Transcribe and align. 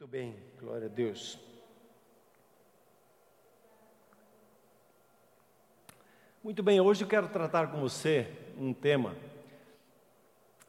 Muito 0.00 0.12
bem, 0.12 0.36
glória 0.60 0.86
a 0.86 0.88
Deus. 0.88 1.36
Muito 6.40 6.62
bem, 6.62 6.80
hoje 6.80 7.02
eu 7.02 7.08
quero 7.08 7.26
tratar 7.26 7.66
com 7.72 7.80
você 7.80 8.32
um 8.56 8.72
tema 8.72 9.16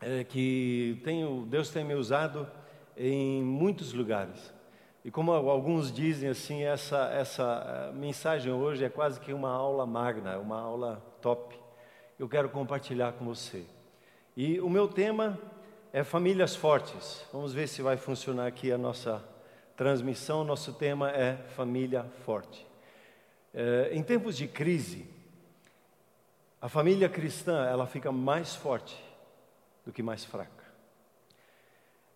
é, 0.01 0.23
que 0.23 0.99
tenho, 1.03 1.45
Deus 1.45 1.69
tem 1.69 1.85
me 1.85 1.93
usado 1.93 2.49
em 2.97 3.43
muitos 3.43 3.93
lugares. 3.93 4.51
E 5.05 5.11
como 5.11 5.31
alguns 5.31 5.91
dizem 5.91 6.29
assim, 6.29 6.63
essa, 6.63 7.11
essa 7.13 7.91
mensagem 7.93 8.51
hoje 8.51 8.83
é 8.83 8.89
quase 8.89 9.19
que 9.19 9.31
uma 9.31 9.51
aula 9.51 9.85
magna, 9.85 10.39
uma 10.39 10.59
aula 10.59 11.05
top. 11.21 11.55
Eu 12.17 12.27
quero 12.27 12.49
compartilhar 12.49 13.13
com 13.13 13.25
você. 13.25 13.63
E 14.35 14.59
o 14.59 14.67
meu 14.71 14.87
tema 14.87 15.37
é 15.91 16.03
famílias 16.03 16.55
fortes. 16.55 17.25
Vamos 17.33 17.53
ver 17.53 17.67
se 17.67 17.81
vai 17.81 17.97
funcionar 17.97 18.47
aqui 18.47 18.71
a 18.71 18.77
nossa 18.77 19.23
transmissão. 19.75 20.43
Nosso 20.43 20.73
tema 20.73 21.11
é 21.11 21.35
família 21.55 22.05
forte. 22.25 22.65
É, 23.53 23.89
em 23.91 24.03
tempos 24.03 24.37
de 24.37 24.47
crise, 24.47 25.09
a 26.61 26.69
família 26.69 27.09
cristã 27.09 27.65
ela 27.65 27.87
fica 27.87 28.11
mais 28.11 28.55
forte 28.55 29.01
do 29.85 29.91
que 29.91 30.03
mais 30.03 30.23
fraca. 30.23 30.63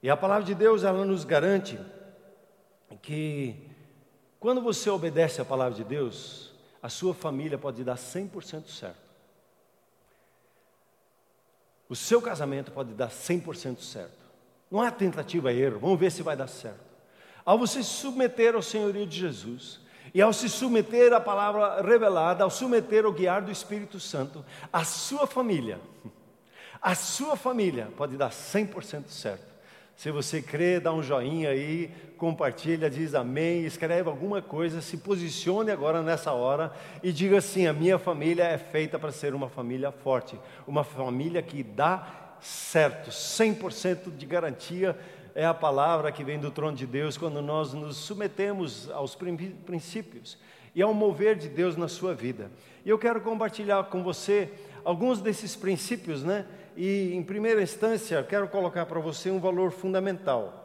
E 0.01 0.09
a 0.09 0.17
palavra 0.17 0.43
de 0.43 0.53
Deus 0.53 0.83
ela 0.83 1.05
nos 1.05 1.23
garante 1.23 1.79
que 3.01 3.69
quando 4.39 4.61
você 4.61 4.89
obedece 4.89 5.41
à 5.41 5.45
palavra 5.45 5.73
de 5.73 5.83
Deus, 5.83 6.53
a 6.81 6.89
sua 6.89 7.13
família 7.13 7.57
pode 7.57 7.83
dar 7.83 7.95
100% 7.95 8.67
certo. 8.67 9.02
O 11.93 11.95
seu 11.95 12.19
casamento 12.19 12.71
pode 12.71 12.91
dar 12.95 13.09
100% 13.11 13.77
certo. 13.77 14.25
Não 14.71 14.81
há 14.81 14.89
tentativa 14.89 15.53
e 15.53 15.61
erro, 15.61 15.77
vamos 15.77 15.99
ver 15.99 16.11
se 16.11 16.23
vai 16.23 16.35
dar 16.35 16.47
certo. 16.47 16.83
Ao 17.45 17.55
você 17.55 17.83
se 17.83 17.89
submeter 17.89 18.55
ao 18.55 18.63
senhorio 18.63 19.05
de 19.05 19.15
Jesus, 19.15 19.79
e 20.11 20.19
ao 20.19 20.33
se 20.33 20.49
submeter 20.49 21.13
à 21.13 21.19
palavra 21.19 21.83
revelada, 21.83 22.43
ao 22.43 22.49
submeter 22.49 23.05
ao 23.05 23.13
guiar 23.13 23.43
do 23.43 23.51
Espírito 23.51 23.99
Santo, 23.99 24.43
a 24.73 24.83
sua 24.83 25.27
família, 25.27 25.79
a 26.81 26.95
sua 26.95 27.35
família 27.35 27.87
pode 27.95 28.17
dar 28.17 28.31
100% 28.31 29.09
certo. 29.09 29.52
Se 29.95 30.11
você 30.11 30.41
crê, 30.41 30.79
dá 30.79 30.91
um 30.91 31.03
joinha 31.03 31.49
aí, 31.49 31.91
compartilha, 32.17 32.89
diz 32.89 33.13
amém, 33.13 33.63
escreve 33.63 34.09
alguma 34.09 34.41
coisa, 34.41 34.81
se 34.81 34.97
posicione 34.97 35.71
agora 35.71 36.01
nessa 36.01 36.31
hora 36.31 36.73
e 37.01 37.11
diga 37.11 37.37
assim: 37.37 37.67
a 37.67 37.73
minha 37.73 37.99
família 37.99 38.43
é 38.43 38.57
feita 38.57 38.97
para 38.97 39.11
ser 39.11 39.33
uma 39.35 39.49
família 39.49 39.91
forte, 39.91 40.39
uma 40.67 40.83
família 40.83 41.41
que 41.41 41.61
dá 41.61 42.37
certo, 42.39 43.09
100% 43.09 44.15
de 44.17 44.25
garantia 44.25 44.97
é 45.35 45.45
a 45.45 45.53
palavra 45.53 46.11
que 46.11 46.23
vem 46.23 46.39
do 46.39 46.51
trono 46.51 46.77
de 46.77 46.85
Deus 46.85 47.17
quando 47.17 47.41
nós 47.41 47.73
nos 47.73 47.97
submetemos 47.97 48.89
aos 48.91 49.17
princípios 49.65 50.37
e 50.75 50.81
ao 50.81 50.93
mover 50.93 51.35
de 51.35 51.49
Deus 51.49 51.75
na 51.75 51.87
sua 51.87 52.13
vida. 52.13 52.51
E 52.85 52.89
eu 52.89 52.99
quero 52.99 53.21
compartilhar 53.21 53.83
com 53.85 54.03
você 54.03 54.51
alguns 54.83 55.21
desses 55.21 55.55
princípios, 55.55 56.23
né? 56.23 56.45
E, 56.75 57.13
em 57.13 57.23
primeira 57.23 57.61
instância, 57.61 58.23
quero 58.23 58.47
colocar 58.47 58.85
para 58.85 58.99
você 58.99 59.29
um 59.29 59.39
valor 59.39 59.71
fundamental. 59.71 60.59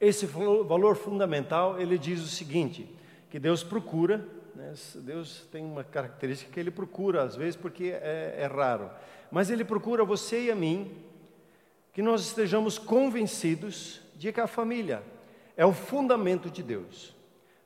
Esse 0.00 0.26
valor 0.26 0.96
fundamental, 0.96 1.80
ele 1.80 1.98
diz 1.98 2.20
o 2.20 2.28
seguinte, 2.28 2.88
que 3.30 3.38
Deus 3.38 3.62
procura, 3.62 4.26
né, 4.54 4.72
Deus 4.96 5.46
tem 5.50 5.64
uma 5.64 5.84
característica 5.84 6.50
que 6.52 6.60
Ele 6.60 6.70
procura, 6.70 7.22
às 7.22 7.36
vezes, 7.36 7.56
porque 7.56 7.92
é, 7.92 8.36
é 8.38 8.46
raro, 8.46 8.90
mas 9.30 9.50
Ele 9.50 9.64
procura 9.64 10.04
você 10.04 10.44
e 10.44 10.50
a 10.50 10.54
mim, 10.54 10.90
que 11.92 12.02
nós 12.02 12.22
estejamos 12.22 12.78
convencidos 12.78 14.00
de 14.16 14.32
que 14.32 14.40
a 14.40 14.46
família 14.46 15.02
é 15.56 15.64
o 15.64 15.72
fundamento 15.72 16.50
de 16.50 16.62
Deus 16.62 17.14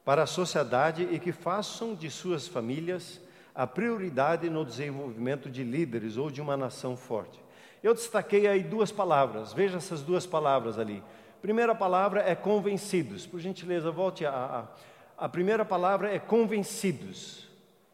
para 0.05 0.23
a 0.23 0.27
sociedade 0.27 1.09
e 1.11 1.19
que 1.19 1.33
façam 1.33 1.95
de 1.95 2.11
suas 2.11 2.47
famílias 2.47 3.21
a 3.55 3.67
prioridade 3.67 4.49
no 4.49 4.65
desenvolvimento 4.65 5.51
de 5.51 5.63
líderes 5.63 6.17
ou 6.17 6.31
de 6.31 6.41
uma 6.41 6.57
nação 6.57 6.97
forte. 6.97 7.43
Eu 7.83 7.95
destaquei 7.95 8.47
aí 8.47 8.63
duas 8.63 8.93
palavras, 8.93 9.53
veja 9.53 9.79
essas 9.79 10.03
duas 10.03 10.27
palavras 10.27 10.79
ali. 10.79 11.03
Primeira 11.41 11.75
palavra 11.75 12.21
é 12.21 12.35
convencidos, 12.35 13.27
por 13.27 13.41
gentileza, 13.41 13.91
volte 13.91 14.27
a. 14.27 14.31
A, 14.31 14.91
a 15.21 15.29
primeira 15.29 15.67
palavra 15.67 16.11
é 16.11 16.19
convencidos, 16.19 17.47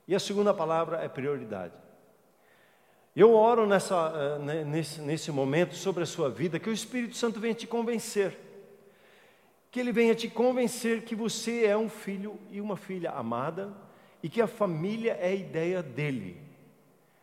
e 0.06 0.14
a 0.14 0.20
segunda 0.20 0.54
palavra 0.54 0.98
é 0.98 1.08
prioridade. 1.08 1.74
Eu 3.16 3.34
oro 3.34 3.66
nessa, 3.66 4.12
eh, 4.14 4.64
nesse, 4.64 5.00
nesse 5.00 5.32
momento 5.32 5.74
sobre 5.74 6.04
a 6.04 6.06
sua 6.06 6.30
vida, 6.30 6.60
que 6.60 6.70
o 6.70 6.72
Espírito 6.72 7.16
Santo 7.16 7.40
venha 7.40 7.52
te 7.52 7.66
convencer, 7.66 8.38
que 9.72 9.80
ele 9.80 9.90
venha 9.90 10.14
te 10.14 10.28
convencer 10.28 11.02
que 11.02 11.16
você 11.16 11.64
é 11.64 11.76
um 11.76 11.88
filho 11.88 12.38
e 12.52 12.60
uma 12.60 12.76
filha 12.76 13.10
amada, 13.10 13.72
e 14.22 14.28
que 14.28 14.40
a 14.40 14.46
família 14.46 15.12
é 15.20 15.28
a 15.28 15.34
ideia 15.34 15.82
dele. 15.82 16.40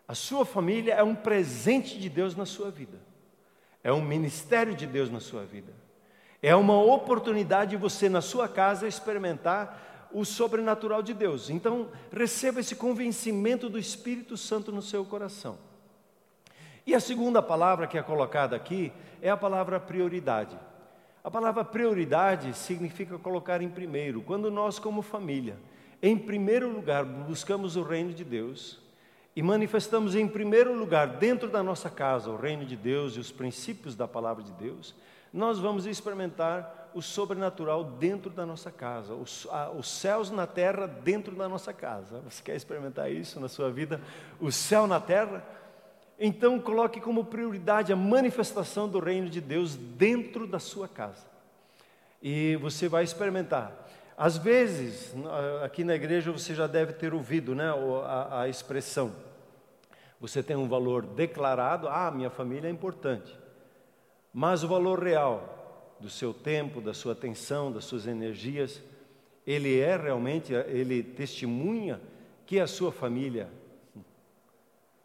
A 0.08 0.16
sua 0.16 0.46
família 0.46 0.94
é 0.94 1.04
um 1.04 1.16
presente 1.16 2.00
de 2.00 2.10
Deus 2.10 2.36
na 2.36 2.46
sua 2.46 2.70
vida, 2.70 3.00
é 3.84 3.92
um 3.92 4.02
ministério 4.02 4.76
de 4.76 4.86
Deus 4.86 5.10
na 5.10 5.20
sua 5.20 5.44
vida, 5.46 5.74
é 6.42 6.56
uma 6.56 6.82
oportunidade 6.82 7.72
de 7.72 7.78
você, 7.78 8.10
na 8.10 8.22
sua 8.22 8.48
casa, 8.48 8.88
experimentar 8.88 10.10
o 10.12 10.24
sobrenatural 10.24 11.02
de 11.02 11.14
Deus. 11.14 11.50
Então, 11.50 11.90
receba 12.12 12.60
esse 12.60 12.76
convencimento 12.76 13.70
do 13.70 13.80
Espírito 13.80 14.38
Santo 14.38 14.72
no 14.72 14.82
seu 14.82 15.04
coração. 15.04 15.58
E 16.86 16.94
a 16.94 17.00
segunda 17.00 17.42
palavra 17.42 17.88
que 17.88 17.98
é 17.98 18.04
colocada 18.04 18.56
aqui 18.56 18.92
é 19.22 19.30
a 19.30 19.38
palavra 19.38 19.80
prioridade. 19.80 20.58
A 21.24 21.32
palavra 21.32 21.64
prioridade 21.64 22.54
significa 22.54 23.18
colocar 23.18 23.62
em 23.62 23.70
primeiro. 23.70 24.22
Quando 24.22 24.52
nós, 24.52 24.78
como 24.78 25.02
família, 25.02 25.58
em 26.04 26.18
primeiro 26.18 26.70
lugar, 26.70 27.06
buscamos 27.06 27.78
o 27.78 27.82
reino 27.82 28.14
de 28.14 28.26
Deus 28.26 28.78
e 29.34 29.42
manifestamos 29.42 30.16
em 30.16 30.28
primeiro 30.28 30.78
lugar, 30.78 31.08
dentro 31.08 31.50
da 31.50 31.64
nossa 31.64 31.90
casa, 31.90 32.30
o 32.30 32.36
reino 32.36 32.66
de 32.66 32.76
Deus 32.76 33.16
e 33.16 33.22
os 33.22 33.32
princípios 33.32 33.96
da 33.96 34.06
palavra 34.06 34.44
de 34.44 34.52
Deus, 34.52 34.94
nós 35.32 35.60
vamos 35.60 35.86
experimentar 35.86 36.92
o 36.94 37.02
sobrenatural 37.02 37.86
dentro 37.86 38.30
da 38.30 38.46
nossa 38.46 38.70
casa, 38.70 39.14
os, 39.14 39.48
a, 39.50 39.72
os 39.72 39.88
céus 39.88 40.30
na 40.30 40.46
terra 40.46 40.86
dentro 40.88 41.34
da 41.34 41.48
nossa 41.48 41.72
casa. 41.72 42.20
Você 42.30 42.44
quer 42.44 42.58
experimentar 42.58 43.10
isso 43.10 43.40
na 43.40 43.48
sua 43.48 43.72
vida? 43.72 44.02
O 44.42 44.52
céu 44.52 44.86
na 44.86 45.00
terra? 45.00 45.42
Então, 46.20 46.60
coloque 46.60 47.00
como 47.00 47.24
prioridade 47.24 47.94
a 47.94 47.96
manifestação 47.96 48.90
do 48.90 49.00
reino 49.00 49.30
de 49.30 49.40
Deus 49.40 49.78
dentro 49.78 50.46
da 50.46 50.60
sua 50.60 50.88
casa. 50.88 51.26
E 52.22 52.58
você 52.58 52.90
vai 52.90 53.06
experimentar 53.06 53.83
às 54.18 54.38
vezes, 54.38 55.14
aqui 55.64 55.84
na 55.84 55.96
igreja 55.96 56.32
você 56.32 56.54
já 56.54 56.68
deve 56.68 56.94
ter 56.94 57.14
ouvido 57.14 57.56
né, 57.56 57.70
a, 58.06 58.42
a 58.42 58.50
expressão. 58.50 59.12
Você 60.20 60.42
tem 60.42 60.56
um 60.56 60.68
valor 60.68 61.06
declarado, 61.06 61.88
ah, 61.90 62.10
minha 62.12 62.30
família 62.30 62.68
é 62.68 62.72
importante. 62.72 63.38
Mas 64.34 64.64
o 64.64 64.68
valor 64.68 65.04
real 65.04 65.96
do 66.00 66.10
seu 66.10 66.34
tempo, 66.34 66.80
da 66.80 66.94
sua 66.94 67.14
atenção, 67.14 67.72
das 67.72 67.86
suas 67.86 68.08
energias, 68.08 68.82
ele 69.46 69.80
é 69.80 69.98
realmente, 69.98 70.54
ele 70.54 71.04
testemunha 71.04 72.00
que 72.46 72.60
a 72.60 72.68
sua 72.68 72.92
família 72.92 73.50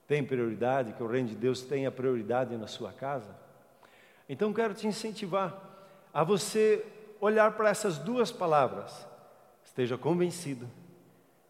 tem 0.06 0.24
prioridade, 0.24 0.92
que 0.92 1.02
o 1.02 1.06
reino 1.06 1.28
de 1.28 1.34
Deus 1.34 1.62
tem 1.62 1.86
a 1.86 1.90
prioridade 1.90 2.56
na 2.56 2.66
sua 2.66 2.92
casa. 2.92 3.36
Então 4.28 4.52
quero 4.52 4.74
te 4.74 4.86
incentivar 4.86 5.60
a 6.12 6.24
você 6.24 6.84
olhar 7.20 7.52
para 7.52 7.68
essas 7.68 7.98
duas 7.98 8.30
palavras, 8.30 9.06
esteja 9.64 9.98
convencido 9.98 10.68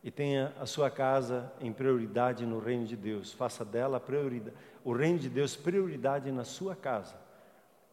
e 0.03 0.11
tenha 0.11 0.53
a 0.61 0.67
sua 0.67 0.91
casa 0.91 1.53
em 1.61 1.73
prioridade 1.73 2.47
no 2.47 2.59
reino 2.59 2.87
de 2.87 2.97
Deus. 2.97 3.33
Faça 3.33 3.65
dela 3.65 4.01
prioridade, 4.01 4.57
o 4.85 4.93
reino 4.93 5.19
de 5.19 5.29
Deus 5.29 5.57
prioridade 5.57 6.31
na 6.31 6.45
sua 6.45 6.75
casa, 6.75 7.17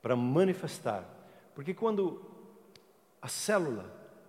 para 0.01 0.15
manifestar. 0.15 1.03
Porque 1.53 1.73
quando 1.73 2.21
a 3.21 3.27
célula 3.27 3.85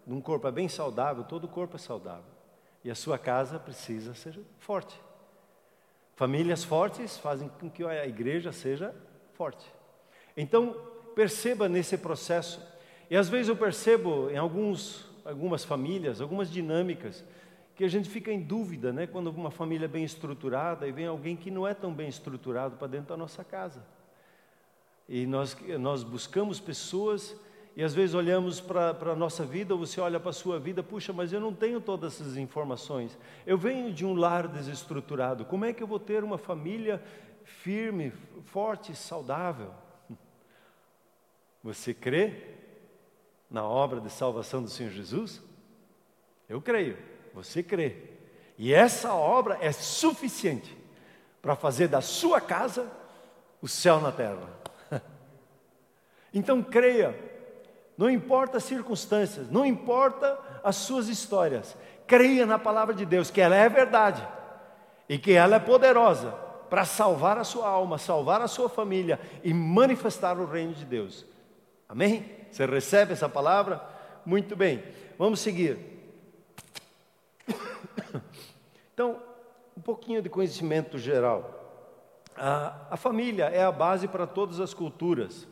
de 0.06 0.12
um 0.12 0.20
corpo 0.20 0.48
é 0.48 0.52
bem 0.52 0.68
saudável, 0.68 1.24
todo 1.24 1.44
o 1.44 1.48
corpo 1.48 1.76
é 1.76 1.78
saudável. 1.78 2.36
E 2.82 2.90
a 2.90 2.94
sua 2.94 3.18
casa 3.18 3.58
precisa 3.58 4.14
ser 4.14 4.38
forte. 4.58 5.00
Famílias 6.14 6.64
fortes 6.64 7.18
fazem 7.18 7.48
com 7.60 7.68
que 7.68 7.84
a 7.84 8.06
igreja 8.06 8.52
seja 8.52 8.94
forte. 9.34 9.70
Então, 10.36 10.74
perceba 11.14 11.68
nesse 11.68 11.98
processo 11.98 12.60
e 13.10 13.16
às 13.16 13.28
vezes 13.28 13.48
eu 13.48 13.56
percebo 13.56 14.30
em 14.30 14.36
alguns, 14.36 15.06
algumas 15.24 15.64
famílias, 15.64 16.20
algumas 16.20 16.50
dinâmicas, 16.50 17.24
que 17.74 17.84
a 17.84 17.88
gente 17.88 18.08
fica 18.08 18.32
em 18.32 18.40
dúvida, 18.40 18.92
né? 18.92 19.06
Quando 19.06 19.28
uma 19.28 19.50
família 19.50 19.84
é 19.84 19.88
bem 19.88 20.02
estruturada 20.02 20.88
e 20.88 20.92
vem 20.92 21.06
alguém 21.06 21.36
que 21.36 21.50
não 21.50 21.66
é 21.66 21.74
tão 21.74 21.92
bem 21.92 22.08
estruturado 22.08 22.76
para 22.76 22.86
dentro 22.86 23.08
da 23.08 23.16
nossa 23.16 23.44
casa. 23.44 23.84
E 25.08 25.26
nós, 25.26 25.56
nós 25.78 26.02
buscamos 26.02 26.58
pessoas 26.58 27.36
e 27.76 27.84
às 27.84 27.94
vezes 27.94 28.14
olhamos 28.14 28.58
para 28.58 29.12
a 29.12 29.14
nossa 29.14 29.44
vida, 29.44 29.74
ou 29.74 29.80
você 29.80 30.00
olha 30.00 30.18
para 30.18 30.30
a 30.30 30.32
sua 30.32 30.58
vida, 30.58 30.82
puxa, 30.82 31.12
mas 31.12 31.30
eu 31.30 31.40
não 31.40 31.52
tenho 31.52 31.78
todas 31.78 32.14
essas 32.14 32.38
informações. 32.38 33.16
Eu 33.46 33.58
venho 33.58 33.92
de 33.92 34.06
um 34.06 34.14
lar 34.14 34.48
desestruturado. 34.48 35.44
Como 35.44 35.66
é 35.66 35.74
que 35.74 35.82
eu 35.82 35.86
vou 35.86 36.00
ter 36.00 36.24
uma 36.24 36.38
família 36.38 37.02
firme, 37.44 38.10
forte, 38.46 38.96
saudável? 38.96 39.74
Você 41.62 41.92
crê? 41.92 42.55
Na 43.50 43.64
obra 43.64 44.00
de 44.00 44.10
salvação 44.10 44.62
do 44.62 44.68
Senhor 44.68 44.90
Jesus? 44.90 45.42
Eu 46.48 46.60
creio, 46.60 46.96
você 47.34 47.62
crê. 47.62 47.96
E 48.58 48.72
essa 48.72 49.14
obra 49.14 49.58
é 49.60 49.72
suficiente 49.72 50.76
para 51.42 51.54
fazer 51.54 51.88
da 51.88 52.00
sua 52.00 52.40
casa 52.40 52.90
o 53.60 53.68
céu 53.68 54.00
na 54.00 54.12
terra. 54.12 54.48
Então 56.34 56.62
creia, 56.62 57.18
não 57.96 58.10
importa 58.10 58.58
as 58.58 58.64
circunstâncias, 58.64 59.50
não 59.50 59.64
importa 59.64 60.38
as 60.62 60.76
suas 60.76 61.08
histórias, 61.08 61.74
creia 62.06 62.44
na 62.44 62.58
palavra 62.58 62.94
de 62.94 63.06
Deus, 63.06 63.30
que 63.30 63.40
ela 63.40 63.56
é 63.56 63.68
verdade 63.70 64.26
e 65.08 65.16
que 65.16 65.32
ela 65.32 65.56
é 65.56 65.60
poderosa 65.60 66.32
para 66.68 66.84
salvar 66.84 67.38
a 67.38 67.44
sua 67.44 67.66
alma, 67.66 67.96
salvar 67.96 68.42
a 68.42 68.48
sua 68.48 68.68
família 68.68 69.18
e 69.42 69.54
manifestar 69.54 70.38
o 70.38 70.44
reino 70.44 70.74
de 70.74 70.84
Deus. 70.84 71.24
Amém? 71.88 72.35
Você 72.56 72.64
recebe 72.64 73.12
essa 73.12 73.28
palavra? 73.28 73.86
Muito 74.24 74.56
bem, 74.56 74.82
vamos 75.18 75.40
seguir. 75.40 75.78
Então, 78.94 79.20
um 79.76 79.80
pouquinho 79.82 80.22
de 80.22 80.30
conhecimento 80.30 80.96
geral. 80.96 81.92
A, 82.34 82.86
a 82.92 82.96
família 82.96 83.44
é 83.44 83.62
a 83.62 83.70
base 83.70 84.08
para 84.08 84.26
todas 84.26 84.58
as 84.58 84.72
culturas. 84.72 85.46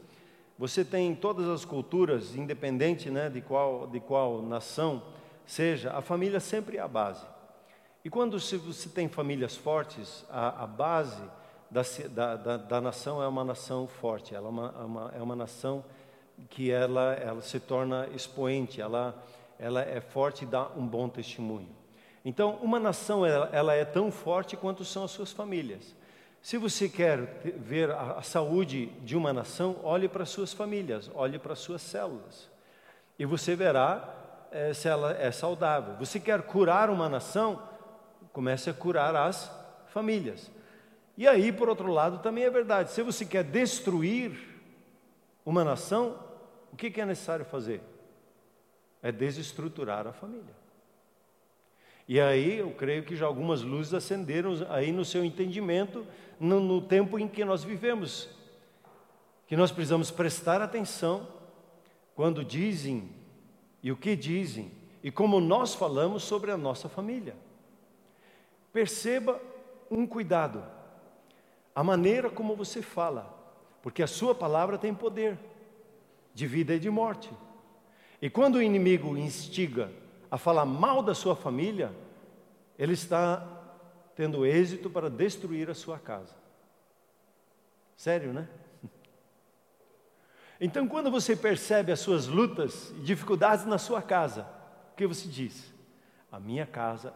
Você 0.58 0.82
tem 0.82 1.14
todas 1.14 1.46
as 1.46 1.62
culturas, 1.62 2.34
independente 2.34 3.10
né, 3.10 3.28
de, 3.28 3.42
qual, 3.42 3.86
de 3.86 4.00
qual 4.00 4.40
nação 4.40 5.02
seja, 5.44 5.92
a 5.92 6.00
família 6.00 6.40
sempre 6.40 6.78
é 6.78 6.80
a 6.80 6.88
base. 6.88 7.26
E 8.02 8.08
quando 8.08 8.40
você 8.40 8.88
tem 8.88 9.08
famílias 9.08 9.54
fortes, 9.54 10.24
a, 10.30 10.64
a 10.64 10.66
base 10.66 11.22
da, 11.70 11.82
da, 12.08 12.36
da, 12.36 12.56
da, 12.56 12.80
nação 12.80 13.22
é 13.22 13.28
uma 13.28 13.44
nação 13.44 13.86
forte, 13.86 14.34
ela 14.34 14.46
é 14.46 14.50
uma, 14.50 14.74
é 14.74 14.84
uma, 14.84 15.12
é 15.16 15.22
uma 15.22 15.36
nação 15.36 15.84
que 16.50 16.70
ela, 16.70 17.14
ela 17.14 17.42
se 17.42 17.58
torna 17.60 18.08
expoente, 18.14 18.80
ela, 18.80 19.14
ela 19.58 19.82
é 19.82 20.00
forte 20.00 20.44
e 20.44 20.46
dá 20.46 20.68
um 20.76 20.86
bom 20.86 21.08
testemunho. 21.08 21.68
Então, 22.24 22.58
uma 22.62 22.80
nação 22.80 23.24
ela, 23.24 23.48
ela 23.52 23.74
é 23.74 23.84
tão 23.84 24.10
forte 24.10 24.56
quanto 24.56 24.84
são 24.84 25.04
as 25.04 25.10
suas 25.10 25.32
famílias. 25.32 25.94
Se 26.40 26.58
você 26.58 26.88
quer 26.88 27.40
ver 27.56 27.90
a, 27.90 28.18
a 28.18 28.22
saúde 28.22 28.86
de 29.02 29.16
uma 29.16 29.32
nação, 29.32 29.76
olhe 29.82 30.08
para 30.08 30.24
suas 30.24 30.52
famílias, 30.52 31.10
olhe 31.14 31.38
para 31.38 31.54
suas 31.54 31.82
células, 31.82 32.50
e 33.18 33.24
você 33.24 33.54
verá 33.54 34.14
é, 34.50 34.72
se 34.72 34.88
ela 34.88 35.12
é 35.12 35.30
saudável. 35.30 35.96
Você 35.96 36.20
quer 36.20 36.42
curar 36.42 36.90
uma 36.90 37.08
nação, 37.08 37.62
comece 38.32 38.70
a 38.70 38.74
curar 38.74 39.14
as 39.16 39.50
famílias. 39.88 40.50
E 41.16 41.28
aí, 41.28 41.52
por 41.52 41.68
outro 41.68 41.92
lado, 41.92 42.18
também 42.18 42.44
é 42.44 42.50
verdade: 42.50 42.90
se 42.90 43.02
você 43.02 43.24
quer 43.24 43.44
destruir 43.44 44.36
uma 45.44 45.64
nação, 45.64 46.18
o 46.74 46.76
que 46.76 47.00
é 47.00 47.06
necessário 47.06 47.44
fazer? 47.44 47.80
É 49.00 49.12
desestruturar 49.12 50.08
a 50.08 50.12
família. 50.12 50.54
E 52.08 52.20
aí 52.20 52.58
eu 52.58 52.72
creio 52.72 53.04
que 53.04 53.14
já 53.14 53.26
algumas 53.26 53.62
luzes 53.62 53.94
acenderam 53.94 54.54
aí 54.68 54.90
no 54.90 55.04
seu 55.04 55.24
entendimento, 55.24 56.04
no, 56.38 56.58
no 56.58 56.82
tempo 56.82 57.16
em 57.16 57.28
que 57.28 57.44
nós 57.44 57.62
vivemos, 57.62 58.28
que 59.46 59.56
nós 59.56 59.70
precisamos 59.70 60.10
prestar 60.10 60.60
atenção 60.60 61.28
quando 62.16 62.44
dizem 62.44 63.08
e 63.80 63.92
o 63.92 63.96
que 63.96 64.16
dizem 64.16 64.72
e 65.00 65.12
como 65.12 65.40
nós 65.40 65.74
falamos 65.74 66.24
sobre 66.24 66.50
a 66.50 66.56
nossa 66.56 66.88
família. 66.88 67.36
Perceba 68.72 69.40
um 69.88 70.08
cuidado, 70.08 70.64
a 71.72 71.84
maneira 71.84 72.28
como 72.28 72.56
você 72.56 72.82
fala, 72.82 73.32
porque 73.80 74.02
a 74.02 74.08
sua 74.08 74.34
palavra 74.34 74.76
tem 74.76 74.92
poder 74.92 75.38
de 76.34 76.46
vida 76.46 76.74
e 76.74 76.78
de 76.78 76.90
morte. 76.90 77.30
E 78.20 78.28
quando 78.28 78.56
o 78.56 78.62
inimigo 78.62 79.16
instiga 79.16 79.90
a 80.30 80.36
falar 80.36 80.64
mal 80.64 81.02
da 81.02 81.14
sua 81.14 81.36
família, 81.36 81.94
ele 82.78 82.92
está 82.92 83.46
tendo 84.16 84.44
êxito 84.44 84.90
para 84.90 85.08
destruir 85.08 85.70
a 85.70 85.74
sua 85.74 85.98
casa. 85.98 86.34
Sério, 87.96 88.32
né? 88.32 88.48
Então, 90.60 90.86
quando 90.86 91.10
você 91.10 91.34
percebe 91.34 91.90
as 91.90 91.98
suas 91.98 92.28
lutas 92.28 92.90
e 92.96 93.00
dificuldades 93.00 93.66
na 93.66 93.76
sua 93.76 94.00
casa, 94.00 94.48
o 94.92 94.96
que 94.96 95.04
você 95.04 95.28
diz? 95.28 95.74
A 96.30 96.38
minha 96.38 96.64
casa 96.64 97.12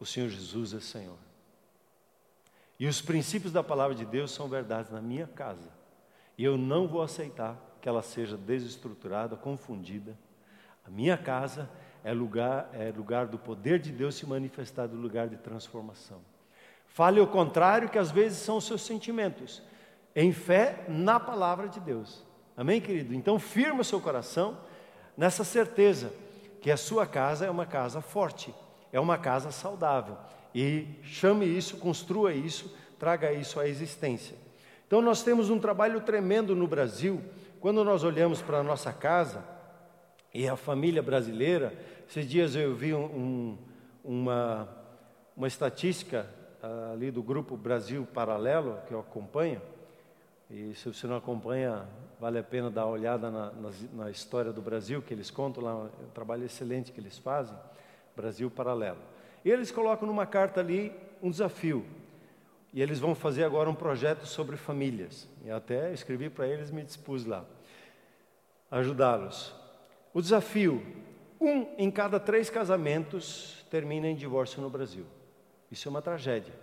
o 0.00 0.06
Senhor 0.06 0.30
Jesus 0.30 0.72
é 0.72 0.80
Senhor. 0.80 1.18
E 2.78 2.86
os 2.86 3.02
princípios 3.02 3.52
da 3.52 3.62
palavra 3.62 3.94
de 3.94 4.06
Deus 4.06 4.30
são 4.30 4.48
verdades 4.48 4.90
na 4.90 5.02
minha 5.02 5.26
casa. 5.26 5.70
E 6.38 6.42
eu 6.42 6.56
não 6.56 6.88
vou 6.88 7.02
aceitar 7.02 7.60
que 7.80 7.88
ela 7.88 8.02
seja 8.02 8.36
desestruturada, 8.36 9.36
confundida. 9.36 10.16
A 10.84 10.90
minha 10.90 11.16
casa 11.16 11.68
é 12.04 12.12
lugar, 12.12 12.70
é 12.72 12.90
lugar 12.90 13.26
do 13.26 13.38
poder 13.38 13.78
de 13.78 13.92
Deus 13.92 14.14
se 14.14 14.26
manifestar, 14.26 14.86
do 14.86 14.96
lugar 14.96 15.28
de 15.28 15.36
transformação. 15.36 16.20
Fale 16.86 17.20
o 17.20 17.26
contrário, 17.26 17.88
que 17.88 17.98
às 17.98 18.10
vezes 18.10 18.38
são 18.38 18.56
os 18.56 18.64
seus 18.64 18.82
sentimentos, 18.82 19.62
em 20.14 20.32
fé 20.32 20.84
na 20.88 21.20
palavra 21.20 21.68
de 21.68 21.78
Deus. 21.80 22.24
Amém, 22.56 22.80
querido? 22.80 23.14
Então, 23.14 23.38
firma 23.38 23.80
o 23.80 23.84
seu 23.84 24.00
coração 24.00 24.58
nessa 25.16 25.44
certeza 25.44 26.12
que 26.60 26.70
a 26.70 26.76
sua 26.76 27.06
casa 27.06 27.46
é 27.46 27.50
uma 27.50 27.64
casa 27.64 28.00
forte 28.00 28.52
é 28.92 28.98
uma 28.98 29.18
casa 29.18 29.50
saudável. 29.50 30.16
E 30.54 30.86
chame 31.02 31.46
isso, 31.46 31.76
construa 31.76 32.32
isso, 32.32 32.74
traga 32.98 33.32
isso 33.32 33.60
à 33.60 33.68
existência. 33.68 34.36
Então 34.86 35.00
nós 35.00 35.22
temos 35.22 35.50
um 35.50 35.58
trabalho 35.58 36.00
tremendo 36.00 36.56
no 36.56 36.66
Brasil. 36.66 37.20
Quando 37.60 37.84
nós 37.84 38.04
olhamos 38.04 38.40
para 38.40 38.60
a 38.60 38.62
nossa 38.62 38.90
casa 38.90 39.44
e 40.32 40.48
a 40.48 40.56
família 40.56 41.02
brasileira, 41.02 41.74
esses 42.08 42.26
dias 42.26 42.56
eu 42.56 42.74
vi 42.74 42.94
um, 42.94 43.58
uma, 44.02 44.66
uma 45.36 45.46
estatística 45.46 46.26
uh, 46.62 46.94
ali 46.94 47.10
do 47.10 47.22
grupo 47.22 47.58
Brasil 47.58 48.08
Paralelo, 48.14 48.78
que 48.88 48.94
eu 48.94 49.00
acompanho, 49.00 49.60
e 50.50 50.74
se 50.74 50.88
você 50.88 51.06
não 51.06 51.16
acompanha, 51.16 51.86
vale 52.18 52.38
a 52.38 52.42
pena 52.42 52.70
dar 52.70 52.86
uma 52.86 52.92
olhada 52.92 53.30
na, 53.30 53.52
na, 53.52 53.70
na 53.92 54.10
história 54.10 54.54
do 54.54 54.62
Brasil, 54.62 55.02
que 55.02 55.12
eles 55.12 55.30
contam 55.30 55.62
lá, 55.62 55.72
é 55.72 56.06
um 56.06 56.10
trabalho 56.14 56.46
excelente 56.46 56.90
que 56.90 56.98
eles 56.98 57.18
fazem. 57.18 57.54
Brasil 58.16 58.50
Paralelo. 58.50 58.98
E 59.44 59.50
eles 59.50 59.70
colocam 59.70 60.08
numa 60.08 60.24
carta 60.24 60.60
ali 60.60 60.92
um 61.22 61.30
desafio. 61.30 61.84
E 62.72 62.80
eles 62.80 62.98
vão 62.98 63.14
fazer 63.14 63.44
agora 63.44 63.68
um 63.68 63.74
projeto 63.74 64.26
sobre 64.26 64.56
famílias. 64.56 65.28
E 65.44 65.50
até 65.50 65.92
escrevi 65.92 66.30
para 66.30 66.46
eles, 66.46 66.70
me 66.70 66.82
dispus 66.82 67.24
lá 67.24 67.44
ajudá-los. 68.70 69.52
O 70.14 70.22
desafio: 70.22 70.82
um 71.40 71.66
em 71.76 71.90
cada 71.90 72.20
três 72.20 72.48
casamentos 72.48 73.64
termina 73.70 74.06
em 74.06 74.14
divórcio 74.14 74.62
no 74.62 74.70
Brasil. 74.70 75.06
Isso 75.70 75.88
é 75.88 75.90
uma 75.90 76.02
tragédia. 76.02 76.54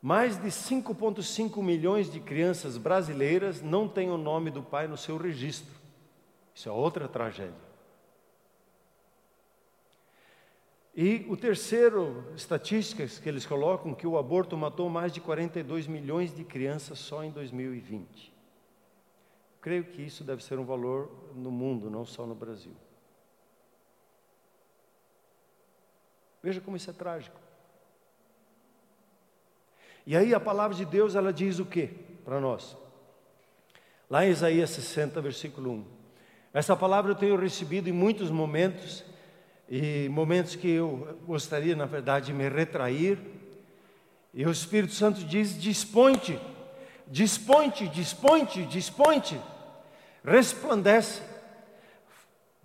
Mais 0.00 0.36
de 0.36 0.48
5,5 0.48 1.62
milhões 1.62 2.12
de 2.12 2.20
crianças 2.20 2.76
brasileiras 2.76 3.62
não 3.62 3.88
têm 3.88 4.10
o 4.10 4.18
nome 4.18 4.50
do 4.50 4.62
pai 4.62 4.86
no 4.86 4.98
seu 4.98 5.16
registro. 5.16 5.72
Isso 6.54 6.68
é 6.68 6.72
outra 6.72 7.08
tragédia. 7.08 7.73
E 10.96 11.26
o 11.28 11.36
terceiro, 11.36 12.24
estatísticas 12.36 13.18
que 13.18 13.28
eles 13.28 13.44
colocam, 13.44 13.94
que 13.94 14.06
o 14.06 14.16
aborto 14.16 14.56
matou 14.56 14.88
mais 14.88 15.12
de 15.12 15.20
42 15.20 15.88
milhões 15.88 16.34
de 16.34 16.44
crianças 16.44 17.00
só 17.00 17.24
em 17.24 17.30
2020. 17.30 18.32
Creio 19.60 19.84
que 19.84 20.02
isso 20.02 20.22
deve 20.22 20.44
ser 20.44 20.58
um 20.58 20.64
valor 20.64 21.10
no 21.34 21.50
mundo, 21.50 21.90
não 21.90 22.04
só 22.04 22.24
no 22.26 22.34
Brasil. 22.34 22.76
Veja 26.40 26.60
como 26.60 26.76
isso 26.76 26.90
é 26.90 26.92
trágico. 26.92 27.40
E 30.06 30.16
aí 30.16 30.34
a 30.34 30.38
palavra 30.38 30.76
de 30.76 30.84
Deus, 30.84 31.14
ela 31.16 31.32
diz 31.32 31.58
o 31.58 31.64
que 31.64 31.88
para 32.24 32.38
nós? 32.38 32.76
Lá 34.08 34.24
em 34.24 34.30
Isaías 34.30 34.70
60, 34.70 35.20
versículo 35.20 35.72
1. 35.72 35.84
Essa 36.52 36.76
palavra 36.76 37.12
eu 37.12 37.16
tenho 37.16 37.36
recebido 37.36 37.88
em 37.88 37.92
muitos 37.92 38.30
momentos, 38.30 39.02
e 39.68 40.08
momentos 40.08 40.54
que 40.56 40.68
eu 40.68 41.18
gostaria, 41.26 41.74
na 41.74 41.86
verdade, 41.86 42.26
de 42.26 42.32
me 42.32 42.48
retrair. 42.48 43.18
E 44.32 44.44
o 44.46 44.50
Espírito 44.50 44.94
Santo 44.94 45.24
diz: 45.24 45.60
dispõe-te, 45.60 46.38
dispõe-te, 47.06 47.88
dispõe-te, 47.88 48.64
dispõe-te, 48.66 49.40
resplandece, 50.24 51.22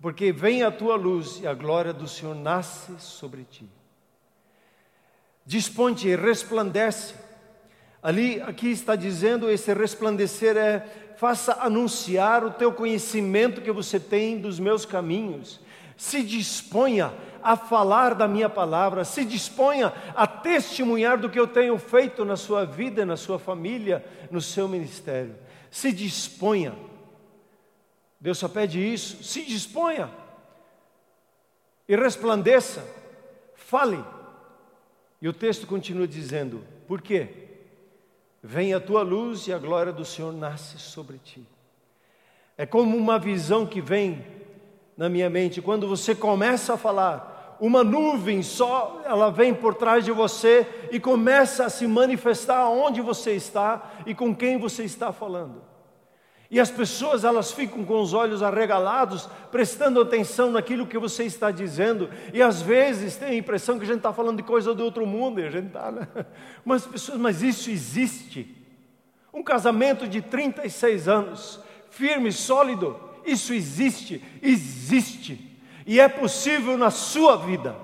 porque 0.00 0.32
vem 0.32 0.62
a 0.62 0.70
tua 0.70 0.96
luz 0.96 1.40
e 1.40 1.46
a 1.46 1.54
glória 1.54 1.92
do 1.92 2.08
Senhor 2.08 2.34
nasce 2.34 2.92
sobre 2.98 3.44
ti. 3.44 3.68
Dispõe-te 5.46 6.08
e 6.08 6.16
resplandece. 6.16 7.14
Ali, 8.02 8.40
aqui 8.42 8.68
está 8.68 8.96
dizendo: 8.96 9.50
esse 9.50 9.72
resplandecer 9.72 10.56
é 10.56 11.06
faça 11.20 11.52
anunciar 11.60 12.42
o 12.42 12.50
teu 12.50 12.72
conhecimento 12.72 13.60
que 13.60 13.70
você 13.70 14.00
tem 14.00 14.40
dos 14.40 14.58
meus 14.58 14.86
caminhos. 14.86 15.60
Se 16.00 16.22
disponha 16.22 17.12
a 17.42 17.58
falar 17.58 18.14
da 18.14 18.26
minha 18.26 18.48
palavra, 18.48 19.04
se 19.04 19.22
disponha 19.22 19.92
a 20.16 20.26
testemunhar 20.26 21.18
do 21.18 21.28
que 21.28 21.38
eu 21.38 21.46
tenho 21.46 21.76
feito 21.76 22.24
na 22.24 22.38
sua 22.38 22.64
vida, 22.64 23.04
na 23.04 23.18
sua 23.18 23.38
família, 23.38 24.02
no 24.30 24.40
seu 24.40 24.66
ministério. 24.66 25.36
Se 25.70 25.92
disponha. 25.92 26.74
Deus 28.18 28.38
só 28.38 28.48
pede 28.48 28.80
isso. 28.80 29.22
Se 29.22 29.44
disponha. 29.44 30.10
E 31.86 31.94
resplandeça. 31.94 32.82
Fale. 33.54 34.02
E 35.20 35.28
o 35.28 35.34
texto 35.34 35.66
continua 35.66 36.08
dizendo: 36.08 36.64
Por 36.88 37.02
quê? 37.02 37.28
Vem 38.42 38.72
a 38.72 38.80
tua 38.80 39.02
luz 39.02 39.46
e 39.48 39.52
a 39.52 39.58
glória 39.58 39.92
do 39.92 40.06
Senhor 40.06 40.32
nasce 40.32 40.78
sobre 40.78 41.18
ti. 41.18 41.46
É 42.56 42.64
como 42.64 42.96
uma 42.96 43.18
visão 43.18 43.66
que 43.66 43.82
vem 43.82 44.39
na 45.00 45.08
minha 45.08 45.30
mente 45.30 45.62
quando 45.62 45.88
você 45.88 46.14
começa 46.14 46.74
a 46.74 46.76
falar, 46.76 47.56
uma 47.58 47.82
nuvem 47.82 48.42
só, 48.42 49.00
ela 49.06 49.30
vem 49.30 49.54
por 49.54 49.74
trás 49.74 50.04
de 50.04 50.12
você 50.12 50.66
e 50.92 51.00
começa 51.00 51.64
a 51.64 51.70
se 51.70 51.86
manifestar 51.86 52.68
onde 52.68 53.00
você 53.00 53.32
está 53.32 53.92
e 54.04 54.14
com 54.14 54.36
quem 54.36 54.58
você 54.58 54.84
está 54.84 55.10
falando. 55.10 55.62
E 56.50 56.60
as 56.60 56.70
pessoas 56.70 57.24
elas 57.24 57.50
ficam 57.50 57.82
com 57.82 57.98
os 57.98 58.12
olhos 58.12 58.42
arregalados, 58.42 59.26
prestando 59.50 60.02
atenção 60.02 60.50
naquilo 60.50 60.86
que 60.86 60.98
você 60.98 61.24
está 61.24 61.50
dizendo, 61.50 62.10
e 62.34 62.42
às 62.42 62.60
vezes 62.60 63.16
tem 63.16 63.28
a 63.28 63.34
impressão 63.34 63.78
que 63.78 63.84
a 63.84 63.88
gente 63.88 63.98
está 63.98 64.12
falando 64.12 64.36
de 64.36 64.42
coisa 64.42 64.74
do 64.74 64.84
outro 64.84 65.06
mundo, 65.06 65.40
e 65.40 65.46
a 65.46 65.50
gente 65.50 65.68
está, 65.68 65.90
né? 65.90 66.08
Mas 66.62 66.86
pessoas, 66.86 67.18
mas 67.18 67.40
isso 67.40 67.70
existe. 67.70 68.54
Um 69.32 69.42
casamento 69.42 70.06
de 70.06 70.20
36 70.20 71.08
anos, 71.08 71.58
firme, 71.88 72.30
sólido, 72.30 73.08
isso 73.24 73.52
existe, 73.52 74.22
existe, 74.42 75.60
e 75.86 75.98
é 76.00 76.08
possível 76.08 76.76
na 76.76 76.90
sua 76.90 77.36
vida. 77.36 77.76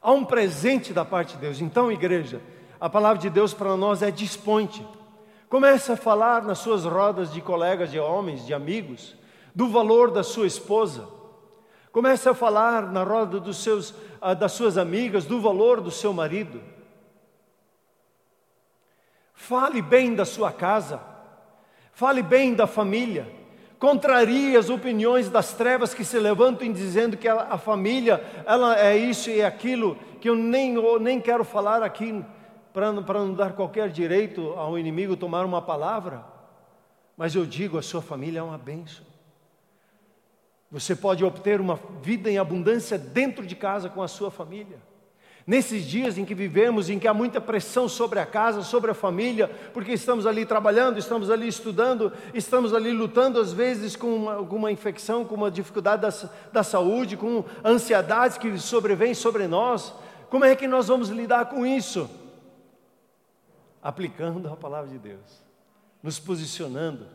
Há 0.00 0.12
um 0.12 0.24
presente 0.24 0.92
da 0.92 1.04
parte 1.04 1.34
de 1.34 1.40
Deus. 1.40 1.60
Então, 1.60 1.90
igreja, 1.90 2.42
a 2.78 2.90
palavra 2.90 3.22
de 3.22 3.30
Deus 3.30 3.54
para 3.54 3.76
nós 3.76 4.02
é 4.02 4.10
disponte. 4.10 4.86
Comece 5.48 5.92
a 5.92 5.96
falar 5.96 6.42
nas 6.42 6.58
suas 6.58 6.84
rodas 6.84 7.32
de 7.32 7.40
colegas, 7.40 7.90
de 7.90 7.98
homens, 7.98 8.44
de 8.44 8.52
amigos, 8.52 9.16
do 9.54 9.68
valor 9.68 10.10
da 10.10 10.22
sua 10.22 10.46
esposa. 10.46 11.08
Comece 11.92 12.28
a 12.28 12.34
falar 12.34 12.90
na 12.90 13.04
roda 13.04 13.38
dos 13.38 13.62
seus, 13.62 13.94
ah, 14.20 14.34
das 14.34 14.52
suas 14.52 14.76
amigas 14.76 15.24
do 15.24 15.40
valor 15.40 15.80
do 15.80 15.90
seu 15.90 16.12
marido. 16.12 16.60
Fale 19.32 19.80
bem 19.80 20.14
da 20.14 20.24
sua 20.24 20.50
casa. 20.50 21.00
Fale 21.94 22.22
bem 22.22 22.54
da 22.54 22.66
família. 22.66 23.26
Contrarie 23.78 24.56
as 24.56 24.68
opiniões 24.68 25.28
das 25.28 25.52
trevas 25.52 25.94
que 25.94 26.04
se 26.04 26.18
levantam 26.18 26.72
dizendo 26.72 27.16
que 27.16 27.28
a, 27.28 27.56
família 27.58 28.22
ela 28.46 28.78
é 28.78 28.96
isso 28.96 29.30
e 29.30 29.42
aquilo 29.42 29.96
que 30.20 30.28
eu 30.28 30.34
nem, 30.34 30.74
eu 30.74 30.98
nem 30.98 31.20
quero 31.20 31.44
falar 31.44 31.82
aqui 31.82 32.24
para 32.72 32.92
não 32.92 33.34
dar 33.34 33.52
qualquer 33.52 33.88
direito 33.90 34.54
ao 34.56 34.78
inimigo 34.78 35.16
tomar 35.16 35.44
uma 35.44 35.62
palavra. 35.62 36.24
Mas 37.16 37.34
eu 37.34 37.46
digo, 37.46 37.78
a 37.78 37.82
sua 37.82 38.02
família 38.02 38.40
é 38.40 38.42
uma 38.42 38.58
bênção. 38.58 39.04
Você 40.70 40.96
pode 40.96 41.24
obter 41.24 41.60
uma 41.60 41.78
vida 42.02 42.28
em 42.28 42.38
abundância 42.38 42.98
dentro 42.98 43.46
de 43.46 43.54
casa 43.54 43.88
com 43.88 44.02
a 44.02 44.08
sua 44.08 44.30
família. 44.30 44.78
Nesses 45.46 45.84
dias 45.84 46.16
em 46.16 46.24
que 46.24 46.34
vivemos, 46.34 46.88
em 46.88 46.98
que 46.98 47.06
há 47.06 47.12
muita 47.12 47.38
pressão 47.38 47.86
sobre 47.86 48.18
a 48.18 48.24
casa, 48.24 48.62
sobre 48.62 48.90
a 48.90 48.94
família, 48.94 49.48
porque 49.74 49.92
estamos 49.92 50.26
ali 50.26 50.46
trabalhando, 50.46 50.98
estamos 50.98 51.30
ali 51.30 51.46
estudando, 51.46 52.10
estamos 52.32 52.72
ali 52.72 52.92
lutando 52.92 53.38
às 53.38 53.52
vezes 53.52 53.94
com 53.94 54.30
alguma 54.30 54.72
infecção, 54.72 55.22
com 55.22 55.34
uma 55.34 55.50
dificuldade 55.50 56.00
da, 56.00 56.30
da 56.50 56.62
saúde, 56.62 57.18
com 57.18 57.44
ansiedades 57.62 58.38
que 58.38 58.56
sobrevêm 58.58 59.12
sobre 59.12 59.46
nós, 59.46 59.92
como 60.30 60.46
é 60.46 60.56
que 60.56 60.66
nós 60.66 60.88
vamos 60.88 61.10
lidar 61.10 61.50
com 61.50 61.66
isso? 61.66 62.08
Aplicando 63.82 64.48
a 64.48 64.56
palavra 64.56 64.90
de 64.90 64.98
Deus, 64.98 65.44
nos 66.02 66.18
posicionando 66.18 67.06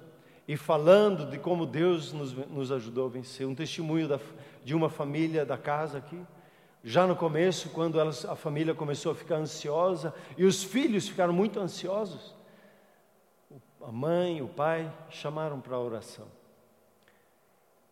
e 0.48 0.56
falando 0.56 1.26
de 1.26 1.40
como 1.40 1.66
Deus 1.66 2.14
nos, 2.14 2.32
nos 2.32 2.72
ajudou 2.72 3.08
a 3.08 3.10
vencer. 3.10 3.48
Um 3.48 3.56
testemunho 3.56 4.08
da, 4.08 4.20
de 4.64 4.76
uma 4.76 4.88
família 4.88 5.44
da 5.44 5.58
casa 5.58 5.98
aqui 5.98 6.22
já 6.84 7.06
no 7.06 7.16
começo, 7.16 7.70
quando 7.70 8.00
elas, 8.00 8.24
a 8.26 8.36
família 8.36 8.74
começou 8.74 9.12
a 9.12 9.16
ficar 9.16 9.36
ansiosa 9.36 10.14
e 10.38 10.46
os 10.46 10.64
filhos 10.64 11.08
ficaram 11.10 11.34
muito 11.34 11.60
ansiosos, 11.60 12.34
a 13.82 13.92
mãe, 13.92 14.42
o 14.42 14.48
pai 14.48 14.92
chamaram 15.10 15.60
para 15.60 15.76
a 15.76 15.80
oração. 15.80 16.28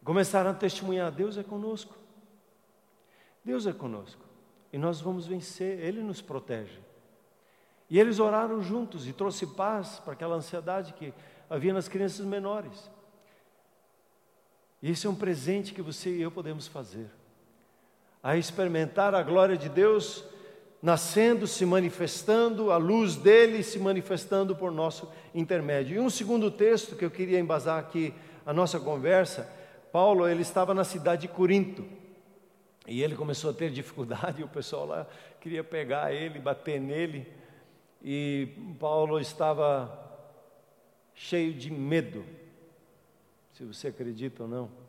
Começaram 0.04 0.52
a 0.52 0.54
testemunhar: 0.54 1.12
Deus 1.12 1.38
é 1.38 1.44
conosco. 1.44 1.96
Deus 3.44 3.66
é 3.66 3.74
conosco. 3.74 4.24
E 4.72 4.78
nós 4.78 5.02
vamos 5.02 5.26
vencer, 5.26 5.80
Ele 5.80 6.02
nos 6.02 6.22
protege. 6.22 6.80
E 7.90 8.00
eles 8.00 8.20
oraram 8.20 8.62
juntos 8.62 9.08
e 9.08 9.14
trouxe 9.14 9.48
paz 9.48 10.00
para 10.00 10.12
aquela 10.12 10.36
ansiedade 10.36 10.94
que 10.94 11.14
havia 11.50 11.74
nas 11.74 11.88
crianças 11.88 12.26
menores. 12.26 12.92
E 14.82 14.92
esse 14.92 15.08
é 15.08 15.10
um 15.10 15.16
presente 15.16 15.74
que 15.74 15.82
você 15.82 16.10
e 16.10 16.22
eu 16.22 16.30
podemos 16.30 16.68
fazer 16.68 17.10
a 18.22 18.36
experimentar 18.36 19.14
a 19.14 19.24
glória 19.24 19.58
de 19.58 19.70
Deus 19.70 20.24
nascendo, 20.82 21.48
se 21.48 21.66
manifestando, 21.66 22.72
a 22.72 22.78
luz 22.78 23.16
dele 23.16 23.64
se 23.64 23.80
manifestando 23.80 24.56
por 24.56 24.72
nosso 24.72 25.12
intermédio. 25.34 25.96
E 25.96 26.00
um 26.00 26.10
segundo 26.10 26.52
texto 26.52 26.96
que 26.96 27.06
eu 27.06 27.12
queria 27.12 27.40
embasar 27.40 27.80
aqui 27.80 28.14
a 28.46 28.54
nossa 28.54 28.80
conversa, 28.80 29.50
Paulo, 29.92 30.28
ele 30.28 30.42
estava 30.42 30.74
na 30.74 30.84
cidade 30.84 31.24
de 31.24 31.28
Corinto. 31.28 31.86
E 32.88 33.02
ele 33.04 33.16
começou 33.16 33.50
a 33.50 33.54
ter 33.54 33.70
dificuldade, 33.70 34.42
o 34.44 34.48
pessoal 34.48 34.86
lá 34.86 35.08
queria 35.42 35.64
pegar 35.64 36.14
ele, 36.14 36.40
bater 36.40 36.80
nele. 36.80 37.28
E 38.04 38.50
Paulo 38.80 39.20
estava 39.20 40.06
cheio 41.14 41.54
de 41.54 41.72
medo, 41.72 42.24
se 43.54 43.64
você 43.66 43.88
acredita 43.88 44.44
ou 44.44 44.50
não 44.50 44.87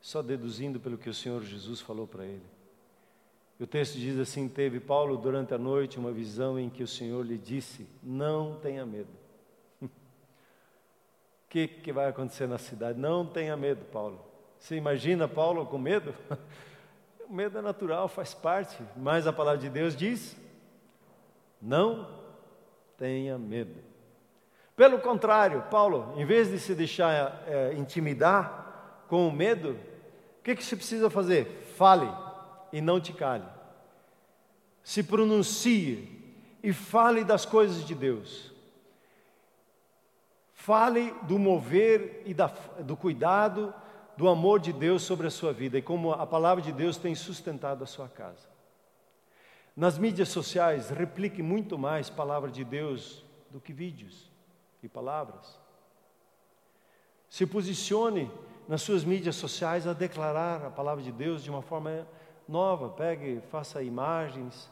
só 0.00 0.22
deduzindo 0.22 0.78
pelo 0.78 0.98
que 0.98 1.10
o 1.10 1.14
Senhor 1.14 1.42
Jesus 1.42 1.80
falou 1.80 2.06
para 2.06 2.24
ele. 2.24 2.44
O 3.60 3.66
texto 3.66 3.98
diz 3.98 4.18
assim: 4.18 4.48
Teve 4.48 4.78
Paulo 4.78 5.16
durante 5.16 5.52
a 5.52 5.58
noite 5.58 5.98
uma 5.98 6.12
visão 6.12 6.58
em 6.58 6.70
que 6.70 6.82
o 6.82 6.88
Senhor 6.88 7.24
lhe 7.26 7.36
disse: 7.36 7.88
Não 8.02 8.56
tenha 8.60 8.86
medo. 8.86 9.10
O 9.82 9.88
que, 11.50 11.66
que 11.66 11.92
vai 11.92 12.08
acontecer 12.08 12.46
na 12.46 12.58
cidade? 12.58 12.98
Não 12.98 13.26
tenha 13.26 13.56
medo, 13.56 13.84
Paulo. 13.86 14.24
Você 14.58 14.76
imagina 14.76 15.26
Paulo 15.26 15.66
com 15.66 15.78
medo? 15.78 16.14
O 17.28 17.34
medo 17.34 17.58
é 17.58 17.60
natural, 17.60 18.08
faz 18.08 18.32
parte, 18.32 18.82
mas 18.96 19.26
a 19.26 19.32
palavra 19.34 19.60
de 19.60 19.68
Deus 19.68 19.94
diz: 19.94 20.34
Não 21.60 22.08
tenha 22.96 23.36
medo. 23.36 23.82
Pelo 24.74 24.98
contrário, 24.98 25.62
Paulo, 25.70 26.14
em 26.16 26.24
vez 26.24 26.48
de 26.50 26.58
se 26.58 26.74
deixar 26.74 27.42
é, 27.46 27.74
intimidar 27.74 29.04
com 29.08 29.28
o 29.28 29.32
medo, 29.32 29.78
que, 30.42 30.56
que 30.56 30.64
você 30.64 30.76
precisa 30.76 31.10
fazer? 31.10 31.46
Fale 31.76 32.08
e 32.72 32.80
não 32.80 33.00
te 33.00 33.12
cale. 33.12 33.44
Se 34.82 35.02
pronuncie 35.02 36.18
e 36.62 36.72
fale 36.72 37.24
das 37.24 37.44
coisas 37.44 37.84
de 37.84 37.94
Deus. 37.94 38.52
Fale 40.54 41.12
do 41.22 41.38
mover 41.38 42.22
e 42.26 42.34
da, 42.34 42.46
do 42.80 42.96
cuidado, 42.96 43.72
do 44.16 44.28
amor 44.28 44.58
de 44.58 44.72
Deus 44.72 45.02
sobre 45.02 45.26
a 45.26 45.30
sua 45.30 45.52
vida 45.52 45.78
e 45.78 45.82
como 45.82 46.12
a 46.12 46.26
palavra 46.26 46.62
de 46.62 46.72
Deus 46.72 46.96
tem 46.96 47.14
sustentado 47.14 47.84
a 47.84 47.86
sua 47.86 48.08
casa. 48.08 48.48
Nas 49.76 49.96
mídias 49.96 50.28
sociais, 50.28 50.90
replique 50.90 51.40
muito 51.40 51.78
mais 51.78 52.10
palavra 52.10 52.50
de 52.50 52.64
Deus 52.64 53.24
do 53.50 53.60
que 53.60 53.72
vídeos 53.72 54.28
e 54.82 54.88
palavras. 54.88 55.58
Se 57.30 57.46
posicione 57.46 58.28
nas 58.68 58.82
suas 58.82 59.02
mídias 59.02 59.34
sociais 59.34 59.86
a 59.86 59.94
declarar 59.94 60.66
a 60.66 60.70
palavra 60.70 61.02
de 61.02 61.10
Deus 61.10 61.42
de 61.42 61.48
uma 61.48 61.62
forma 61.62 62.06
nova. 62.46 62.90
Pegue, 62.90 63.40
faça 63.50 63.82
imagens. 63.82 64.70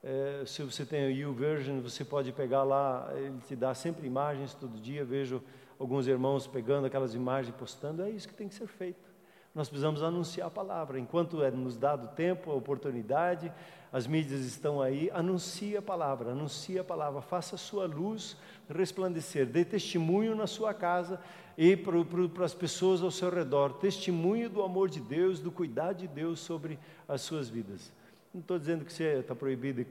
É, 0.00 0.44
se 0.46 0.62
você 0.62 0.86
tem 0.86 1.06
o 1.06 1.10
YouVersion, 1.10 1.80
você 1.80 2.04
pode 2.04 2.30
pegar 2.30 2.62
lá, 2.62 3.12
ele 3.16 3.40
te 3.48 3.56
dá 3.56 3.74
sempre 3.74 4.06
imagens 4.06 4.54
todo 4.54 4.80
dia. 4.80 5.04
Vejo 5.04 5.42
alguns 5.76 6.06
irmãos 6.06 6.46
pegando 6.46 6.86
aquelas 6.86 7.14
imagens 7.14 7.52
e 7.52 7.58
postando. 7.58 8.04
É 8.04 8.10
isso 8.10 8.28
que 8.28 8.34
tem 8.34 8.46
que 8.46 8.54
ser 8.54 8.68
feito. 8.68 9.10
Nós 9.52 9.68
precisamos 9.68 10.04
anunciar 10.04 10.46
a 10.46 10.50
palavra. 10.50 10.98
Enquanto 10.98 11.42
é 11.42 11.50
nos 11.50 11.76
dado 11.76 12.14
tempo, 12.14 12.52
a 12.52 12.54
oportunidade, 12.54 13.52
as 13.92 14.06
mídias 14.06 14.40
estão 14.42 14.80
aí, 14.80 15.10
anuncie 15.12 15.76
a 15.76 15.82
palavra, 15.82 16.30
anuncie 16.30 16.78
a 16.78 16.84
palavra, 16.84 17.20
faça 17.20 17.56
a 17.56 17.58
sua 17.58 17.86
luz 17.86 18.36
resplandecer, 18.70 19.44
dê 19.46 19.64
testemunho 19.64 20.34
na 20.34 20.46
sua 20.46 20.72
casa 20.72 21.20
e 21.56 21.76
para 21.76 22.44
as 22.44 22.54
pessoas 22.54 23.02
ao 23.02 23.10
seu 23.10 23.30
redor, 23.30 23.74
testemunho 23.74 24.48
do 24.48 24.62
amor 24.62 24.88
de 24.88 25.00
Deus, 25.00 25.40
do 25.40 25.50
cuidado 25.50 25.98
de 25.98 26.08
Deus 26.08 26.40
sobre 26.40 26.78
as 27.08 27.20
suas 27.20 27.48
vidas. 27.48 27.92
Não 28.32 28.40
estou 28.40 28.58
dizendo 28.58 28.84
que 28.84 28.92
você 28.92 29.18
está 29.18 29.34
proibido 29.34 29.84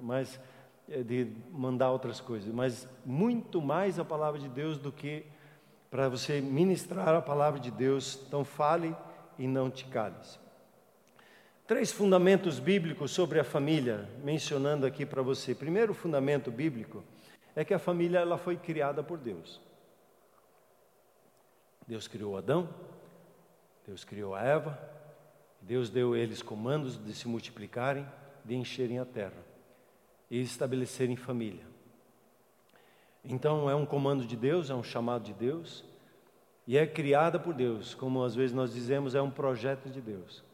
mais 0.00 0.38
é, 0.88 1.02
de 1.02 1.28
mandar 1.52 1.90
outras 1.90 2.20
coisas, 2.20 2.52
mas 2.52 2.88
muito 3.04 3.60
mais 3.60 3.98
a 3.98 4.04
palavra 4.04 4.40
de 4.40 4.48
Deus 4.48 4.78
do 4.78 4.92
que 4.92 5.24
para 5.90 6.08
você 6.08 6.40
ministrar 6.40 7.08
a 7.08 7.20
palavra 7.20 7.58
de 7.58 7.70
Deus. 7.70 8.20
Então 8.26 8.44
fale 8.44 8.94
e 9.38 9.46
não 9.46 9.70
te 9.70 9.84
cales. 9.86 10.38
Três 11.66 11.92
fundamentos 11.92 12.58
bíblicos 12.58 13.10
sobre 13.10 13.38
a 13.38 13.44
família, 13.44 14.08
mencionando 14.24 14.86
aqui 14.86 15.04
para 15.04 15.20
você. 15.20 15.54
Primeiro 15.54 15.92
fundamento 15.92 16.50
bíblico 16.50 17.04
é 17.54 17.64
que 17.64 17.74
a 17.74 17.78
família 17.78 18.20
ela 18.20 18.38
foi 18.38 18.56
criada 18.56 19.02
por 19.02 19.18
Deus. 19.18 19.60
Deus 21.88 22.06
criou 22.06 22.36
Adão, 22.36 22.68
Deus 23.86 24.04
criou 24.04 24.34
a 24.34 24.42
Eva, 24.42 24.78
Deus 25.62 25.88
deu 25.88 26.12
a 26.12 26.18
eles 26.18 26.42
comandos 26.42 27.02
de 27.02 27.14
se 27.14 27.26
multiplicarem, 27.26 28.06
de 28.44 28.54
encherem 28.54 28.98
a 28.98 29.06
terra 29.06 29.42
e 30.30 30.38
estabelecerem 30.38 31.16
família. 31.16 31.64
Então 33.24 33.70
é 33.70 33.74
um 33.74 33.86
comando 33.86 34.26
de 34.26 34.36
Deus, 34.36 34.68
é 34.68 34.74
um 34.74 34.82
chamado 34.82 35.24
de 35.24 35.32
Deus 35.32 35.82
e 36.66 36.76
é 36.76 36.86
criada 36.86 37.38
por 37.38 37.54
Deus, 37.54 37.94
como 37.94 38.22
às 38.22 38.34
vezes 38.34 38.54
nós 38.54 38.74
dizemos, 38.74 39.14
é 39.14 39.22
um 39.22 39.30
projeto 39.30 39.88
de 39.88 40.02
Deus. 40.02 40.44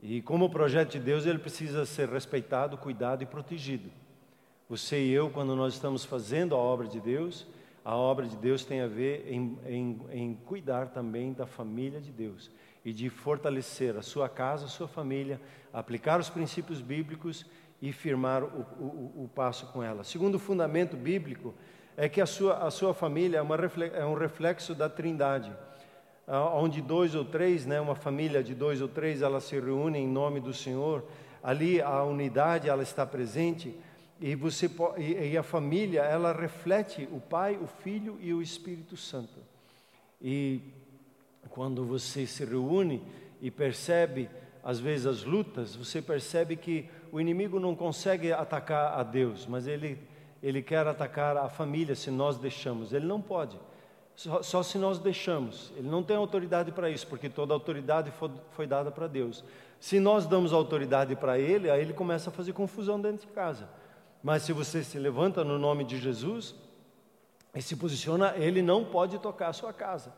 E 0.00 0.22
como 0.22 0.48
projeto 0.48 0.92
de 0.92 1.00
Deus, 1.00 1.26
ele 1.26 1.38
precisa 1.38 1.84
ser 1.84 2.08
respeitado, 2.08 2.78
cuidado 2.78 3.24
e 3.24 3.26
protegido. 3.26 3.90
Você 4.68 5.04
e 5.04 5.10
eu, 5.10 5.28
quando 5.28 5.56
nós 5.56 5.74
estamos 5.74 6.04
fazendo 6.04 6.54
a 6.54 6.58
obra 6.58 6.86
de 6.86 7.00
Deus, 7.00 7.46
a 7.84 7.96
obra 7.96 8.26
de 8.26 8.36
Deus 8.36 8.64
tem 8.64 8.80
a 8.80 8.86
ver 8.86 9.26
em, 9.26 9.58
em, 9.66 10.00
em, 10.10 10.34
cuidar 10.34 10.88
também 10.88 11.32
da 11.32 11.46
família 11.46 12.00
de 12.00 12.12
Deus 12.12 12.50
e 12.84 12.92
de 12.92 13.10
fortalecer 13.10 13.96
a 13.96 14.02
sua 14.02 14.28
casa, 14.28 14.66
a 14.66 14.68
sua 14.68 14.88
família, 14.88 15.40
aplicar 15.72 16.20
os 16.20 16.30
princípios 16.30 16.80
bíblicos 16.80 17.44
e 17.80 17.92
firmar 17.92 18.44
o, 18.44 18.60
o, 18.78 19.24
o 19.24 19.30
passo 19.34 19.66
com 19.66 19.82
ela. 19.82 20.04
Segundo 20.04 20.38
fundamento 20.38 20.96
bíblico 20.96 21.54
é 21.96 22.08
que 22.08 22.20
a 22.20 22.26
sua, 22.26 22.58
a 22.58 22.70
sua 22.70 22.94
família 22.94 23.38
é, 23.38 23.42
uma, 23.42 23.56
é 23.94 24.04
um 24.04 24.14
reflexo 24.14 24.74
da 24.74 24.88
trindade, 24.88 25.52
onde 26.26 26.80
dois 26.80 27.14
ou 27.14 27.24
três, 27.24 27.66
né, 27.66 27.80
uma 27.80 27.96
família 27.96 28.42
de 28.42 28.54
dois 28.54 28.80
ou 28.80 28.88
três, 28.88 29.22
ela 29.22 29.40
se 29.40 29.58
reúne 29.58 29.98
em 29.98 30.08
nome 30.08 30.40
do 30.40 30.52
Senhor, 30.52 31.04
ali 31.42 31.82
a 31.82 32.02
unidade 32.04 32.68
ela 32.68 32.82
está 32.82 33.04
presente, 33.04 33.76
e, 34.22 34.36
você, 34.36 34.70
e 34.98 35.36
a 35.36 35.42
família, 35.42 36.02
ela 36.02 36.32
reflete 36.32 37.08
o 37.10 37.20
Pai, 37.20 37.58
o 37.60 37.66
Filho 37.66 38.16
e 38.20 38.32
o 38.32 38.40
Espírito 38.40 38.96
Santo. 38.96 39.40
E 40.20 40.60
quando 41.50 41.84
você 41.84 42.24
se 42.24 42.44
reúne 42.44 43.02
e 43.40 43.50
percebe, 43.50 44.30
às 44.62 44.78
vezes, 44.78 45.06
as 45.06 45.24
lutas, 45.24 45.74
você 45.74 46.00
percebe 46.00 46.54
que 46.54 46.88
o 47.10 47.20
inimigo 47.20 47.58
não 47.58 47.74
consegue 47.74 48.32
atacar 48.32 48.96
a 48.96 49.02
Deus, 49.02 49.44
mas 49.44 49.66
ele, 49.66 49.98
ele 50.40 50.62
quer 50.62 50.86
atacar 50.86 51.36
a 51.36 51.48
família 51.48 51.96
se 51.96 52.08
nós 52.08 52.38
deixamos. 52.38 52.92
Ele 52.92 53.06
não 53.06 53.20
pode, 53.20 53.58
só, 54.14 54.40
só 54.40 54.62
se 54.62 54.78
nós 54.78 55.00
deixamos. 55.00 55.72
Ele 55.76 55.88
não 55.88 56.00
tem 56.00 56.16
autoridade 56.16 56.70
para 56.70 56.88
isso, 56.88 57.08
porque 57.08 57.28
toda 57.28 57.52
autoridade 57.52 58.12
foi, 58.12 58.30
foi 58.52 58.66
dada 58.68 58.92
para 58.92 59.08
Deus. 59.08 59.42
Se 59.80 59.98
nós 59.98 60.26
damos 60.26 60.52
autoridade 60.52 61.16
para 61.16 61.40
ele, 61.40 61.68
aí 61.68 61.80
ele 61.80 61.92
começa 61.92 62.30
a 62.30 62.32
fazer 62.32 62.52
confusão 62.52 63.00
dentro 63.00 63.26
de 63.26 63.32
casa. 63.32 63.81
Mas 64.22 64.42
se 64.42 64.52
você 64.52 64.84
se 64.84 64.98
levanta 64.98 65.42
no 65.42 65.58
nome 65.58 65.84
de 65.84 65.98
Jesus 65.98 66.54
e 67.54 67.60
se 67.60 67.76
posiciona, 67.76 68.34
ele 68.36 68.62
não 68.62 68.84
pode 68.84 69.18
tocar 69.18 69.48
a 69.48 69.52
sua 69.52 69.72
casa. 69.72 70.12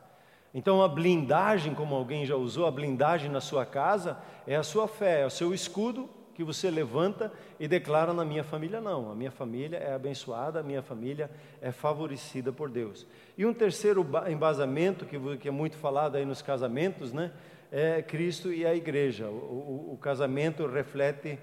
Então 0.53 0.83
a 0.83 0.89
blindagem, 0.89 1.75
como 1.75 1.95
alguém 1.95 2.25
já 2.25 2.37
usou, 2.37 2.67
a 2.67 2.71
blindagem 2.71 3.31
na 3.31 3.41
sua 3.41 3.67
casa 3.67 4.19
é 4.47 4.55
a 4.55 4.63
sua 4.63 4.87
fé, 4.87 5.23
é 5.23 5.27
o 5.27 5.31
seu 5.31 5.53
escudo 5.53 6.09
que 6.35 6.45
você 6.45 6.71
levanta 6.71 7.33
e 7.59 7.67
declara 7.67 8.13
na 8.13 8.25
minha 8.25 8.45
família 8.45 8.81
não, 8.81 9.11
a 9.11 9.15
minha 9.15 9.31
família 9.31 9.79
é 9.79 9.95
abençoada, 9.95 10.61
a 10.61 10.63
minha 10.63 10.83
família 10.83 11.31
é 11.63 11.71
favorecida 11.73 12.53
por 12.53 12.69
Deus. 12.69 13.07
E 13.39 13.47
um 13.47 13.55
terceiro 13.55 14.07
embasamento 14.29 15.07
que, 15.07 15.49
é 15.49 15.51
muito 15.51 15.77
falado 15.77 16.17
aí 16.17 16.25
nos 16.25 16.43
casamentos, 16.43 17.13
né, 17.13 17.33
é 17.71 18.03
Cristo 18.03 18.53
e 18.53 18.67
a 18.67 18.75
igreja. 18.75 19.29
O, 19.29 19.91
o, 19.91 19.95
o 19.95 19.99
casamento 19.99 20.67
reflete 20.67 21.39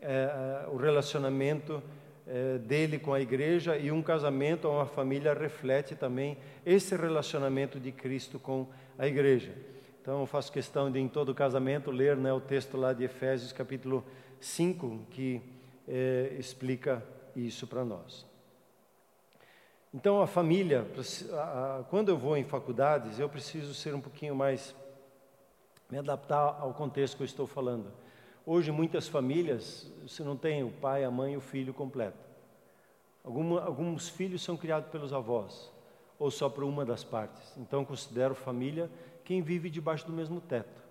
é, 0.00 0.66
o 0.72 0.76
relacionamento 0.76 1.82
é, 2.26 2.58
dele 2.58 2.98
com 2.98 3.12
a 3.12 3.20
igreja 3.20 3.76
e 3.76 3.90
um 3.90 4.02
casamento 4.02 4.66
ou 4.66 4.74
uma 4.74 4.86
família 4.86 5.34
reflete 5.34 5.94
também 5.94 6.36
esse 6.64 6.96
relacionamento 6.96 7.80
de 7.80 7.90
Cristo 7.90 8.38
com 8.38 8.66
a 8.98 9.06
igreja. 9.06 9.52
Então, 10.00 10.20
eu 10.20 10.26
faço 10.26 10.50
questão 10.50 10.90
de, 10.90 10.98
em 10.98 11.08
todo 11.08 11.34
casamento, 11.34 11.90
ler 11.90 12.16
né, 12.16 12.32
o 12.32 12.40
texto 12.40 12.76
lá 12.76 12.92
de 12.92 13.04
Efésios, 13.04 13.52
capítulo 13.52 14.04
5, 14.40 15.06
que 15.10 15.40
é, 15.86 16.34
explica 16.38 17.04
isso 17.36 17.66
para 17.66 17.84
nós. 17.84 18.26
Então, 19.94 20.22
a 20.22 20.26
família, 20.26 20.86
quando 21.90 22.08
eu 22.08 22.16
vou 22.16 22.36
em 22.36 22.44
faculdades, 22.44 23.18
eu 23.18 23.28
preciso 23.28 23.74
ser 23.74 23.94
um 23.94 24.00
pouquinho 24.00 24.34
mais, 24.34 24.74
me 25.90 25.98
adaptar 25.98 26.56
ao 26.58 26.72
contexto 26.72 27.16
que 27.16 27.22
eu 27.22 27.26
estou 27.26 27.46
falando. 27.46 27.92
Hoje, 28.44 28.72
muitas 28.72 29.06
famílias, 29.06 29.88
você 30.02 30.24
não 30.24 30.36
tem 30.36 30.64
o 30.64 30.70
pai, 30.70 31.04
a 31.04 31.10
mãe 31.10 31.34
e 31.34 31.36
o 31.36 31.40
filho 31.40 31.72
completo. 31.72 32.18
Alguns 33.24 34.08
filhos 34.08 34.42
são 34.42 34.56
criados 34.56 34.90
pelos 34.90 35.12
avós, 35.12 35.70
ou 36.18 36.28
só 36.28 36.48
por 36.48 36.64
uma 36.64 36.84
das 36.84 37.04
partes. 37.04 37.56
Então, 37.56 37.84
considero 37.84 38.34
família 38.34 38.90
quem 39.24 39.42
vive 39.42 39.70
debaixo 39.70 40.04
do 40.06 40.12
mesmo 40.12 40.40
teto. 40.40 40.82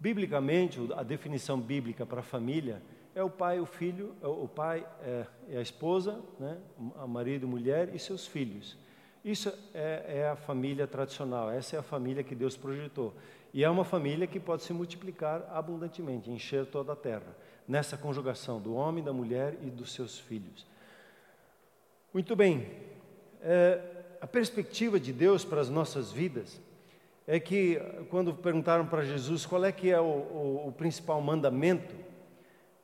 Biblicamente, 0.00 0.80
a 0.96 1.02
definição 1.02 1.60
bíblica 1.60 2.06
para 2.06 2.22
família 2.22 2.80
é 3.14 3.22
o 3.22 3.28
pai, 3.28 3.60
o 3.60 3.66
filho, 3.66 4.14
é 4.22 4.26
o 4.26 4.48
pai 4.48 4.86
é, 5.02 5.26
é 5.50 5.58
a 5.58 5.60
esposa, 5.60 6.22
né, 6.40 6.56
a 6.96 7.06
marido, 7.06 7.46
mulher 7.46 7.94
e 7.94 7.98
seus 7.98 8.26
filhos. 8.26 8.78
Isso 9.22 9.52
é, 9.74 10.20
é, 10.20 10.28
a 10.28 10.36
família 10.36 10.86
tradicional, 10.86 11.50
essa 11.50 11.76
é 11.76 11.78
a 11.78 11.82
família 11.82 12.24
que 12.24 12.34
Deus 12.34 12.56
projetou. 12.56 13.12
E 13.52 13.64
é 13.64 13.70
uma 13.70 13.84
família 13.84 14.26
que 14.26 14.38
pode 14.38 14.62
se 14.62 14.72
multiplicar 14.72 15.48
abundantemente, 15.52 16.30
encher 16.30 16.66
toda 16.66 16.92
a 16.92 16.96
terra, 16.96 17.36
nessa 17.66 17.96
conjugação 17.96 18.60
do 18.60 18.74
homem, 18.74 19.02
da 19.02 19.12
mulher 19.12 19.56
e 19.62 19.70
dos 19.70 19.92
seus 19.92 20.18
filhos. 20.18 20.66
Muito 22.12 22.34
bem, 22.34 22.66
é, 23.42 23.80
a 24.20 24.26
perspectiva 24.26 24.98
de 24.98 25.12
Deus 25.12 25.44
para 25.44 25.60
as 25.60 25.68
nossas 25.68 26.10
vidas 26.10 26.60
é 27.26 27.38
que, 27.38 27.78
quando 28.08 28.34
perguntaram 28.34 28.86
para 28.86 29.04
Jesus 29.04 29.44
qual 29.44 29.64
é 29.64 29.70
que 29.70 29.90
é 29.90 30.00
o, 30.00 30.04
o, 30.04 30.68
o 30.68 30.72
principal 30.72 31.20
mandamento, 31.20 31.94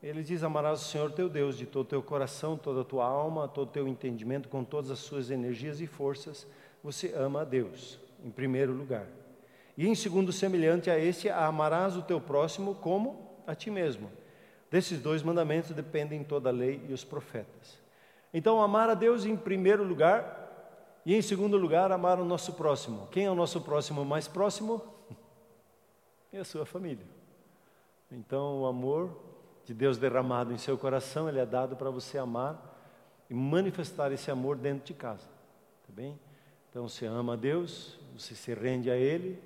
ele 0.03 0.23
diz: 0.23 0.43
Amarás 0.43 0.83
o 0.83 0.85
Senhor 0.85 1.11
teu 1.13 1.31
Deus 1.31 1.57
de 1.57 1.65
todo 1.65 1.87
o 1.87 1.89
teu 1.89 2.03
coração, 2.03 2.59
toda 2.59 2.83
a 2.83 2.85
tua 2.85 3.07
alma, 3.07 3.49
todo 3.49 3.69
o 3.69 3.73
teu 3.73 3.89
entendimento, 3.89 4.51
com 4.51 4.63
todas 4.63 4.91
as 4.91 4.99
suas 4.99 5.31
energias 5.31 5.81
e 5.81 5.87
forças. 5.87 6.47
Você 6.83 7.15
ama 7.17 7.41
a 7.41 7.45
Deus, 7.45 7.99
em 8.23 8.31
primeiro 8.31 8.73
lugar. 8.73 9.07
E 9.77 9.89
em 9.89 9.95
segundo, 9.95 10.33
semelhante 10.33 10.91
a 10.91 10.99
esse, 10.99 11.29
amarás 11.29 11.97
o 11.97 12.03
teu 12.03 12.21
próximo 12.21 12.77
como 12.77 13.39
a 13.47 13.55
ti 13.55 13.71
mesmo. 13.71 14.11
Desses 14.71 15.01
dois 15.01 15.23
mandamentos 15.23 15.71
dependem 15.73 16.23
toda 16.25 16.49
a 16.49 16.53
lei 16.53 16.85
e 16.89 16.93
os 16.93 17.05
profetas. 17.05 17.79
Então, 18.33 18.61
amar 18.63 18.89
a 18.89 18.95
Deus 18.95 19.25
em 19.25 19.37
primeiro 19.37 19.85
lugar, 19.85 20.43
e 21.07 21.15
em 21.15 21.23
segundo 21.23 21.57
lugar, 21.57 21.93
amar 21.93 22.19
o 22.19 22.25
nosso 22.25 22.55
próximo. 22.55 23.07
Quem 23.11 23.27
é 23.27 23.31
o 23.31 23.35
nosso 23.35 23.61
próximo 23.61 24.05
mais 24.05 24.27
próximo? 24.27 24.83
É 26.33 26.39
a 26.39 26.45
sua 26.45 26.65
família. 26.65 27.07
Então, 28.11 28.63
o 28.63 28.67
amor 28.67 29.17
de 29.65 29.75
Deus 29.75 29.99
derramado 29.99 30.53
em 30.53 30.59
seu 30.59 30.79
coração, 30.79 31.29
ele 31.29 31.39
é 31.39 31.47
dado 31.47 31.77
para 31.77 31.91
você 31.91 32.17
amar 32.17 32.75
e 33.29 33.35
manifestar 33.35 34.13
esse 34.13 34.31
amor 34.31 34.57
dentro 34.57 34.85
de 34.85 34.95
casa. 34.95 35.27
Tá 35.87 35.93
bem? 35.93 36.19
Então, 36.71 36.89
você 36.89 37.07
ama 37.07 37.35
a 37.35 37.37
Deus, 37.37 37.99
você 38.17 38.35
se 38.35 38.53
rende 38.55 38.91
a 38.91 38.97
Ele, 38.97 39.41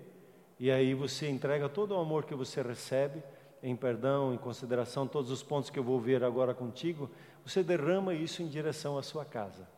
e 0.58 0.70
aí 0.70 0.94
você 0.94 1.28
entrega 1.28 1.68
todo 1.68 1.92
o 1.92 2.00
amor 2.00 2.24
que 2.24 2.34
você 2.34 2.60
recebe, 2.62 3.22
em 3.62 3.76
perdão, 3.76 4.32
em 4.34 4.38
consideração, 4.38 5.06
todos 5.06 5.30
os 5.30 5.42
pontos 5.42 5.70
que 5.70 5.78
eu 5.78 5.84
vou 5.84 6.00
ver 6.00 6.24
agora 6.24 6.54
contigo, 6.54 7.10
você 7.44 7.62
derrama 7.62 8.14
isso 8.14 8.42
em 8.42 8.48
direção 8.48 8.98
à 8.98 9.02
sua 9.02 9.24
casa. 9.24 9.68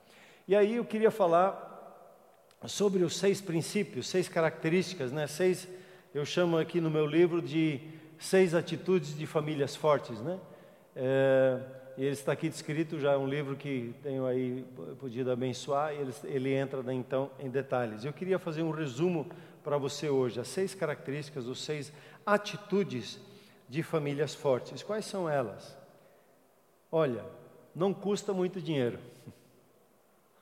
E 0.48 0.56
aí 0.56 0.76
eu 0.76 0.84
queria 0.84 1.10
falar 1.10 1.68
sobre 2.66 3.02
os 3.02 3.16
seis 3.16 3.40
princípios, 3.40 4.08
seis 4.08 4.28
características, 4.28 5.12
né? 5.12 5.26
Seis, 5.26 5.68
eu 6.14 6.24
chamo 6.24 6.58
aqui 6.58 6.80
no 6.80 6.90
meu 6.90 7.06
livro 7.06 7.40
de 7.40 7.80
seis 8.18 8.54
atitudes 8.54 9.16
de 9.16 9.26
famílias 9.26 9.76
fortes, 9.76 10.20
né? 10.20 10.38
É, 10.94 11.60
e 11.96 12.02
ele 12.02 12.12
está 12.12 12.32
aqui 12.32 12.48
descrito, 12.48 12.98
já 12.98 13.12
é 13.12 13.16
um 13.16 13.26
livro 13.26 13.56
que 13.56 13.94
tenho 14.02 14.26
aí 14.26 14.64
podido 14.98 15.30
abençoar, 15.30 15.92
ele, 15.92 16.12
ele 16.24 16.52
entra 16.52 16.82
né, 16.82 16.94
então 16.94 17.30
em 17.38 17.48
detalhes. 17.48 18.04
Eu 18.04 18.12
queria 18.12 18.38
fazer 18.38 18.62
um 18.62 18.70
resumo 18.70 19.26
para 19.62 19.76
você 19.76 20.08
hoje, 20.08 20.40
as 20.40 20.48
seis 20.48 20.74
características, 20.74 21.46
os 21.46 21.62
seis 21.62 21.92
atitudes 22.24 23.20
de 23.68 23.82
famílias 23.82 24.34
fortes. 24.34 24.82
Quais 24.82 25.04
são 25.04 25.28
elas? 25.28 25.76
Olha, 26.90 27.24
não 27.74 27.94
custa 27.94 28.32
muito 28.32 28.60
dinheiro. 28.60 28.98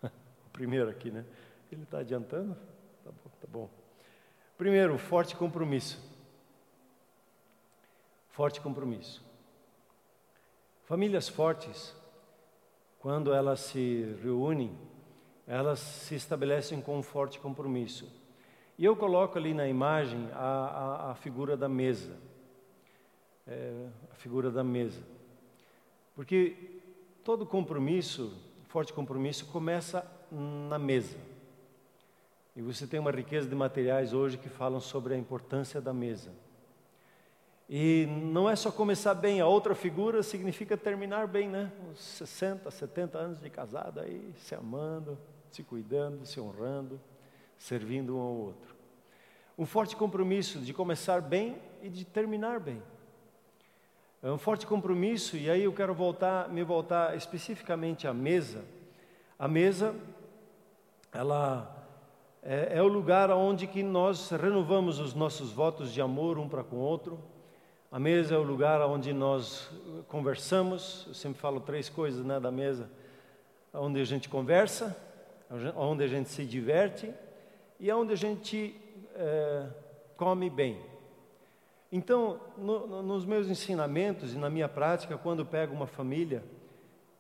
Primeiro 0.53 0.89
aqui, 0.89 1.11
né? 1.11 1.25
Ele 1.71 1.83
está 1.83 1.99
adiantando? 1.99 2.57
Tá 3.05 3.11
bom, 3.11 3.31
tá 3.41 3.47
bom. 3.49 3.71
Primeiro, 4.57 4.97
forte 4.99 5.37
compromisso. 5.37 6.01
Forte 8.31 8.61
compromisso. 8.61 9.23
Famílias 10.85 11.29
fortes, 11.29 11.95
quando 12.99 13.35
elas 13.35 13.61
se 13.61 14.17
reúnem, 14.23 14.77
elas 15.47 15.81
se 15.81 16.15
estabelecem 16.15 16.81
com 16.81 16.99
um 16.99 17.03
forte 17.03 17.39
compromisso. 17.39 18.11
E 18.79 18.85
eu 18.85 18.95
coloco 18.95 19.37
ali 19.37 19.53
na 19.53 19.67
imagem 19.67 20.29
a, 20.33 20.39
a, 20.39 21.11
a 21.11 21.15
figura 21.17 21.57
da 21.57 21.69
mesa. 21.69 22.17
É, 23.47 23.89
a 24.11 24.15
figura 24.15 24.51
da 24.51 24.63
mesa. 24.63 25.03
Porque 26.15 26.81
todo 27.25 27.45
compromisso 27.45 28.33
forte 28.69 28.93
compromisso 28.93 29.47
começa 29.47 30.07
na 30.31 30.79
mesa. 30.79 31.17
E 32.55 32.61
você 32.61 32.87
tem 32.87 33.01
uma 33.01 33.11
riqueza 33.11 33.49
de 33.49 33.55
materiais 33.55 34.13
hoje 34.13 34.37
que 34.37 34.49
falam 34.49 34.79
sobre 34.79 35.15
a 35.15 35.17
importância 35.17 35.81
da 35.81 35.93
mesa. 35.93 36.31
E 37.69 38.07
não 38.07 38.49
é 38.49 38.57
só 38.57 38.71
começar 38.71 39.15
bem, 39.15 39.41
a 39.41 39.47
outra 39.47 39.75
figura 39.75 40.23
significa 40.23 40.77
terminar 40.77 41.27
bem, 41.27 41.49
né? 41.49 41.71
Uns 41.91 42.01
60, 42.01 42.71
70 42.71 43.19
anos 43.19 43.41
de 43.41 43.51
casado 43.51 44.01
aí, 44.01 44.35
se 44.39 44.55
amando, 44.55 45.19
se 45.51 45.63
cuidando, 45.63 46.25
se 46.27 46.41
honrando, 46.41 47.01
servindo 47.59 48.17
um 48.17 48.21
ao 48.21 48.35
outro. 48.35 48.75
Um 49.59 49.67
forte 49.67 49.97
compromisso 49.97 50.59
de 50.61 50.73
começar 50.73 51.21
bem 51.21 51.59
e 51.83 51.89
de 51.89 52.05
terminar 52.05 52.61
bem. 52.61 52.83
É 54.23 54.31
um 54.31 54.39
forte 54.39 54.67
compromisso, 54.67 55.37
e 55.37 55.51
aí 55.51 55.65
eu 55.65 55.73
quero 55.73 55.95
voltar, 55.95 56.49
me 56.49 56.63
voltar 56.63 57.17
especificamente 57.17 58.07
à 58.07 58.15
mesa. 58.15 58.65
A 59.39 59.47
mesa, 59.47 59.95
ela 61.13 61.87
é, 62.43 62.79
é 62.79 62.83
o 62.83 62.89
lugar 62.89 63.31
onde 63.31 63.67
que 63.67 63.83
nós 63.83 64.31
renovamos 64.31 64.99
os 64.99 65.15
nossos 65.15 65.53
votos 65.53 65.93
de 65.93 66.01
amor 66.01 66.39
um 66.39 66.49
para 66.49 66.65
com 66.65 66.77
o 66.77 66.81
outro 66.81 67.19
a 67.91 67.99
mesa 67.99 68.35
é 68.35 68.39
o 68.39 68.43
lugar 68.43 68.83
onde 68.83 69.15
nós 69.15 69.71
conversamos. 70.09 71.07
Eu 71.09 71.15
sempre 71.15 71.41
falo 71.41 71.59
três 71.59 71.89
coisas 71.89 72.23
né, 72.23 72.39
da 72.39 72.51
mesa: 72.51 72.91
onde 73.73 73.99
a 73.99 74.05
gente 74.05 74.29
conversa, 74.29 74.95
onde 75.75 76.05
a 76.05 76.07
gente 76.07 76.29
se 76.29 76.45
diverte 76.45 77.11
e 77.79 77.91
onde 77.93 78.13
a 78.13 78.17
gente 78.17 78.75
é, 79.15 79.67
come 80.17 80.51
bem. 80.51 80.81
Então, 81.91 82.39
no, 82.57 82.87
no, 82.87 83.03
nos 83.03 83.25
meus 83.25 83.49
ensinamentos 83.49 84.35
e 84.35 84.39
na 84.39 84.51
minha 84.51 84.69
prática, 84.69 85.17
quando 85.17 85.45
pego 85.47 85.75
uma 85.75 85.87
família, 85.87 86.45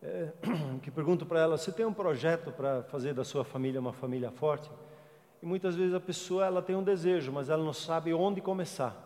é, 0.02 0.28
que 0.82 0.90
pergunto 0.90 1.24
para 1.24 1.40
ela: 1.40 1.56
você 1.56 1.72
tem 1.72 1.86
um 1.86 1.92
projeto 1.92 2.52
para 2.52 2.82
fazer 2.84 3.14
da 3.14 3.24
sua 3.24 3.44
família 3.44 3.80
uma 3.80 3.92
família 3.92 4.30
forte? 4.30 4.70
E 5.42 5.46
muitas 5.46 5.74
vezes 5.76 5.94
a 5.94 6.00
pessoa 6.00 6.44
ela 6.44 6.60
tem 6.60 6.76
um 6.76 6.82
desejo, 6.82 7.32
mas 7.32 7.48
ela 7.48 7.64
não 7.64 7.72
sabe 7.72 8.12
onde 8.12 8.40
começar. 8.40 9.04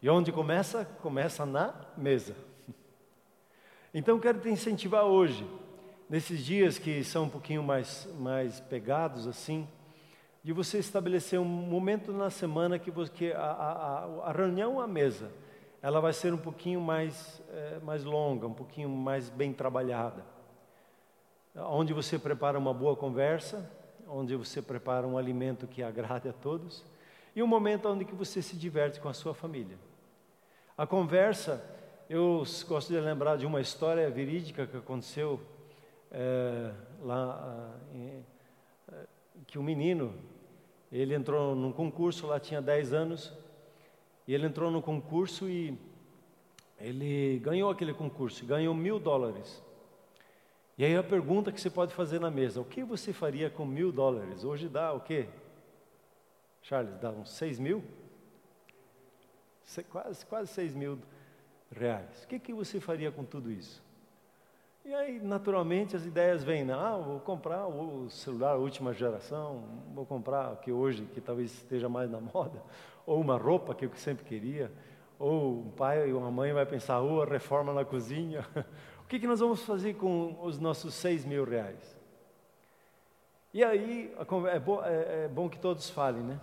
E 0.00 0.08
onde 0.10 0.32
começa? 0.32 0.84
Começa 1.00 1.46
na 1.46 1.74
mesa. 1.96 2.34
Então 3.94 4.18
quero 4.18 4.40
te 4.40 4.48
incentivar 4.48 5.04
hoje, 5.04 5.46
nesses 6.08 6.42
dias 6.42 6.78
que 6.78 7.04
são 7.04 7.24
um 7.24 7.28
pouquinho 7.28 7.62
mais, 7.62 8.08
mais 8.18 8.58
pegados 8.58 9.26
assim, 9.26 9.68
de 10.42 10.52
você 10.52 10.78
estabelecer 10.78 11.38
um 11.38 11.44
momento 11.44 12.12
na 12.12 12.30
semana 12.30 12.78
que, 12.78 12.90
você, 12.90 13.32
a, 13.36 13.40
a, 13.40 14.04
a 14.30 14.32
reunião 14.32 14.80
à 14.80 14.86
mesa, 14.86 15.30
ela 15.80 16.00
vai 16.00 16.12
ser 16.12 16.32
um 16.34 16.38
pouquinho 16.38 16.80
mais, 16.80 17.40
é, 17.50 17.78
mais 17.80 18.04
longa, 18.04 18.46
um 18.46 18.54
pouquinho 18.54 18.88
mais 18.88 19.28
bem 19.28 19.52
trabalhada. 19.52 20.24
Onde 21.54 21.92
você 21.92 22.18
prepara 22.18 22.58
uma 22.58 22.72
boa 22.72 22.96
conversa, 22.96 23.70
onde 24.08 24.34
você 24.36 24.60
prepara 24.60 25.06
um 25.06 25.16
alimento 25.16 25.66
que 25.66 25.82
agrade 25.82 26.28
a 26.28 26.32
todos, 26.32 26.84
e 27.34 27.42
um 27.42 27.46
momento 27.46 27.88
onde 27.88 28.04
que 28.04 28.14
você 28.14 28.42
se 28.42 28.56
diverte 28.56 29.00
com 29.00 29.08
a 29.08 29.14
sua 29.14 29.34
família. 29.34 29.78
A 30.76 30.86
conversa, 30.86 31.64
eu 32.08 32.42
gosto 32.68 32.92
de 32.92 33.00
lembrar 33.00 33.36
de 33.36 33.46
uma 33.46 33.60
história 33.60 34.10
verídica 34.10 34.66
que 34.66 34.76
aconteceu 34.76 35.40
é, 36.10 36.72
lá, 37.00 37.74
em, 37.94 38.24
é, 38.92 39.06
que 39.46 39.58
um 39.58 39.62
menino, 39.62 40.14
ele 41.00 41.14
entrou 41.14 41.54
num 41.54 41.72
concurso, 41.72 42.26
lá 42.26 42.38
tinha 42.38 42.60
10 42.60 42.92
anos, 42.92 43.32
e 44.26 44.34
ele 44.34 44.46
entrou 44.46 44.70
no 44.70 44.82
concurso 44.82 45.48
e 45.48 45.78
ele 46.78 47.38
ganhou 47.38 47.70
aquele 47.70 47.94
concurso, 47.94 48.44
ganhou 48.44 48.74
mil 48.74 48.98
dólares. 48.98 49.62
E 50.76 50.84
aí 50.84 50.96
a 50.96 51.02
pergunta 51.02 51.52
que 51.52 51.60
você 51.60 51.70
pode 51.70 51.94
fazer 51.94 52.20
na 52.20 52.30
mesa, 52.30 52.60
o 52.60 52.64
que 52.64 52.84
você 52.84 53.12
faria 53.12 53.48
com 53.48 53.64
mil 53.64 53.90
dólares? 53.90 54.44
Hoje 54.44 54.68
dá 54.68 54.92
o 54.92 55.00
quê? 55.00 55.28
Charles, 56.62 56.94
dá 57.00 57.10
uns 57.10 57.30
seis 57.30 57.58
mil? 57.58 57.82
quase, 59.90 60.26
quase 60.26 60.52
6 60.52 60.74
mil 60.74 60.98
reais. 61.70 62.24
O 62.24 62.26
que, 62.26 62.38
que 62.38 62.52
você 62.52 62.80
faria 62.80 63.10
com 63.10 63.24
tudo 63.24 63.50
isso? 63.50 63.81
E 64.84 64.92
aí, 64.92 65.20
naturalmente, 65.20 65.94
as 65.94 66.04
ideias 66.04 66.42
vêm, 66.42 66.64
né? 66.64 66.74
ah, 66.74 66.96
vou 66.96 67.20
comprar 67.20 67.68
o 67.68 68.10
celular 68.10 68.56
última 68.56 68.92
geração, 68.92 69.62
vou 69.94 70.04
comprar 70.04 70.54
o 70.54 70.56
que 70.56 70.72
hoje, 70.72 71.04
que 71.14 71.20
talvez 71.20 71.52
esteja 71.52 71.88
mais 71.88 72.10
na 72.10 72.18
moda, 72.34 72.60
ou 73.06 73.20
uma 73.20 73.36
roupa 73.36 73.76
que 73.76 73.84
eu 73.84 73.94
sempre 73.94 74.24
queria, 74.24 74.72
ou 75.20 75.60
um 75.60 75.70
pai 75.70 76.12
ou 76.12 76.20
uma 76.20 76.32
mãe 76.32 76.52
vai 76.52 76.66
pensar, 76.66 76.98
ou 76.98 77.22
a 77.22 77.26
reforma 77.26 77.72
na 77.72 77.84
cozinha. 77.84 78.44
o 79.04 79.06
que, 79.06 79.20
que 79.20 79.26
nós 79.26 79.38
vamos 79.38 79.62
fazer 79.62 79.94
com 79.94 80.36
os 80.42 80.58
nossos 80.58 80.94
seis 80.94 81.24
mil 81.24 81.44
reais? 81.44 81.96
E 83.54 83.62
aí, 83.62 84.12
é 84.50 84.58
bom, 84.58 84.84
é, 84.84 85.24
é 85.26 85.28
bom 85.28 85.48
que 85.48 85.60
todos 85.60 85.90
falem, 85.90 86.24
né? 86.24 86.40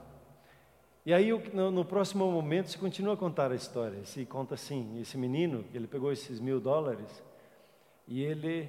E 1.05 1.13
aí, 1.13 1.29
no, 1.53 1.71
no, 1.71 1.83
próximo 1.83 2.31
momento, 2.31 2.69
se 2.69 2.77
continua 2.77 3.15
a 3.15 3.17
contar 3.17 3.51
a 3.51 3.55
história. 3.55 4.05
Se 4.05 4.25
conta 4.25 4.53
assim: 4.53 5.01
esse 5.01 5.17
menino, 5.17 5.65
ele 5.73 5.87
pegou 5.87 6.11
esses 6.11 6.39
mil 6.39 6.61
dólares 6.61 7.28
e 8.09 8.23
ele 8.23 8.67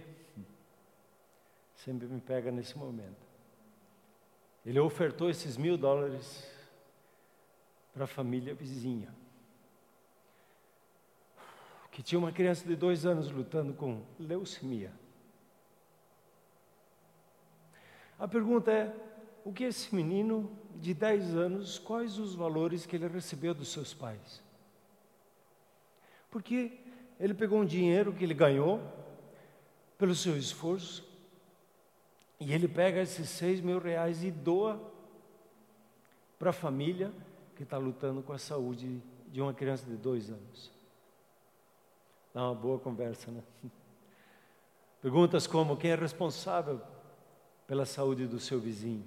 sempre 1.74 2.06
me 2.06 2.20
pega 2.20 2.52
nesse 2.52 2.76
momento. 2.76 3.26
Ele 4.66 4.78
ofertou 4.78 5.30
esses 5.30 5.56
mil 5.56 5.78
dólares 5.78 6.46
para 7.94 8.04
a 8.04 8.06
família 8.06 8.54
vizinha, 8.54 9.08
que 11.90 12.02
tinha 12.02 12.18
uma 12.18 12.30
criança 12.30 12.68
de 12.68 12.76
dois 12.76 13.06
anos 13.06 13.30
lutando 13.30 13.72
com 13.72 14.04
leucemia. 14.18 14.92
A 18.18 18.28
pergunta 18.28 18.70
é: 18.70 18.94
o 19.42 19.54
que 19.54 19.64
esse 19.64 19.94
menino 19.94 20.54
de 20.76 20.92
10 20.92 21.34
anos, 21.34 21.78
quais 21.78 22.18
os 22.18 22.34
valores 22.34 22.84
que 22.84 22.94
ele 22.94 23.08
recebeu 23.08 23.54
dos 23.54 23.72
seus 23.72 23.94
pais? 23.94 24.42
Porque 26.30 26.78
ele 27.18 27.32
pegou 27.32 27.58
um 27.58 27.64
dinheiro 27.64 28.12
que 28.12 28.22
ele 28.22 28.34
ganhou 28.34 28.99
pelo 30.00 30.14
seu 30.14 30.36
esforço 30.36 31.08
e 32.40 32.52
ele 32.52 32.66
pega 32.66 33.00
esses 33.00 33.28
6 33.28 33.60
mil 33.60 33.78
reais 33.78 34.24
e 34.24 34.30
doa 34.30 34.80
para 36.38 36.50
a 36.50 36.52
família 36.52 37.12
que 37.54 37.62
está 37.62 37.78
lutando 37.78 38.22
com 38.22 38.32
a 38.32 38.38
saúde 38.38 39.00
de 39.28 39.40
uma 39.40 39.54
criança 39.54 39.84
de 39.84 39.96
dois 39.96 40.30
anos. 40.30 40.72
Dá 42.34 42.42
uma 42.42 42.54
boa 42.54 42.78
conversa, 42.78 43.30
né? 43.30 43.42
Perguntas 45.00 45.46
como: 45.46 45.76
quem 45.76 45.92
é 45.92 45.94
responsável 45.94 46.80
pela 47.66 47.86
saúde 47.86 48.26
do 48.26 48.40
seu 48.40 48.58
vizinho? 48.58 49.06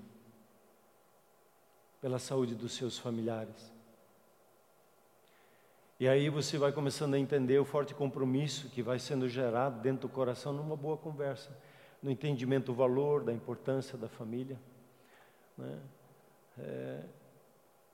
pela 2.03 2.19
saúde 2.19 2.53
dos 2.53 2.73
seus 2.73 2.97
familiares. 2.97 3.73
E 6.04 6.08
aí 6.10 6.28
você 6.28 6.58
vai 6.58 6.74
começando 6.74 7.13
a 7.13 7.18
entender 7.18 7.58
o 7.58 7.63
forte 7.63 7.94
compromisso 7.96 8.68
que 8.68 8.84
vai 8.84 9.00
sendo 9.00 9.30
gerado 9.30 9.80
dentro 9.80 10.10
do 10.10 10.13
coração 10.13 10.52
numa 10.52 10.76
boa 10.76 10.98
conversa, 10.98 11.58
no 12.02 12.12
entendimento 12.12 12.66
do 12.66 12.74
valor, 12.74 13.24
da 13.24 13.32
importância 13.32 13.98
da 13.98 14.10
família. 14.10 14.60
Né? 15.58 15.80
É, 16.60 17.00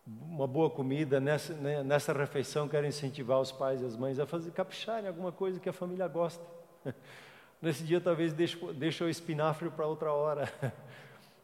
uma 0.07 0.47
boa 0.47 0.71
comida, 0.71 1.19
nessa, 1.19 1.53
né, 1.53 1.83
nessa 1.83 2.11
refeição, 2.11 2.67
quero 2.67 2.87
incentivar 2.87 3.39
os 3.39 3.51
pais 3.51 3.79
e 3.79 3.85
as 3.85 3.95
mães 3.95 4.17
a 4.17 4.25
fazer 4.25 4.49
capricharem 4.53 5.07
alguma 5.07 5.31
coisa 5.31 5.59
que 5.59 5.69
a 5.69 5.73
família 5.73 6.07
gosta. 6.07 6.43
Nesse 7.61 7.83
dia, 7.83 8.01
talvez 8.01 8.33
deixe, 8.33 9.03
o 9.03 9.07
espinafre 9.07 9.69
para 9.69 9.85
outra 9.85 10.11
hora. 10.11 10.51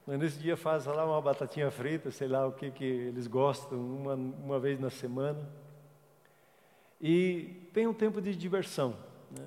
Mas 0.07 0.17
nesse 0.17 0.39
dia 0.39 0.57
faz 0.57 0.87
lá 0.87 1.05
uma 1.05 1.21
batatinha 1.21 1.69
frita, 1.69 2.09
sei 2.09 2.27
lá 2.27 2.47
o 2.47 2.53
que, 2.53 2.71
que 2.71 2.83
eles 2.83 3.27
gostam, 3.27 3.77
uma, 3.77 4.15
uma 4.15 4.59
vez 4.59 4.79
na 4.79 4.89
semana. 4.89 5.47
E 7.07 7.69
tem 7.71 7.85
um 7.85 7.93
tempo 7.93 8.19
de 8.19 8.35
diversão. 8.35 8.95
Né? 9.29 9.45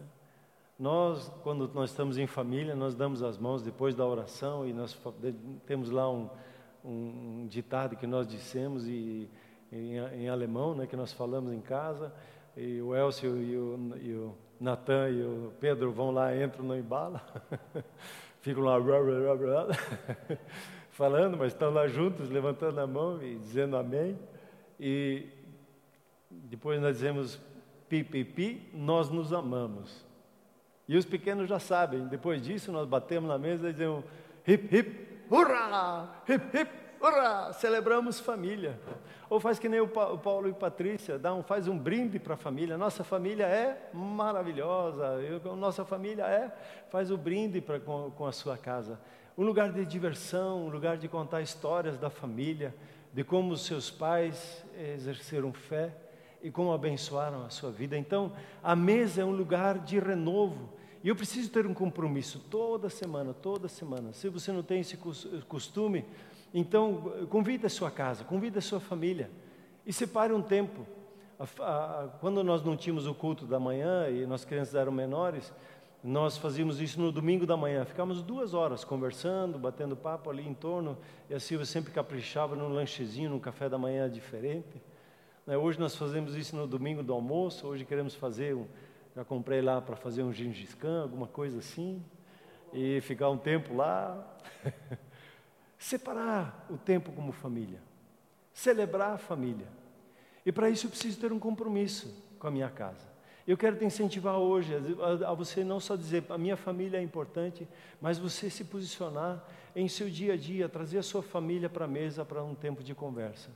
Nós, 0.78 1.28
quando 1.42 1.68
nós 1.74 1.90
estamos 1.90 2.16
em 2.16 2.24
família, 2.24 2.76
nós 2.76 2.94
damos 2.94 3.20
as 3.20 3.36
mãos 3.36 3.62
depois 3.64 3.96
da 3.96 4.06
oração 4.06 4.64
e 4.64 4.72
nós 4.72 4.96
temos 5.66 5.90
lá 5.90 6.08
um, 6.08 6.30
um 6.84 7.48
ditado 7.48 7.96
que 7.96 8.06
nós 8.06 8.28
dissemos 8.28 8.86
e, 8.86 9.28
em, 9.72 9.96
em, 9.96 10.28
alemão, 10.28 10.72
né, 10.72 10.86
que 10.86 10.94
nós 10.94 11.12
falamos 11.12 11.52
em 11.52 11.60
casa. 11.60 12.14
E 12.56 12.80
o 12.80 12.94
Elcio 12.94 13.36
e 13.36 13.56
o, 13.56 13.96
e 14.00 14.12
o 14.12 14.34
Natan 14.60 15.10
e 15.10 15.20
o 15.20 15.52
Pedro 15.58 15.90
vão 15.90 16.12
lá, 16.12 16.36
entram 16.36 16.64
no 16.64 16.76
embalo. 16.76 17.20
ficam 18.40 18.62
lá 18.62 18.78
falando, 20.92 21.36
mas 21.36 21.52
estão 21.52 21.72
lá 21.72 21.88
juntos, 21.88 22.30
levantando 22.30 22.78
a 22.80 22.86
mão 22.86 23.20
e 23.20 23.36
dizendo 23.36 23.76
amém. 23.76 24.16
E 24.78 25.26
depois 26.48 26.80
nós 26.80 26.96
dizemos 26.96 27.38
pi, 27.88 28.02
pi, 28.02 28.24
pi, 28.24 28.70
nós 28.72 29.10
nos 29.10 29.32
amamos. 29.32 30.04
E 30.88 30.96
os 30.96 31.04
pequenos 31.04 31.48
já 31.48 31.58
sabem, 31.58 32.06
depois 32.06 32.40
disso 32.40 32.72
nós 32.72 32.88
batemos 32.88 33.28
na 33.28 33.38
mesa 33.38 33.68
e 33.68 33.72
dizemos 33.72 34.02
hip, 34.46 34.74
hip, 34.74 35.24
hurra, 35.30 36.22
hip, 36.26 36.58
hip, 36.58 36.70
ora, 36.98 37.52
celebramos 37.52 38.18
família. 38.18 38.80
Ou 39.28 39.38
faz 39.38 39.58
que 39.58 39.68
nem 39.68 39.80
o 39.80 39.88
Paulo 39.88 40.48
e 40.48 40.54
Patrícia, 40.54 41.18
dá 41.18 41.34
um, 41.34 41.42
faz 41.42 41.68
um 41.68 41.78
brinde 41.78 42.18
para 42.18 42.32
a 42.32 42.36
família. 42.38 42.78
Nossa 42.78 43.04
família 43.04 43.44
é 43.44 43.90
maravilhosa, 43.92 45.04
eu, 45.20 45.54
nossa 45.54 45.84
família 45.84 46.24
é, 46.24 46.50
faz 46.88 47.10
o 47.10 47.18
brinde 47.18 47.60
pra, 47.60 47.78
com, 47.78 48.10
com 48.10 48.24
a 48.24 48.32
sua 48.32 48.56
casa. 48.56 48.98
Um 49.36 49.44
lugar 49.44 49.70
de 49.70 49.84
diversão, 49.84 50.66
um 50.66 50.70
lugar 50.70 50.96
de 50.96 51.08
contar 51.08 51.42
histórias 51.42 51.98
da 51.98 52.08
família, 52.08 52.74
de 53.12 53.22
como 53.22 53.52
os 53.52 53.66
seus 53.66 53.90
pais 53.90 54.64
exerceram 54.74 55.52
fé 55.52 56.07
e 56.42 56.50
como 56.50 56.72
abençoaram 56.72 57.44
a 57.44 57.50
sua 57.50 57.70
vida. 57.70 57.96
Então, 57.96 58.32
a 58.62 58.76
mesa 58.76 59.22
é 59.22 59.24
um 59.24 59.32
lugar 59.32 59.78
de 59.78 59.98
renovo. 59.98 60.70
E 61.02 61.08
eu 61.08 61.14
preciso 61.14 61.50
ter 61.50 61.66
um 61.66 61.74
compromisso 61.74 62.40
toda 62.50 62.88
semana, 62.90 63.32
toda 63.32 63.68
semana. 63.68 64.12
Se 64.12 64.28
você 64.28 64.50
não 64.50 64.62
tem 64.62 64.80
esse 64.80 64.96
costume, 65.48 66.04
então 66.52 67.12
convide 67.30 67.66
a 67.66 67.68
sua 67.68 67.90
casa, 67.90 68.24
convide 68.24 68.58
a 68.58 68.60
sua 68.60 68.80
família 68.80 69.30
e 69.86 69.92
separe 69.92 70.32
um 70.32 70.42
tempo. 70.42 70.86
Quando 72.20 72.42
nós 72.42 72.64
não 72.64 72.76
tínhamos 72.76 73.06
o 73.06 73.14
culto 73.14 73.46
da 73.46 73.60
manhã 73.60 74.08
e 74.08 74.26
nós 74.26 74.44
crianças 74.44 74.74
eram 74.74 74.90
menores, 74.90 75.52
nós 76.02 76.36
fazíamos 76.36 76.80
isso 76.80 77.00
no 77.00 77.12
domingo 77.12 77.46
da 77.46 77.56
manhã. 77.56 77.84
Ficávamos 77.84 78.22
duas 78.22 78.52
horas 78.54 78.84
conversando, 78.84 79.58
batendo 79.58 79.96
papo 79.96 80.30
ali 80.30 80.46
em 80.46 80.54
torno. 80.54 80.98
E 81.30 81.34
a 81.34 81.40
Silvia 81.40 81.66
sempre 81.66 81.92
caprichava 81.92 82.56
num 82.56 82.68
lanchezinho, 82.68 83.30
num 83.30 83.38
café 83.38 83.68
da 83.68 83.78
manhã 83.78 84.10
diferente. 84.10 84.82
Né, 85.48 85.56
hoje 85.56 85.80
nós 85.80 85.96
fazemos 85.96 86.34
isso 86.34 86.54
no 86.54 86.66
domingo 86.66 87.02
do 87.02 87.10
almoço. 87.14 87.66
Hoje 87.66 87.82
queremos 87.82 88.14
fazer 88.14 88.54
um. 88.54 88.66
Já 89.16 89.24
comprei 89.24 89.62
lá 89.62 89.80
para 89.80 89.96
fazer 89.96 90.22
um 90.22 90.30
gengis 90.30 90.74
khan, 90.74 91.00
alguma 91.00 91.26
coisa 91.26 91.60
assim. 91.60 92.04
E 92.70 93.00
ficar 93.00 93.30
um 93.30 93.38
tempo 93.38 93.74
lá. 93.74 94.36
Separar 95.78 96.66
o 96.68 96.76
tempo 96.76 97.12
como 97.12 97.32
família. 97.32 97.80
Celebrar 98.52 99.14
a 99.14 99.16
família. 99.16 99.66
E 100.44 100.52
para 100.52 100.68
isso 100.68 100.84
eu 100.84 100.90
preciso 100.90 101.18
ter 101.18 101.32
um 101.32 101.38
compromisso 101.38 102.14
com 102.38 102.46
a 102.46 102.50
minha 102.50 102.68
casa. 102.68 103.08
Eu 103.46 103.56
quero 103.56 103.76
te 103.76 103.86
incentivar 103.86 104.36
hoje 104.36 104.74
a, 104.74 105.30
a, 105.30 105.32
você 105.32 105.64
não 105.64 105.80
só 105.80 105.96
dizer 105.96 106.26
a 106.28 106.36
minha 106.36 106.58
família 106.58 106.98
é 106.98 107.02
importante, 107.02 107.66
mas 108.02 108.18
você 108.18 108.50
se 108.50 108.64
posicionar 108.64 109.42
em 109.74 109.88
seu 109.88 110.10
dia 110.10 110.34
a 110.34 110.36
dia, 110.36 110.68
trazer 110.68 110.98
a 110.98 111.02
sua 111.02 111.22
família 111.22 111.70
para 111.70 111.86
a 111.86 111.88
mesa 111.88 112.22
para 112.22 112.44
um 112.44 112.54
tempo 112.54 112.84
de 112.84 112.94
conversa. 112.94 113.48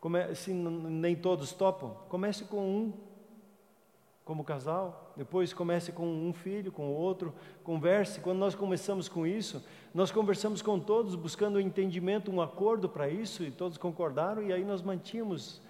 Come, 0.00 0.34
se 0.34 0.52
nem 0.52 1.14
todos 1.14 1.52
topam, 1.52 1.94
comece 2.08 2.44
com 2.44 2.58
um, 2.58 2.92
como 4.24 4.42
casal, 4.42 5.12
depois 5.16 5.52
comece 5.52 5.92
com 5.92 6.06
um 6.06 6.32
filho, 6.32 6.72
com 6.72 6.88
outro, 6.88 7.34
converse. 7.62 8.20
Quando 8.20 8.38
nós 8.38 8.54
começamos 8.54 9.08
com 9.08 9.26
isso, 9.26 9.62
nós 9.94 10.10
conversamos 10.10 10.62
com 10.62 10.80
todos, 10.80 11.14
buscando 11.14 11.56
um 11.56 11.60
entendimento, 11.60 12.30
um 12.30 12.40
acordo 12.40 12.88
para 12.88 13.08
isso, 13.08 13.42
e 13.42 13.50
todos 13.50 13.76
concordaram, 13.76 14.42
e 14.42 14.52
aí 14.52 14.64
nós 14.64 14.80
mantínhamos 14.82 15.60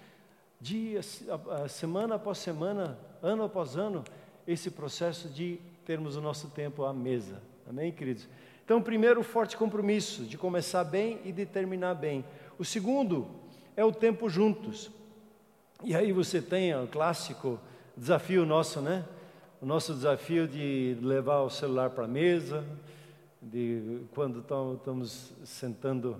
dias, 0.61 1.23
semana 1.67 2.15
após 2.15 2.37
semana, 2.37 2.97
ano 3.21 3.43
após 3.43 3.75
ano, 3.75 4.03
esse 4.47 4.71
processo 4.71 5.27
de 5.27 5.59
termos 5.85 6.15
o 6.15 6.21
nosso 6.21 6.49
tempo 6.49 6.85
à 6.85 6.93
mesa. 6.93 7.41
Amém, 7.67 7.91
queridos? 7.91 8.27
Então, 8.63 8.81
primeiro, 8.81 9.19
o 9.19 9.23
forte 9.23 9.57
compromisso 9.57 10.23
de 10.23 10.37
começar 10.37 10.83
bem 10.83 11.19
e 11.25 11.31
de 11.31 11.45
terminar 11.45 11.95
bem. 11.95 12.23
O 12.57 12.63
segundo 12.63 13.27
é 13.75 13.83
o 13.83 13.91
tempo 13.91 14.29
juntos. 14.29 14.91
E 15.83 15.95
aí 15.95 16.11
você 16.11 16.41
tem 16.41 16.75
o 16.75 16.87
clássico 16.87 17.59
desafio 17.95 18.45
nosso, 18.45 18.81
né? 18.81 19.05
O 19.61 19.65
nosso 19.65 19.93
desafio 19.93 20.47
de 20.47 20.97
levar 21.01 21.41
o 21.41 21.49
celular 21.49 21.89
para 21.91 22.05
a 22.05 22.07
mesa, 22.07 22.63
de 23.41 24.01
quando 24.13 24.39
estamos 24.39 25.33
sentando 25.43 26.17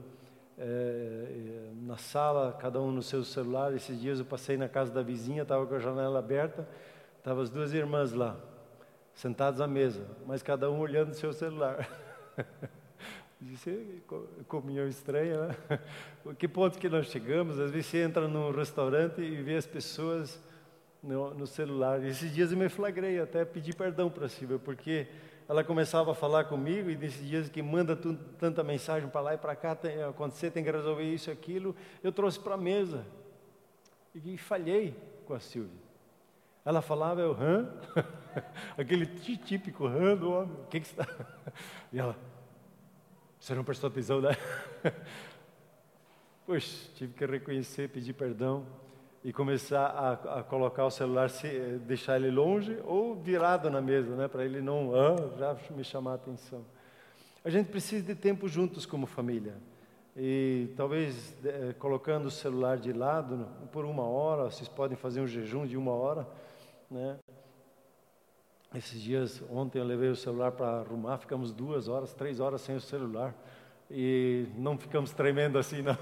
é, 0.57 1.69
na 1.81 1.97
sala, 1.97 2.55
cada 2.59 2.79
um 2.79 2.91
no 2.91 3.01
seu 3.01 3.23
celular. 3.23 3.73
Esses 3.73 3.99
dias 3.99 4.19
eu 4.19 4.25
passei 4.25 4.57
na 4.57 4.69
casa 4.69 4.91
da 4.91 5.01
vizinha, 5.01 5.43
estava 5.43 5.65
com 5.65 5.75
a 5.75 5.79
janela 5.79 6.19
aberta, 6.19 6.67
estavam 7.17 7.43
as 7.43 7.49
duas 7.49 7.73
irmãs 7.73 8.13
lá, 8.13 8.35
sentadas 9.13 9.61
à 9.61 9.67
mesa, 9.67 10.05
mas 10.25 10.41
cada 10.43 10.69
um 10.69 10.79
olhando 10.79 11.09
no 11.09 11.13
seu 11.15 11.33
celular. 11.33 11.87
Disse, 13.41 14.03
comunhão 14.47 14.87
estranha, 14.87 15.47
né? 15.47 15.79
Que 16.37 16.47
ponto 16.47 16.77
que 16.77 16.87
nós 16.87 17.07
chegamos? 17.07 17.59
Às 17.59 17.71
vezes 17.71 17.87
você 17.87 18.03
entra 18.03 18.27
num 18.27 18.51
restaurante 18.51 19.19
e 19.19 19.41
vê 19.41 19.55
as 19.55 19.65
pessoas 19.65 20.39
no, 21.01 21.33
no 21.33 21.47
celular. 21.47 22.03
Esses 22.05 22.31
dias 22.31 22.51
eu 22.51 22.57
me 22.57 22.69
flagrei, 22.69 23.19
até 23.19 23.43
pedi 23.43 23.73
perdão 23.73 24.11
para 24.11 24.27
a 24.27 24.29
Silvia, 24.29 24.59
porque 24.59 25.07
ela 25.49 25.63
começava 25.63 26.11
a 26.11 26.15
falar 26.15 26.43
comigo 26.43 26.91
e 26.91 26.95
nesses 26.95 27.27
dias 27.27 27.49
que 27.49 27.63
manda 27.63 27.95
tanta 28.37 28.63
mensagem 28.63 29.09
para 29.09 29.21
lá 29.21 29.33
e 29.33 29.37
para 29.37 29.55
cá, 29.55 29.73
tem, 29.73 30.03
acontecer, 30.03 30.51
tem 30.51 30.63
que 30.63 30.69
resolver 30.69 31.03
isso 31.03 31.31
e 31.31 31.33
aquilo, 31.33 31.75
eu 32.03 32.11
trouxe 32.11 32.39
para 32.39 32.53
a 32.53 32.57
mesa 32.57 33.05
e 34.13 34.37
falhei 34.37 34.95
com 35.25 35.33
a 35.33 35.39
Silvia. 35.39 35.81
Ela 36.63 36.81
falava, 36.83 37.21
eu, 37.21 37.33
hã? 37.33 37.67
Aquele 38.77 39.07
típico 39.07 39.87
hã 39.87 40.15
do 40.15 40.31
homem, 40.31 40.53
o 40.63 40.67
que, 40.67 40.79
que 40.79 40.85
está? 40.85 41.07
E 41.91 41.99
ela, 41.99 42.15
você 43.41 43.55
não 43.55 43.63
prestou 43.63 43.87
atenção, 43.87 44.21
né? 44.21 44.37
Poxa, 46.45 46.89
tive 46.93 47.11
que 47.11 47.25
reconhecer, 47.25 47.89
pedir 47.89 48.13
perdão 48.13 48.63
e 49.23 49.33
começar 49.33 49.87
a, 49.87 50.39
a, 50.39 50.43
colocar 50.43 50.85
o 50.85 50.91
celular, 50.91 51.27
se, 51.27 51.47
deixar 51.79 52.17
ele 52.17 52.29
longe 52.29 52.77
ou 52.85 53.15
virado 53.15 53.67
na 53.71 53.81
mesa, 53.81 54.15
né, 54.15 54.27
para 54.27 54.45
ele 54.45 54.61
não 54.61 54.91
ah, 54.93 55.37
já 55.39 55.57
me 55.71 55.83
chamar 55.83 56.11
a 56.11 56.15
atenção. 56.15 56.63
A 57.43 57.49
gente 57.49 57.71
precisa 57.71 58.05
de 58.05 58.13
tempo 58.13 58.47
juntos 58.47 58.85
como 58.85 59.07
família. 59.07 59.55
E 60.15 60.71
talvez 60.77 61.35
é, 61.43 61.73
colocando 61.73 62.27
o 62.27 62.31
celular 62.31 62.77
de 62.77 62.93
lado 62.93 63.47
por 63.71 63.85
uma 63.85 64.03
hora, 64.03 64.51
vocês 64.51 64.69
podem 64.69 64.95
fazer 64.95 65.19
um 65.19 65.27
jejum 65.27 65.65
de 65.65 65.75
uma 65.75 65.93
hora, 65.93 66.27
né? 66.91 67.17
Esses 68.73 69.01
dias, 69.01 69.43
ontem 69.49 69.79
eu 69.79 69.83
levei 69.83 70.07
o 70.07 70.15
celular 70.15 70.53
para 70.53 70.79
arrumar, 70.79 71.17
ficamos 71.17 71.51
duas 71.51 71.89
horas, 71.89 72.13
três 72.13 72.39
horas 72.39 72.61
sem 72.61 72.73
o 72.73 72.79
celular 72.79 73.35
e 73.89 74.45
não 74.55 74.77
ficamos 74.77 75.11
tremendo 75.11 75.59
assim, 75.59 75.81
não. 75.81 75.97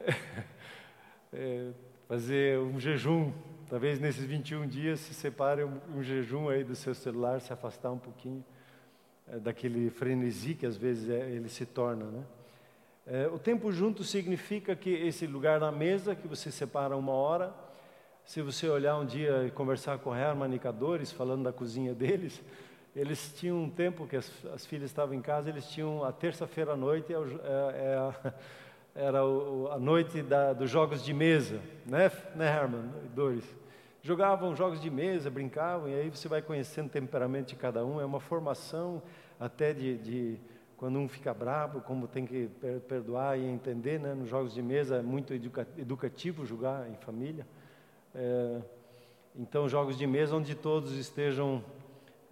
é, 1.30 1.72
fazer 2.08 2.58
um 2.58 2.80
jejum. 2.80 3.34
Talvez 3.68 4.00
nesses 4.00 4.24
21 4.24 4.66
dias 4.66 4.98
se 5.00 5.12
separe 5.12 5.62
um, 5.62 5.78
um 5.94 6.02
jejum 6.02 6.48
aí 6.48 6.64
do 6.64 6.74
seu 6.74 6.94
celular, 6.94 7.38
se 7.42 7.52
afastar 7.52 7.92
um 7.92 7.98
pouquinho 7.98 8.42
é, 9.28 9.38
daquele 9.38 9.90
frenesi 9.90 10.54
que 10.54 10.64
às 10.64 10.78
vezes 10.78 11.10
é, 11.10 11.30
ele 11.30 11.50
se 11.50 11.66
torna, 11.66 12.06
né? 12.06 12.24
É, 13.06 13.26
o 13.28 13.38
tempo 13.38 13.70
junto 13.70 14.04
significa 14.04 14.74
que 14.74 14.88
esse 14.88 15.26
lugar 15.26 15.60
na 15.60 15.70
mesa 15.70 16.14
que 16.14 16.26
você 16.26 16.50
separa 16.50 16.96
uma 16.96 17.12
hora, 17.12 17.54
se 18.30 18.40
você 18.42 18.68
olhar 18.68 18.96
um 18.96 19.04
dia 19.04 19.44
e 19.44 19.50
conversar 19.50 19.98
com 19.98 20.14
hermanicadores, 20.14 21.10
falando 21.10 21.42
da 21.42 21.52
cozinha 21.52 21.92
deles, 21.92 22.40
eles 22.94 23.32
tinham 23.36 23.60
um 23.60 23.68
tempo 23.68 24.06
que 24.06 24.14
as, 24.14 24.30
as 24.54 24.64
filhas 24.64 24.88
estavam 24.88 25.16
em 25.16 25.20
casa, 25.20 25.48
eles 25.48 25.66
tinham 25.66 26.04
a 26.04 26.12
terça-feira 26.12 26.74
à 26.74 26.76
noite, 26.76 27.12
é, 27.12 27.16
é, 27.16 28.28
é 28.28 28.34
era 28.94 29.26
o, 29.26 29.68
a 29.72 29.80
noite 29.80 30.22
da, 30.22 30.52
dos 30.52 30.70
jogos 30.70 31.04
de 31.04 31.12
mesa, 31.12 31.58
né, 31.84 32.08
né 32.36 32.56
Herman? 32.56 32.84
Jogavam 34.00 34.54
jogos 34.54 34.80
de 34.80 34.90
mesa, 34.90 35.28
brincavam, 35.28 35.88
e 35.88 35.94
aí 35.94 36.08
você 36.08 36.28
vai 36.28 36.40
conhecendo 36.40 36.86
o 36.86 36.90
temperamento 36.90 37.48
de 37.48 37.56
cada 37.56 37.84
um, 37.84 38.00
é 38.00 38.04
uma 38.04 38.20
formação 38.20 39.02
até 39.40 39.72
de, 39.72 39.98
de 39.98 40.40
quando 40.76 41.00
um 41.00 41.08
fica 41.08 41.34
bravo, 41.34 41.80
como 41.80 42.06
tem 42.06 42.24
que 42.24 42.48
perdoar 42.86 43.36
e 43.36 43.44
entender, 43.44 43.98
né? 43.98 44.14
Nos 44.14 44.28
jogos 44.28 44.54
de 44.54 44.62
mesa 44.62 44.98
é 44.98 45.02
muito 45.02 45.34
educa, 45.34 45.66
educativo 45.76 46.46
jogar 46.46 46.88
em 46.88 46.94
família. 46.94 47.44
É, 48.14 48.60
então, 49.36 49.68
jogos 49.68 49.96
de 49.96 50.06
mesa 50.06 50.34
onde 50.34 50.54
todos 50.54 50.96
estejam 50.96 51.62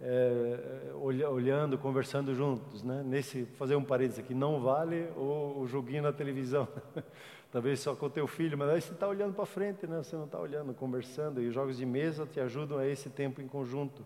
é, 0.01 0.91
olhando, 0.95 1.77
conversando 1.77 2.33
juntos, 2.33 2.83
né? 2.83 3.03
Nesse, 3.05 3.45
fazer 3.57 3.75
um 3.75 3.83
parênteses 3.83 4.19
aqui, 4.19 4.33
não 4.33 4.61
vale 4.61 5.09
o, 5.15 5.59
o 5.59 5.67
joguinho 5.67 6.03
na 6.03 6.13
televisão, 6.13 6.67
talvez 7.51 7.79
só 7.79 7.95
com 7.95 8.05
o 8.05 8.09
teu 8.09 8.27
filho, 8.27 8.57
mas 8.57 8.69
aí 8.69 8.81
você 8.81 8.93
está 8.93 9.07
olhando 9.07 9.33
para 9.33 9.45
frente, 9.45 9.87
né? 9.87 9.97
Você 9.97 10.15
não 10.15 10.25
está 10.25 10.39
olhando, 10.39 10.73
conversando, 10.73 11.41
e 11.41 11.47
os 11.47 11.53
jogos 11.53 11.77
de 11.77 11.85
mesa 11.85 12.25
te 12.25 12.39
ajudam 12.39 12.77
a 12.77 12.87
esse 12.87 13.09
tempo 13.09 13.41
em 13.41 13.47
conjunto. 13.47 14.05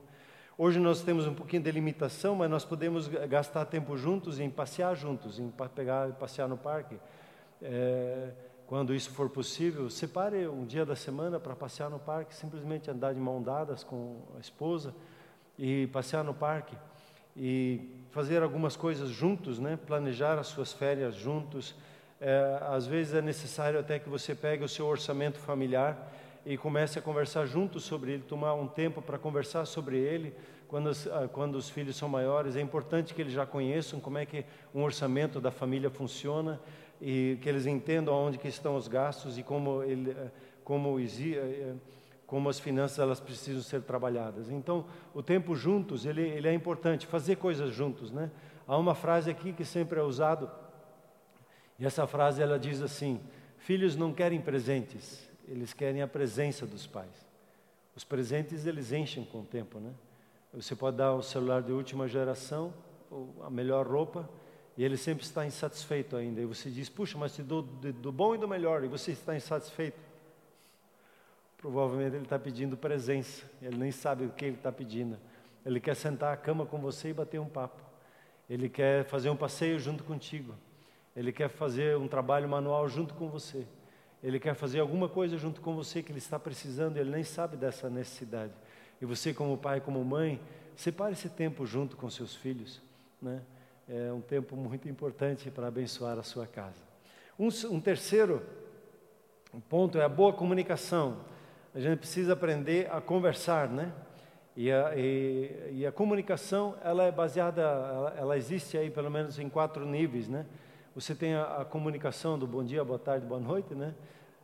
Hoje 0.55 0.79
nós 0.79 1.01
temos 1.01 1.25
um 1.25 1.33
pouquinho 1.33 1.63
de 1.63 1.71
limitação, 1.71 2.35
mas 2.35 2.49
nós 2.49 2.63
podemos 2.63 3.07
gastar 3.07 3.65
tempo 3.65 3.97
juntos 3.97 4.39
em 4.39 4.49
passear 4.49 4.95
juntos, 4.95 5.39
em 5.39 5.51
pegar 5.75 6.11
passear 6.13 6.47
no 6.47 6.57
parque. 6.57 6.95
É, 7.59 8.29
quando 8.73 8.95
isso 8.95 9.11
for 9.11 9.29
possível, 9.29 9.87
separe 9.87 10.47
um 10.47 10.65
dia 10.65 10.83
da 10.83 10.95
semana 10.95 11.39
para 11.39 11.55
passear 11.55 11.91
no 11.91 11.99
parque, 11.99 12.33
simplesmente 12.33 12.89
andar 12.89 13.13
de 13.13 13.19
mão 13.19 13.39
dadas 13.39 13.83
com 13.83 14.17
a 14.35 14.39
esposa, 14.39 14.95
e 15.59 15.85
passear 15.93 16.23
no 16.23 16.33
parque 16.33 16.75
e 17.37 17.87
fazer 18.09 18.41
algumas 18.41 18.75
coisas 18.75 19.11
juntos, 19.11 19.59
né? 19.59 19.77
Planejar 19.85 20.39
as 20.39 20.47
suas 20.47 20.73
férias 20.73 21.13
juntos. 21.13 21.75
É, 22.19 22.63
às 22.63 22.87
vezes 22.87 23.13
é 23.13 23.21
necessário 23.21 23.79
até 23.79 23.99
que 23.99 24.09
você 24.09 24.33
pegue 24.33 24.63
o 24.63 24.67
seu 24.67 24.87
orçamento 24.87 25.37
familiar 25.37 26.11
e 26.43 26.57
comece 26.57 26.97
a 26.97 27.01
conversar 27.03 27.45
juntos 27.45 27.83
sobre 27.83 28.13
ele, 28.13 28.23
tomar 28.23 28.55
um 28.55 28.65
tempo 28.65 29.03
para 29.03 29.19
conversar 29.19 29.65
sobre 29.65 29.99
ele, 29.99 30.33
quando, 30.67 30.89
ah, 30.89 31.29
quando 31.31 31.53
os 31.57 31.69
filhos 31.69 31.95
são 31.95 32.09
maiores, 32.09 32.55
é 32.55 32.61
importante 32.61 33.13
que 33.13 33.21
eles 33.21 33.33
já 33.33 33.45
conheçam 33.45 33.99
como 33.99 34.17
é 34.17 34.25
que 34.25 34.43
um 34.73 34.81
orçamento 34.81 35.39
da 35.39 35.51
família 35.51 35.91
funciona 35.91 36.59
e 37.05 37.37
que 37.41 37.49
eles 37.49 37.65
entendam 37.65 38.15
onde 38.15 38.37
que 38.37 38.47
estão 38.47 38.77
os 38.77 38.87
gastos 38.87 39.37
e 39.37 39.43
como, 39.43 39.83
ele, 39.83 40.11
eh, 40.11 40.31
como, 40.63 40.97
eh, 40.97 41.03
eh, 41.03 41.75
como 42.25 42.47
as 42.47 42.61
finanças 42.61 42.97
elas 42.97 43.19
precisam 43.19 43.61
ser 43.61 43.81
trabalhadas. 43.81 44.49
Então, 44.49 44.85
o 45.13 45.21
tempo 45.21 45.53
juntos, 45.53 46.05
ele, 46.05 46.21
ele 46.21 46.47
é 46.47 46.53
importante, 46.53 47.05
fazer 47.05 47.35
coisas 47.35 47.73
juntos, 47.75 48.09
né? 48.09 48.31
Há 48.65 48.77
uma 48.77 48.95
frase 48.95 49.29
aqui 49.29 49.51
que 49.51 49.65
sempre 49.65 49.99
é 49.99 50.01
usado, 50.01 50.49
e 51.77 51.85
essa 51.85 52.07
frase 52.07 52.41
ela 52.41 52.57
diz 52.57 52.81
assim: 52.81 53.19
Filhos 53.57 53.97
não 53.97 54.13
querem 54.13 54.39
presentes, 54.39 55.29
eles 55.45 55.73
querem 55.73 56.01
a 56.01 56.07
presença 56.07 56.65
dos 56.65 56.87
pais. 56.87 57.27
Os 57.93 58.05
presentes 58.05 58.65
eles 58.65 58.93
enchem 58.93 59.25
com 59.25 59.41
o 59.41 59.45
tempo, 59.45 59.77
né? 59.77 59.91
Você 60.53 60.73
pode 60.73 60.95
dar 60.95 61.13
o 61.15 61.21
celular 61.21 61.61
de 61.61 61.73
última 61.73 62.07
geração, 62.07 62.73
a 63.41 63.49
melhor 63.49 63.85
roupa, 63.85 64.29
e 64.77 64.83
ele 64.83 64.97
sempre 64.97 65.23
está 65.23 65.45
insatisfeito 65.45 66.15
ainda. 66.15 66.41
E 66.41 66.45
você 66.45 66.69
diz, 66.69 66.89
puxa, 66.89 67.17
mas 67.17 67.35
te 67.35 67.43
dou 67.43 67.61
do 67.61 68.11
bom 68.11 68.35
e 68.35 68.37
do 68.37 68.47
melhor, 68.47 68.83
e 68.83 68.87
você 68.87 69.11
está 69.11 69.35
insatisfeito. 69.35 69.99
Provavelmente 71.57 72.15
ele 72.15 72.23
está 72.23 72.37
pedindo 72.37 72.75
presença, 72.75 73.43
ele 73.61 73.77
nem 73.77 73.91
sabe 73.91 74.25
o 74.25 74.29
que 74.31 74.45
ele 74.45 74.57
está 74.57 74.71
pedindo. 74.71 75.17
Ele 75.65 75.79
quer 75.79 75.95
sentar 75.95 76.33
à 76.33 76.37
cama 76.37 76.65
com 76.65 76.77
você 76.79 77.09
e 77.09 77.13
bater 77.13 77.39
um 77.39 77.47
papo. 77.47 77.81
Ele 78.49 78.67
quer 78.67 79.05
fazer 79.05 79.29
um 79.29 79.35
passeio 79.35 79.79
junto 79.79 80.03
contigo. 80.03 80.55
Ele 81.15 81.31
quer 81.31 81.47
fazer 81.47 81.95
um 81.97 82.07
trabalho 82.07 82.49
manual 82.49 82.89
junto 82.89 83.13
com 83.13 83.29
você. 83.29 83.65
Ele 84.21 84.39
quer 84.39 84.55
fazer 84.55 84.79
alguma 84.79 85.07
coisa 85.07 85.37
junto 85.37 85.61
com 85.61 85.75
você 85.75 86.01
que 86.01 86.11
ele 86.11 86.19
está 86.19 86.39
precisando, 86.39 86.97
ele 86.97 87.09
nem 87.09 87.23
sabe 87.23 87.55
dessa 87.55 87.89
necessidade. 87.89 88.53
E 89.01 89.05
você, 89.05 89.33
como 89.33 89.57
pai, 89.57 89.79
como 89.79 90.03
mãe, 90.03 90.41
separe 90.75 91.13
esse 91.13 91.29
tempo 91.29 91.65
junto 91.65 91.95
com 91.95 92.09
seus 92.09 92.35
filhos. 92.35 92.81
Né? 93.21 93.41
É 93.87 94.13
um 94.13 94.21
tempo 94.21 94.55
muito 94.55 94.87
importante 94.87 95.51
para 95.51 95.67
abençoar 95.67 96.17
a 96.17 96.23
sua 96.23 96.47
casa. 96.47 96.81
Um, 97.37 97.49
um 97.69 97.81
terceiro 97.81 98.41
ponto 99.67 99.97
é 99.97 100.05
a 100.05 100.09
boa 100.09 100.31
comunicação. 100.31 101.17
A 101.75 101.79
gente 101.81 101.97
precisa 101.97 102.31
aprender 102.31 102.89
a 102.89 103.01
conversar, 103.01 103.67
né? 103.67 103.91
E 104.55 104.71
a, 104.71 104.93
e, 104.95 105.79
e 105.79 105.85
a 105.85 105.91
comunicação, 105.91 106.77
ela 106.81 107.03
é 107.03 107.11
baseada, 107.11 107.61
ela, 107.61 108.15
ela, 108.17 108.37
existe 108.37 108.77
aí 108.77 108.89
pelo 108.89 109.11
menos 109.11 109.37
em 109.37 109.49
quatro 109.49 109.85
níveis, 109.85 110.29
né? 110.29 110.45
Você 110.95 111.13
tem 111.13 111.33
a, 111.33 111.61
a 111.61 111.65
comunicação 111.65 112.39
do 112.39 112.47
bom 112.47 112.63
dia, 112.63 112.85
boa 112.85 112.99
tarde, 112.99 113.25
boa 113.25 113.41
noite, 113.41 113.75
né? 113.75 113.93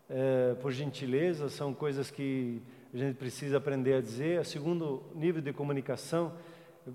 É, 0.10 0.56
por 0.56 0.71
gentileza, 0.73 1.47
são 1.47 1.73
coisas 1.73 2.12
que 2.12 2.62
a 2.93 2.97
gente 2.97 3.15
precisa 3.15 3.56
aprender 3.56 3.93
a 3.93 4.02
dizer. 4.02 4.41
O 4.41 4.45
segundo 4.45 5.02
nível 5.15 5.41
de 5.41 5.54
comunicação 5.54 6.34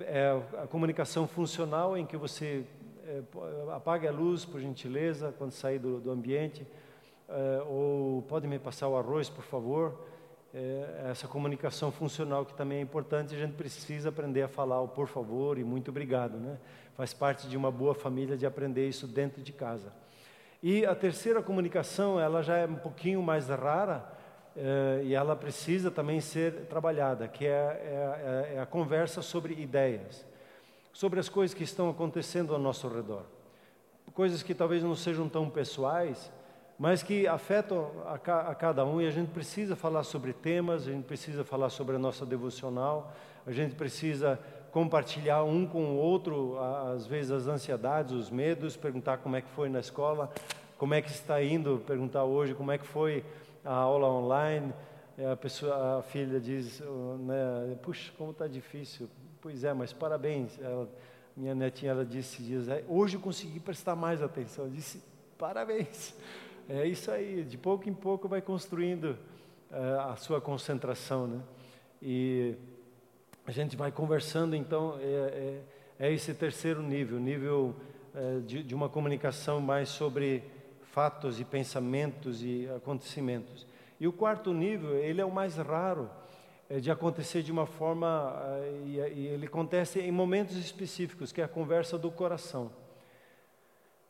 é 0.00 0.42
a 0.62 0.66
comunicação 0.66 1.26
funcional, 1.26 1.96
em 1.96 2.06
que 2.06 2.16
você 2.16 2.64
é, 3.06 3.22
a 3.72 3.80
luz, 4.10 4.44
por 4.44 4.60
gentileza, 4.60 5.34
quando 5.36 5.52
sair 5.52 5.78
do, 5.78 6.00
do 6.00 6.10
ambiente, 6.10 6.66
é, 7.28 7.62
ou 7.66 8.22
pode 8.22 8.46
me 8.46 8.58
passar 8.58 8.88
o 8.88 8.96
arroz, 8.96 9.28
por 9.28 9.44
favor. 9.44 9.94
É, 10.54 11.08
essa 11.10 11.26
comunicação 11.26 11.90
funcional 11.90 12.46
que 12.46 12.54
também 12.54 12.78
é 12.78 12.80
importante, 12.80 13.34
a 13.34 13.38
gente 13.38 13.54
precisa 13.54 14.08
aprender 14.08 14.42
a 14.42 14.48
falar 14.48 14.80
o 14.80 14.88
por 14.88 15.08
favor 15.08 15.58
e 15.58 15.64
muito 15.64 15.90
obrigado, 15.90 16.38
né? 16.38 16.58
Faz 16.96 17.12
parte 17.12 17.48
de 17.48 17.56
uma 17.56 17.72
boa 17.72 17.94
família 17.94 18.36
de 18.36 18.46
aprender 18.46 18.88
isso 18.88 19.06
dentro 19.08 19.42
de 19.42 19.52
casa. 19.52 19.92
E 20.62 20.86
a 20.86 20.94
terceira 20.94 21.42
comunicação, 21.42 22.20
ela 22.20 22.40
já 22.40 22.56
é 22.56 22.66
um 22.66 22.76
pouquinho 22.76 23.20
mais 23.20 23.48
rara, 23.48 24.13
eh, 24.56 25.02
e 25.04 25.14
ela 25.14 25.34
precisa 25.34 25.90
também 25.90 26.20
ser 26.20 26.66
trabalhada, 26.66 27.26
que 27.26 27.44
é, 27.44 27.50
é, 27.50 28.52
é, 28.52 28.54
é, 28.56 28.60
a 28.60 28.66
conversa 28.66 29.20
sobre 29.20 29.54
ideias, 29.54 30.24
sobre 30.92 31.18
as 31.18 31.28
coisas 31.28 31.54
que 31.54 31.64
estão 31.64 31.90
acontecendo 31.90 32.54
ao 32.54 32.60
nosso 32.60 32.86
redor. 32.88 33.24
Coisas 34.12 34.42
que 34.42 34.54
talvez 34.54 34.82
não 34.82 34.94
sejam 34.94 35.28
tão 35.28 35.50
pessoais, 35.50 36.30
mas 36.78 37.02
que 37.02 37.26
afetam 37.26 37.90
a, 38.06 38.16
ca, 38.16 38.42
a 38.42 38.54
cada 38.54 38.84
um 38.84 39.00
e 39.00 39.06
a 39.06 39.10
gente 39.10 39.30
precisa 39.30 39.74
falar 39.74 40.04
sobre 40.04 40.32
temas, 40.32 40.86
a 40.86 40.92
gente 40.92 41.04
precisa 41.04 41.44
falar 41.44 41.70
sobre 41.70 41.96
a 41.96 41.98
nossa 41.98 42.24
devocional, 42.24 43.12
a 43.44 43.50
gente 43.50 43.74
precisa 43.74 44.38
compartilhar 44.70 45.42
um 45.44 45.66
com 45.66 45.84
o 45.84 45.96
outro, 45.96 46.58
às 46.92 47.06
vezes 47.06 47.30
as 47.30 47.46
ansiedades, 47.46 48.12
os 48.12 48.30
medos, 48.30 48.76
perguntar 48.76 49.18
como 49.18 49.34
é 49.36 49.40
que 49.40 49.48
foi 49.50 49.68
na 49.68 49.80
escola, 49.80 50.30
como 50.78 50.94
é 50.94 51.02
que 51.02 51.10
está 51.10 51.42
indo, 51.42 51.82
perguntar 51.86 52.24
hoje 52.24 52.54
como 52.54 52.70
é 52.72 52.78
que 52.78 52.86
foi 52.86 53.24
a 53.64 53.74
aula 53.74 54.08
online, 54.08 54.72
a 55.32 55.36
pessoa, 55.36 55.98
a 55.98 56.02
filha 56.02 56.40
diz, 56.40 56.80
né, 57.20 57.76
puxa, 57.82 58.12
como 58.18 58.32
está 58.32 58.46
difícil. 58.46 59.08
Pois 59.40 59.64
é, 59.64 59.72
mas 59.72 59.92
parabéns. 59.92 60.58
Ela, 60.60 60.88
minha 61.36 61.54
netinha, 61.54 61.92
ela 61.92 62.04
disse 62.04 62.42
dias, 62.42 62.68
é, 62.68 62.84
hoje 62.88 63.16
eu 63.16 63.20
consegui 63.20 63.60
prestar 63.60 63.96
mais 63.96 64.22
atenção. 64.22 64.66
Eu 64.66 64.70
disse, 64.70 65.02
parabéns. 65.38 66.14
É 66.68 66.86
isso 66.86 67.10
aí, 67.10 67.44
de 67.44 67.58
pouco 67.58 67.88
em 67.88 67.92
pouco 67.92 68.26
vai 68.26 68.40
construindo 68.40 69.18
uh, 69.70 70.10
a 70.12 70.16
sua 70.16 70.40
concentração, 70.40 71.26
né? 71.26 71.40
E 72.00 72.54
a 73.46 73.50
gente 73.50 73.76
vai 73.76 73.92
conversando, 73.92 74.56
então, 74.56 74.96
é, 74.98 75.60
é, 75.98 76.06
é 76.06 76.12
esse 76.12 76.32
terceiro 76.32 76.82
nível, 76.82 77.20
nível 77.20 77.74
uh, 78.14 78.40
de, 78.40 78.62
de 78.62 78.74
uma 78.74 78.88
comunicação 78.88 79.60
mais 79.60 79.90
sobre 79.90 80.42
fatos 80.94 81.40
e 81.40 81.44
pensamentos 81.44 82.40
e 82.40 82.68
acontecimentos. 82.76 83.66
E 83.98 84.06
o 84.06 84.12
quarto 84.12 84.54
nível, 84.54 84.96
ele 84.96 85.20
é 85.20 85.24
o 85.24 85.30
mais 85.30 85.56
raro 85.56 86.08
é, 86.70 86.78
de 86.78 86.88
acontecer 86.88 87.42
de 87.42 87.50
uma 87.50 87.66
forma, 87.66 88.32
é, 88.62 88.82
e, 88.84 88.96
e 88.96 89.26
ele 89.26 89.46
acontece 89.46 89.98
em 89.98 90.12
momentos 90.12 90.56
específicos, 90.56 91.32
que 91.32 91.40
é 91.40 91.44
a 91.44 91.48
conversa 91.48 91.98
do 91.98 92.12
coração. 92.12 92.70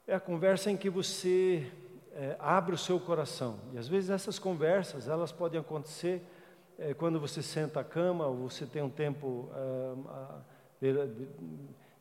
É 0.06 0.14
a 0.14 0.20
conversa 0.20 0.70
em 0.70 0.76
que 0.76 0.90
você 0.90 1.72
é, 2.12 2.36
abre 2.38 2.74
o 2.74 2.78
seu 2.78 3.00
coração. 3.00 3.58
E 3.72 3.78
às 3.78 3.88
vezes 3.88 4.10
essas 4.10 4.38
conversas, 4.38 5.08
elas 5.08 5.32
podem 5.32 5.58
acontecer 5.58 6.22
é, 6.78 6.92
quando 6.92 7.18
você 7.18 7.40
senta 7.40 7.80
à 7.80 7.84
cama, 7.84 8.26
ou 8.26 8.50
você 8.50 8.66
tem 8.66 8.82
um 8.82 8.90
tempo 8.90 9.48
é, 10.82 11.08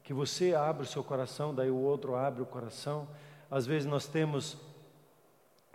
que 0.04 0.13
você 0.13 0.54
abre 0.54 0.84
o 0.84 0.86
seu 0.86 1.06
coração, 1.06 1.56
daí 1.56 1.72
o 1.72 1.78
outro 1.78 2.15
abre 2.15 2.41
o 2.41 2.46
coração. 2.46 3.08
Às 3.50 3.65
vezes 3.65 3.88
nós 3.88 4.08
temos 4.08 4.72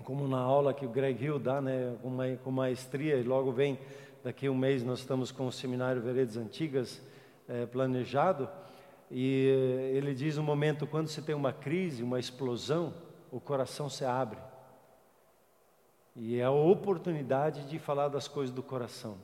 como 0.04 0.26
na 0.26 0.38
aula 0.38 0.72
que 0.72 0.86
o 0.86 0.88
Greg 0.88 1.24
Hill 1.24 1.38
dá, 1.38 1.60
né, 1.60 1.96
com, 2.42 2.50
maestria, 2.50 3.16
e 3.16 3.22
logo 3.22 3.52
vem, 3.52 3.78
daqui 4.22 4.46
a 4.46 4.50
um 4.50 4.56
mês 4.56 4.82
nós 4.82 5.00
estamos 5.00 5.30
com 5.30 5.46
o 5.46 5.52
seminário 5.52 6.00
Veredas 6.00 6.36
Antigas 6.36 7.00
é, 7.48 7.66
planejado, 7.66 8.48
e 9.10 9.90
ele 9.94 10.14
diz 10.14 10.36
um 10.36 10.42
momento 10.42 10.86
quando 10.86 11.08
você 11.08 11.22
tem 11.22 11.34
uma 11.34 11.52
crise, 11.52 12.02
uma 12.02 12.20
explosão, 12.20 12.92
o 13.30 13.40
coração 13.40 13.88
se 13.88 14.04
abre. 14.04 14.38
E 16.14 16.38
é 16.38 16.44
a 16.44 16.50
oportunidade 16.50 17.64
de 17.68 17.78
falar 17.78 18.08
das 18.08 18.28
coisas 18.28 18.54
do 18.54 18.62
coração. 18.62 19.16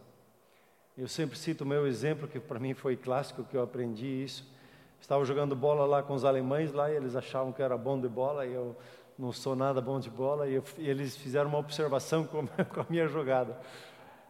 Eu 0.97 1.09
sempre 1.09 1.37
cito 1.37 1.65
o 1.65 1.67
meu 1.67 1.87
exemplo, 1.87 2.29
que 2.29 2.39
para 2.39 2.61
mim 2.61 2.73
foi 2.73 2.97
clássico, 2.97 3.43
que 3.43 3.57
eu 3.57 3.63
aprendi 3.63 4.07
isso. 4.07 4.49
Estava 5.01 5.25
jogando 5.25 5.57
bola 5.57 5.85
lá 5.85 6.03
com 6.03 6.15
os 6.15 6.25
alemães 6.25 6.73
lá 6.73 6.91
e 6.91 6.97
eles 6.97 7.17
achavam 7.17 7.53
que 7.53 7.61
era 7.61 7.77
bom 7.77 8.01
de 8.01 8.09
bola 8.09 8.47
e 8.47 8.53
eu 8.53 8.77
não 9.19 9.33
sou 9.33 9.55
nada 9.55 9.81
bom 9.81 10.01
de 10.01 10.11
bola, 10.11 10.49
e, 10.49 10.55
eu, 10.55 10.65
e 10.79 10.89
eles 10.89 11.17
fizeram 11.17 11.49
uma 11.49 11.59
observação 11.59 12.27
com, 12.27 12.47
com, 12.47 12.81
a 12.81 12.87
minha 12.89 13.07
jogada. 13.07 13.61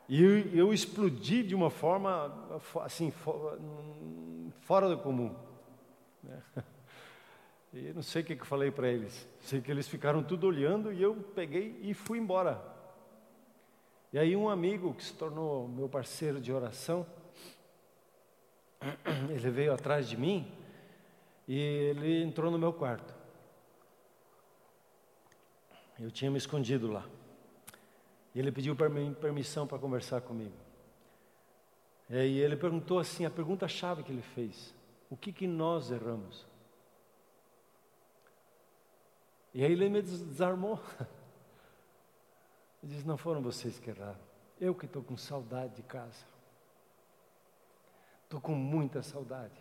E 0.09 0.23
eu, 0.23 0.39
eu 0.53 0.73
explodi 0.75 1.43
de 1.43 1.55
uma 1.55 1.71
forma, 1.71 2.33
assim, 2.83 3.13
fora 4.61 4.89
do 4.89 4.99
comum. 4.99 5.35
E 7.77 7.93
não 7.93 8.03
sei 8.03 8.23
o 8.23 8.25
que, 8.25 8.37
que 8.37 8.43
eu 8.43 8.47
falei 8.47 8.71
para 8.71 8.89
eles. 8.89 9.29
Sei 9.41 9.61
que 9.61 9.69
eles 9.69 9.89
ficaram 9.89 10.23
tudo 10.23 10.47
olhando 10.47 10.93
e 10.93 11.03
eu 11.03 11.17
peguei 11.35 11.77
e 11.83 11.93
fui 11.93 12.19
embora. 12.21 12.63
E 14.13 14.19
aí 14.19 14.37
um 14.37 14.49
amigo 14.49 14.95
que 14.95 15.03
se 15.03 15.13
tornou 15.13 15.67
meu 15.67 15.89
parceiro 15.89 16.41
de 16.41 16.53
oração, 16.53 17.05
ele 19.29 19.51
veio 19.51 19.75
atrás 19.75 20.09
de 20.09 20.17
mim 20.17 20.47
e 21.49 21.59
ele 21.59 22.23
entrou 22.23 22.49
no 22.49 22.57
meu 22.57 22.73
quarto. 22.73 23.13
Eu 25.99 26.11
tinha 26.11 26.31
me 26.31 26.39
escondido 26.39 26.91
lá. 26.91 27.07
E 28.35 28.39
ele 28.39 28.51
pediu 28.51 28.75
permissão 28.75 29.67
para 29.67 29.79
conversar 29.79 30.21
comigo. 30.21 30.55
E 32.11 32.41
ele 32.41 32.57
perguntou 32.57 32.99
assim, 32.99 33.25
a 33.25 33.31
pergunta-chave 33.31 34.03
que 34.03 34.13
ele 34.13 34.23
fez: 34.23 34.75
O 35.09 35.17
que, 35.17 35.33
que 35.33 35.47
nós 35.47 35.91
erramos? 35.91 36.47
E 39.55 39.65
aí 39.65 39.71
ele 39.71 39.89
me 39.89 40.03
desarmou. 40.03 40.81
Ele 42.83 42.93
disse: 42.93 43.07
Não 43.07 43.17
foram 43.17 43.41
vocês 43.41 43.79
que 43.79 43.89
erraram. 43.89 44.19
Eu 44.61 44.75
que 44.75 44.85
estou 44.85 45.03
com 45.03 45.17
saudade 45.17 45.77
de 45.77 45.83
casa. 45.83 46.27
Estou 48.25 48.41
com 48.41 48.55
muita 48.55 49.01
saudade. 49.01 49.55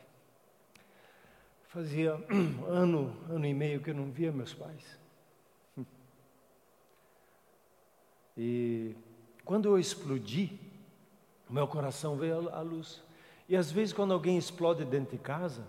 Fazia 1.66 2.14
ano, 2.68 3.16
ano 3.30 3.46
e 3.46 3.54
meio 3.54 3.82
que 3.82 3.92
eu 3.92 3.96
não 3.96 4.12
via 4.12 4.32
meus 4.32 4.54
pais. 4.54 5.00
E 8.38 8.96
quando 9.46 9.68
eu 9.68 9.78
explodi, 9.78 10.60
meu 11.50 11.68
coração 11.68 12.16
veio 12.16 12.50
à 12.50 12.62
luz. 12.62 13.02
E 13.48 13.56
às 13.56 13.72
vezes, 13.72 13.94
quando 13.94 14.14
alguém 14.14 14.38
explode 14.38 14.86
dentro 14.86 15.16
de 15.16 15.22
casa, 15.22 15.68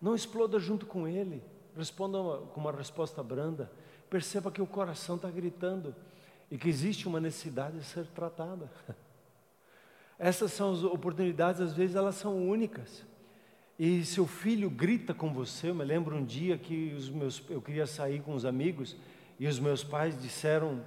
não 0.00 0.14
exploda 0.14 0.58
junto 0.58 0.86
com 0.86 1.06
ele, 1.06 1.42
responda 1.76 2.18
com 2.52 2.60
uma 2.60 2.72
resposta 2.72 3.22
branda. 3.22 3.70
Perceba 4.08 4.50
que 4.50 4.60
o 4.60 4.66
coração 4.66 5.16
está 5.16 5.30
gritando 5.30 5.94
e 6.50 6.58
que 6.58 6.68
existe 6.68 7.06
uma 7.06 7.20
necessidade 7.20 7.78
de 7.78 7.84
ser 7.84 8.06
tratada. 8.06 8.70
Essas 10.18 10.52
são 10.52 10.72
as 10.72 10.82
oportunidades, 10.82 11.60
às 11.60 11.72
vezes 11.72 11.96
elas 11.96 12.14
são 12.16 12.46
únicas. 12.46 13.06
E 13.78 14.04
seu 14.04 14.26
filho 14.26 14.68
grita 14.68 15.14
com 15.14 15.32
você. 15.32 15.70
Eu 15.70 15.74
me 15.74 15.84
lembro 15.84 16.14
um 16.14 16.24
dia 16.24 16.58
que 16.58 16.92
os 16.92 17.08
meus, 17.08 17.42
eu 17.48 17.62
queria 17.62 17.86
sair 17.86 18.20
com 18.20 18.34
os 18.34 18.44
amigos 18.44 18.96
e 19.38 19.46
os 19.46 19.58
meus 19.58 19.82
pais 19.82 20.20
disseram 20.20 20.84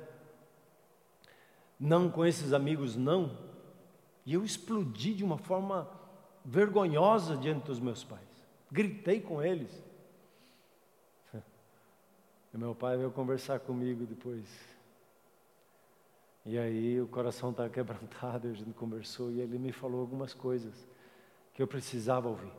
não 1.80 2.10
com 2.10 2.26
esses 2.26 2.54
amigos 2.54 2.96
não. 2.96 3.38
E 4.26 4.34
eu 4.34 4.44
explodi 4.44 5.14
de 5.14 5.24
uma 5.24 5.38
forma 5.38 5.90
vergonhosa 6.46 7.36
diante 7.36 7.66
dos 7.66 7.80
meus 7.80 8.04
pais. 8.04 8.22
Gritei 8.72 9.20
com 9.22 9.42
eles. 9.42 9.84
E 12.54 12.58
meu 12.58 12.76
pai 12.76 12.96
veio 12.98 13.10
conversar 13.10 13.60
comigo 13.60 14.06
depois. 14.06 14.46
E 16.46 16.56
aí 16.56 17.02
o 17.02 17.08
coração 17.08 17.50
estava 17.50 17.68
quebrantado, 17.68 18.48
a 18.50 18.54
gente 18.54 18.74
conversou 18.74 19.32
e 19.32 19.42
ele 19.42 19.58
me 19.58 19.72
falou 19.72 20.02
algumas 20.02 20.36
coisas 20.36 20.88
que 21.54 21.64
eu 21.64 21.68
precisava 21.68 22.28
ouvir. 22.30 22.52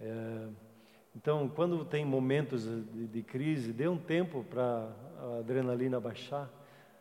É, 0.00 0.48
então, 1.16 1.48
quando 1.48 1.82
tem 1.84 2.04
momentos 2.04 2.64
de, 2.64 3.06
de 3.06 3.22
crise, 3.22 3.72
dê 3.72 3.88
um 3.88 3.96
tempo 3.96 4.44
para 4.44 4.92
a 5.18 5.38
adrenalina 5.38 5.98
baixar, 5.98 6.50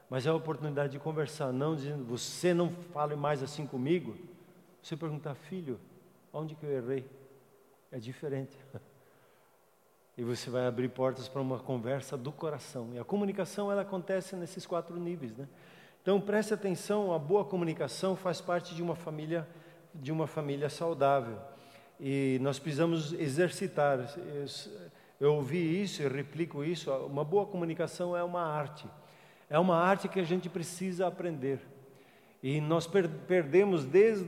mas 0.10 0.26
é 0.26 0.30
a 0.30 0.36
oportunidade 0.36 0.94
de 0.94 1.00
conversar, 1.00 1.52
não 1.52 1.76
dizendo, 1.76 2.04
você 2.06 2.54
não 2.54 2.70
fale 2.94 3.16
mais 3.16 3.42
assim 3.42 3.66
comigo. 3.66 4.16
Você 4.82 4.96
perguntar, 4.96 5.34
filho, 5.36 5.80
onde 6.32 6.56
que 6.56 6.66
eu 6.66 6.72
errei? 6.72 7.10
É 7.92 8.00
diferente. 8.00 8.58
E 10.18 10.24
você 10.24 10.50
vai 10.50 10.66
abrir 10.66 10.88
portas 10.88 11.28
para 11.28 11.42
uma 11.42 11.60
conversa 11.60 12.16
do 12.16 12.32
coração. 12.32 12.92
E 12.94 12.98
a 12.98 13.04
comunicação 13.04 13.70
ela 13.70 13.82
acontece 13.82 14.34
nesses 14.38 14.66
quatro 14.66 14.96
níveis, 14.96 15.36
né? 15.36 15.46
Então 16.02 16.22
preste 16.22 16.54
atenção, 16.54 17.12
a 17.12 17.20
boa 17.20 17.44
comunicação 17.44 18.16
faz 18.16 18.40
parte 18.40 18.74
de 18.74 18.82
uma 18.82 18.96
família 18.96 19.46
de 20.02 20.12
uma 20.12 20.28
família 20.28 20.70
saudável. 20.70 21.38
E 22.00 22.38
nós 22.42 22.60
precisamos 22.60 23.14
exercitar. 23.14 24.00
Eu 25.20 25.36
ouvi 25.36 25.82
isso 25.82 26.02
e 26.02 26.08
replico 26.08 26.64
isso. 26.64 26.92
Uma 26.92 27.24
boa 27.24 27.46
comunicação 27.46 28.16
é 28.16 28.24
uma 28.24 28.42
arte. 28.42 28.88
É 29.50 29.60
uma 29.60 29.78
arte 29.78 30.08
que 30.08 30.20
a 30.20 30.24
gente 30.24 30.50
precisa 30.50 31.08
aprender. 31.08 31.60
E 32.42 32.62
nós 32.62 32.86
per 32.86 33.10
perdemos 33.28 33.86
desde, 33.86 34.26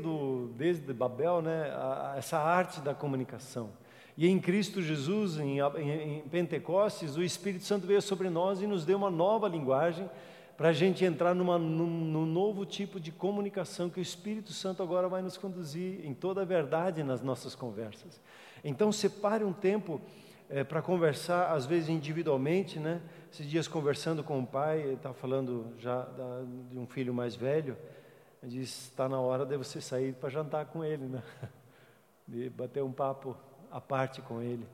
desde 0.56 0.94
Babel 0.94 1.42
né, 1.42 1.72
a, 1.72 2.14
a 2.14 2.18
essa 2.18 2.40
arte 2.40 2.82
da 2.82 2.94
comunicação. 2.94 3.70
E 4.18 4.28
em 4.28 4.40
Cristo 4.40 4.82
Jesus, 4.82 5.38
em, 5.38 5.60
em, 5.60 6.18
em 6.18 6.22
Pentecostes, 6.22 7.16
o 7.16 7.22
Espírito 7.22 7.64
Santo 7.64 7.86
veio 7.86 8.02
sobre 8.02 8.30
nós 8.30 8.62
e 8.62 8.66
nos 8.66 8.84
deu 8.84 8.98
uma 8.98 9.12
nova 9.12 9.48
linguagem 9.48 10.10
para 10.58 10.70
a 10.70 10.74
gente 10.74 11.06
entrar 11.06 11.36
numa, 11.36 11.60
num, 11.60 11.86
num, 11.86 12.26
novo 12.26 12.66
tipo 12.66 13.00
de 13.00 13.12
comunicação 13.12 13.92
que 13.92 14.00
o 14.00 14.02
Espírito 14.02 14.52
Santo 14.52 14.82
agora 14.82 15.08
vai 15.08 15.22
nos 15.22 15.38
conduzir 15.38 16.04
em 16.04 16.16
toda 16.16 16.42
a 16.42 16.46
verdade 16.46 17.04
nas 17.04 17.22
nossas 17.22 17.54
conversas. 17.54 18.20
Então, 18.64 18.92
separe 18.92 19.44
um 19.44 19.54
tempo 19.54 20.02
é, 20.50 20.64
para 20.64 20.82
conversar, 20.82 21.54
às 21.54 21.68
vezes 21.68 21.90
individualmente, 21.90 22.80
né? 22.80 23.02
Esses 23.32 23.46
dias 23.46 23.68
conversando 23.68 24.24
com 24.24 24.40
o 24.40 24.48
pai, 24.48 24.82
ele 24.82 24.94
estava 24.94 25.14
falando 25.14 25.74
já 25.80 26.04
da, 26.04 26.44
de 26.72 26.80
um 26.80 26.88
filho 26.88 27.14
mais 27.14 27.36
velho, 27.36 27.78
ele 28.42 28.52
disse: 28.52 28.90
está 28.90 29.10
na 29.10 29.20
hora 29.20 29.46
de 29.46 29.58
você 29.58 29.82
sair 29.82 30.14
para 30.14 30.30
jantar 30.30 30.66
com 30.68 30.84
ele, 30.84 31.06
né? 31.06 31.22
De 32.28 32.50
bater 32.50 32.84
um 32.84 32.92
papo 32.92 33.38
à 33.72 33.80
parte 33.80 34.22
com 34.22 34.42
ele, 34.42 34.68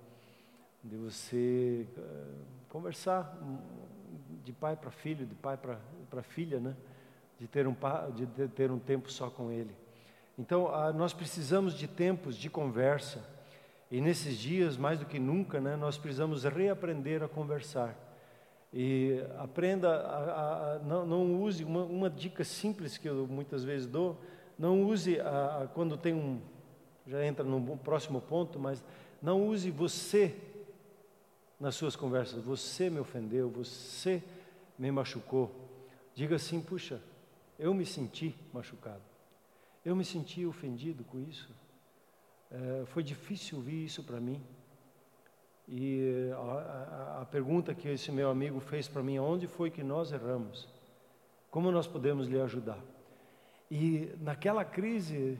de 0.83 0.97
você 0.97 1.85
uh, 1.95 2.45
conversar 2.67 3.37
de 4.43 4.51
pai 4.51 4.75
para 4.75 4.89
filho, 4.89 5.23
de 5.23 5.35
pai 5.35 5.55
para 5.55 6.23
filha, 6.23 6.59
né? 6.59 6.75
De 7.39 7.47
ter, 7.47 7.67
um, 7.67 7.75
de 8.15 8.47
ter 8.47 8.71
um 8.71 8.79
tempo 8.79 9.11
só 9.11 9.29
com 9.29 9.51
ele. 9.51 9.69
Então, 10.35 10.65
uh, 10.65 10.91
nós 10.93 11.13
precisamos 11.13 11.75
de 11.75 11.87
tempos 11.87 12.35
de 12.35 12.49
conversa, 12.49 13.23
e 13.91 14.01
nesses 14.01 14.35
dias, 14.35 14.75
mais 14.75 14.97
do 14.97 15.05
que 15.05 15.19
nunca, 15.19 15.61
né, 15.61 15.75
nós 15.75 15.95
precisamos 15.95 16.43
reaprender 16.43 17.21
a 17.21 17.27
conversar. 17.27 17.95
E 18.73 19.23
aprenda, 19.37 19.97
a, 19.97 20.73
a, 20.73 20.79
não, 20.79 21.05
não, 21.05 21.43
use, 21.43 21.63
uma, 21.63 21.83
uma, 21.83 22.09
dica 22.09 22.43
simples 22.43 22.97
que 22.97 23.07
eu 23.07 23.27
muitas 23.27 23.63
vezes 23.63 23.85
dou, 23.85 24.19
não 24.57 24.83
use 24.83 25.19
a, 25.19 25.69
quando 25.75 25.95
tem 25.95 26.13
um, 26.13 26.41
já 27.05 27.23
entra 27.23 27.45
no 27.45 27.77
próximo 27.77 28.19
ponto, 28.19 28.59
mas 28.59 28.83
não 29.21 29.47
use 29.47 29.69
você 29.69 30.35
nas 31.59 31.75
suas 31.75 31.95
conversas. 31.95 32.43
Você 32.43 32.89
me 32.89 32.99
ofendeu, 32.99 33.47
você 33.47 34.23
me 34.77 34.91
machucou. 34.91 35.51
Diga 36.15 36.35
assim: 36.35 36.59
puxa, 36.59 36.99
eu 37.59 37.73
me 37.73 37.85
senti 37.85 38.35
machucado, 38.51 39.03
eu 39.85 39.95
me 39.95 40.03
senti 40.03 40.45
ofendido 40.45 41.03
com 41.03 41.19
isso. 41.19 41.49
É, 42.51 42.85
foi 42.87 43.03
difícil 43.03 43.59
ouvir 43.59 43.85
isso 43.85 44.03
para 44.03 44.19
mim. 44.19 44.41
E 45.67 46.29
a, 46.33 46.37
a, 46.37 47.21
a, 47.21 47.25
pergunta 47.25 47.73
que 47.73 47.87
esse 47.87 48.11
meu 48.11 48.29
amigo 48.29 48.59
fez 48.59 48.87
para 48.87 49.01
mim: 49.01 49.17
onde 49.19 49.47
foi 49.47 49.71
que 49.71 49.83
nós 49.83 50.11
erramos? 50.11 50.67
Como 51.49 51.71
nós 51.71 51.87
podemos 51.87 52.27
lhe 52.27 52.39
ajudar? 52.39 52.79
E 53.71 54.13
naquela 54.19 54.65
crise 54.65 55.39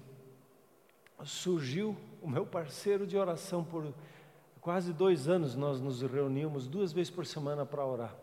surgiu 1.24 1.97
o 2.21 2.30
meu 2.30 2.45
parceiro 2.45 3.05
de 3.05 3.17
oração 3.17 3.63
por 3.63 3.93
quase 4.61 4.93
dois 4.93 5.28
anos. 5.28 5.55
Nós 5.55 5.82
nos 5.82 6.01
reunimos 6.01 6.67
duas 6.67 6.93
vezes 6.93 7.11
por 7.11 7.26
semana 7.26 7.65
para 7.65 7.86
orar. 7.86 8.15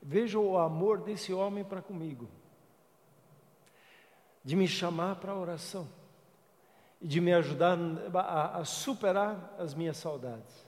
Veja 0.00 0.38
o 0.38 0.56
amor 0.56 1.00
desse 1.00 1.32
homem 1.32 1.64
para 1.64 1.82
comigo, 1.82 2.28
de 4.44 4.54
me 4.54 4.68
chamar 4.68 5.16
para 5.16 5.34
oração 5.34 5.88
e 7.00 7.06
de 7.06 7.20
me 7.20 7.32
ajudar 7.32 7.76
a, 8.14 8.58
a 8.58 8.64
superar 8.64 9.56
as 9.58 9.74
minhas 9.74 9.96
saudades, 9.96 10.67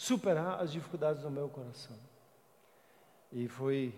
superar 0.00 0.62
as 0.62 0.72
dificuldades 0.72 1.20
do 1.20 1.30
meu 1.30 1.46
coração. 1.46 1.94
E 3.30 3.46
foi 3.46 3.94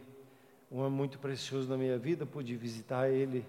um 0.69 0.81
ano 0.81 0.91
muito 0.91 1.17
precioso 1.17 1.69
na 1.69 1.77
minha 1.77 1.97
vida, 1.97 2.27
pude 2.27 2.57
visitar 2.57 3.09
ele 3.09 3.47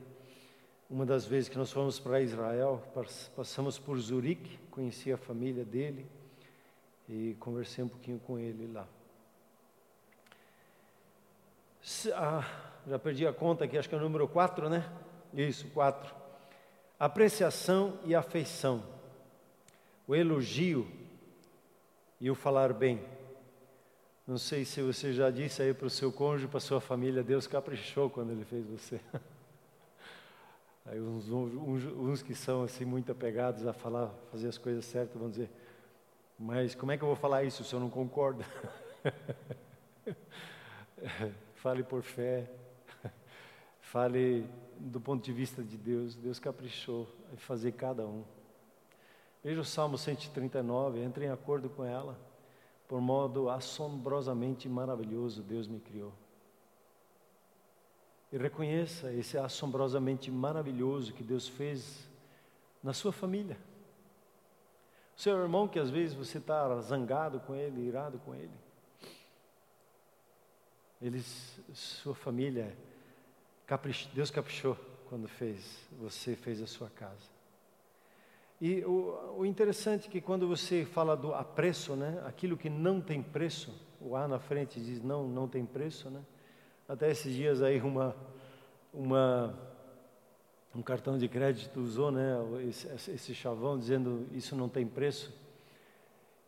uma 0.88 1.04
das 1.04 1.26
vezes 1.26 1.50
que 1.50 1.58
nós 1.58 1.72
fomos 1.72 2.00
para 2.00 2.22
Israel, 2.22 2.80
passamos 3.36 3.80
por 3.80 4.00
Zurique, 4.00 4.60
conheci 4.70 5.12
a 5.12 5.18
família 5.18 5.66
dele 5.66 6.06
e 7.10 7.36
conversei 7.40 7.84
um 7.84 7.88
pouquinho 7.88 8.20
com 8.20 8.38
ele 8.38 8.72
lá. 8.72 8.88
Ah, 12.14 12.48
já 12.88 13.00
perdi 13.00 13.26
a 13.26 13.34
conta 13.34 13.66
aqui, 13.66 13.80
acho 13.80 13.90
que 13.90 13.96
é 13.96 13.98
o 13.98 14.02
número 14.02 14.28
4, 14.28 14.70
né? 14.70 14.88
Isso, 15.34 15.68
4. 15.70 16.14
Apreciação 17.00 17.98
e 18.06 18.14
afeição. 18.14 18.84
O 20.08 20.14
elogio 20.14 21.02
e 22.24 22.32
o 22.32 22.36
falar 22.36 22.72
bem. 22.72 23.04
Não 24.26 24.38
sei 24.38 24.64
se 24.64 24.82
você 24.82 25.12
já 25.12 25.30
disse 25.30 25.62
aí 25.62 25.74
para 25.74 25.88
o 25.88 25.90
seu 25.90 26.10
cônjuge, 26.10 26.48
para 26.48 26.60
a 26.60 26.62
sua 26.62 26.80
família, 26.80 27.22
Deus 27.22 27.48
caprichou 27.48 28.10
quando 28.10 28.32
Ele 28.32 28.46
fez 28.46 28.66
você. 28.66 29.02
Aí 30.86 31.02
uns, 31.02 31.30
uns, 31.30 31.84
uns, 31.84 32.22
que 32.22 32.34
são 32.34 32.64
assim 32.64 32.86
muito 32.86 33.12
apegados 33.12 33.68
a 33.68 33.74
falar, 33.74 34.08
fazer 34.32 34.48
as 34.48 34.58
coisas 34.58 34.86
certas, 34.86 35.20
vão 35.20 35.30
dizer, 35.30 35.50
mas 36.38 36.76
como 36.76 36.94
é 36.94 36.98
que 36.98 37.04
eu 37.04 37.08
vou 37.08 37.16
falar 37.16 37.44
isso 37.44 37.64
se 37.64 37.74
eu 37.74 37.80
não 37.80 37.90
concordo? 37.90 38.44
Fale 41.56 41.84
por 41.84 42.04
fé, 42.04 42.50
fale 43.80 44.46
do 44.78 45.00
ponto 45.00 45.24
de 45.24 45.32
vista 45.32 45.64
de 45.64 45.78
Deus, 45.78 46.16
Deus 46.16 46.40
caprichou 46.40 47.08
em 47.34 47.38
fazer 47.38 47.74
cada 47.74 48.06
um. 48.06 48.24
Veja 49.44 49.60
o 49.60 49.66
Salmo 49.66 49.98
139, 49.98 51.02
entre 51.02 51.26
em 51.26 51.30
acordo 51.30 51.70
com 51.70 51.84
ela, 51.84 52.18
por 52.88 53.02
modo 53.02 53.50
assombrosamente 53.50 54.70
maravilhoso 54.70 55.44
Deus 55.44 55.68
me 55.68 55.80
criou. 55.80 56.14
E 58.32 58.38
reconheça 58.38 59.12
esse 59.12 59.38
assombrosamente 59.38 60.32
maravilhoso 60.32 61.14
que 61.14 61.24
Deus 61.24 61.48
fez 61.48 62.08
na 62.82 62.94
sua 62.94 63.12
família. 63.12 63.58
O 65.16 65.22
seu 65.22 65.38
irmão 65.38 65.68
que 65.68 65.78
às 65.78 65.90
vezes 65.90 66.16
você 66.16 66.38
está 66.38 66.80
zangado 66.82 67.40
com 67.42 67.54
ele, 67.54 67.82
irado 67.82 68.18
com 68.20 68.34
ele. 68.34 68.58
Eles, 71.02 71.60
sua 71.74 72.16
família, 72.16 72.76
Deus 74.14 74.32
caprichou 74.32 74.76
quando 75.10 75.28
fez, 75.28 75.86
você 76.00 76.34
fez 76.34 76.62
a 76.62 76.66
sua 76.66 76.90
casa. 76.90 77.33
E 78.66 78.82
o, 78.86 79.40
o 79.40 79.46
interessante 79.46 80.08
é 80.08 80.10
que 80.10 80.22
quando 80.22 80.48
você 80.48 80.86
fala 80.86 81.18
do 81.18 81.34
apreço, 81.34 81.98
né, 81.98 82.24
aquilo 82.26 82.56
que 82.56 82.70
não 82.70 83.02
tem 83.02 83.22
preço, 83.22 83.78
o 84.00 84.16
A 84.16 84.26
na 84.26 84.40
frente 84.40 84.80
diz 84.80 85.04
não, 85.04 85.28
não 85.28 85.50
tem 85.50 85.66
preço, 85.66 86.10
né? 86.10 86.22
Até 86.88 87.12
esses 87.12 87.36
dias 87.36 87.62
aí 87.62 87.82
uma, 87.82 88.16
uma 88.94 89.54
um 90.74 90.82
cartão 90.82 91.18
de 91.18 91.28
crédito 91.28 91.82
usou 91.82 92.10
né, 92.10 92.38
esse, 92.66 93.12
esse 93.12 93.36
chavão 93.36 93.78
dizendo 93.78 94.26
isso 94.32 94.56
não 94.56 94.70
tem 94.70 94.88
preço. 94.88 95.34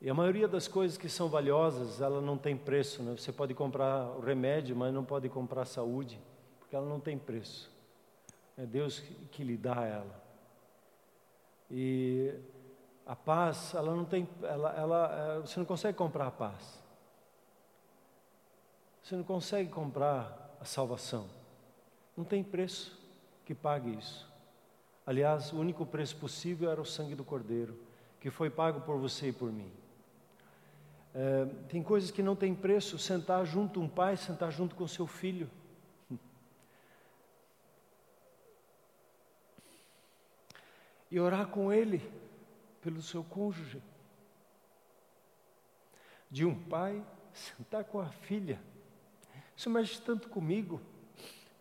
E 0.01 0.09
a 0.09 0.13
maioria 0.13 0.47
das 0.47 0.69
coisas 0.69 0.97
que 0.97 1.09
são 1.09 1.27
valiosas, 1.27 1.99
ela 1.99 2.21
não 2.21 2.37
tem 2.37 2.55
preço. 2.55 3.03
Né? 3.03 3.13
Você 3.17 3.33
pode 3.33 3.53
comprar 3.53 4.05
o 4.11 4.21
remédio, 4.21 4.73
mas 4.73 4.93
não 4.93 5.03
pode 5.03 5.27
comprar 5.27 5.63
a 5.63 5.65
saúde, 5.65 6.17
porque 6.59 6.77
ela 6.77 6.87
não 6.87 7.01
tem 7.01 7.17
preço. 7.17 7.69
É 8.57 8.65
Deus 8.65 9.01
que, 9.01 9.13
que 9.33 9.43
lhe 9.43 9.57
dá 9.57 9.83
ela. 9.83 10.24
E 11.69 12.33
a 13.05 13.15
paz, 13.15 13.73
ela 13.73 13.95
não 13.95 14.05
tem, 14.05 14.27
ela, 14.43 14.73
ela, 14.73 15.37
é, 15.37 15.39
você 15.41 15.59
não 15.59 15.65
consegue 15.65 15.97
comprar 15.97 16.27
a 16.27 16.31
paz. 16.31 16.83
Você 19.03 19.15
não 19.15 19.23
consegue 19.23 19.69
comprar 19.69 20.57
a 20.59 20.65
salvação. 20.65 21.27
Não 22.17 22.23
tem 22.23 22.43
preço 22.43 22.97
que 23.45 23.53
pague 23.53 23.95
isso. 23.95 24.27
Aliás, 25.05 25.53
o 25.53 25.59
único 25.59 25.85
preço 25.85 26.15
possível 26.15 26.71
era 26.71 26.81
o 26.81 26.85
sangue 26.85 27.13
do 27.13 27.23
Cordeiro, 27.23 27.77
que 28.19 28.31
foi 28.31 28.49
pago 28.49 28.81
por 28.81 28.97
você 28.97 29.27
e 29.27 29.33
por 29.33 29.51
mim. 29.51 29.71
É, 31.13 31.45
tem 31.69 31.83
coisas 31.83 32.09
que 32.09 32.23
não 32.23 32.35
tem 32.35 32.55
preço, 32.55 32.97
sentar 32.97 33.45
junto 33.45 33.79
um 33.79 33.87
pai, 33.87 34.17
sentar 34.17 34.51
junto 34.51 34.75
com 34.75 34.87
seu 34.87 35.05
filho. 35.05 35.49
E 41.15 41.19
orar 41.21 41.47
com 41.47 41.71
ele 41.71 42.01
pelo 42.81 43.01
seu 43.01 43.23
cônjuge. 43.23 43.81
De 46.29 46.43
um 46.43 46.53
pai 46.53 47.01
sentar 47.33 47.85
com 47.85 48.01
a 48.01 48.09
filha. 48.09 48.61
Isso 49.55 49.69
mexe 49.69 50.01
tanto 50.01 50.27
comigo 50.27 50.81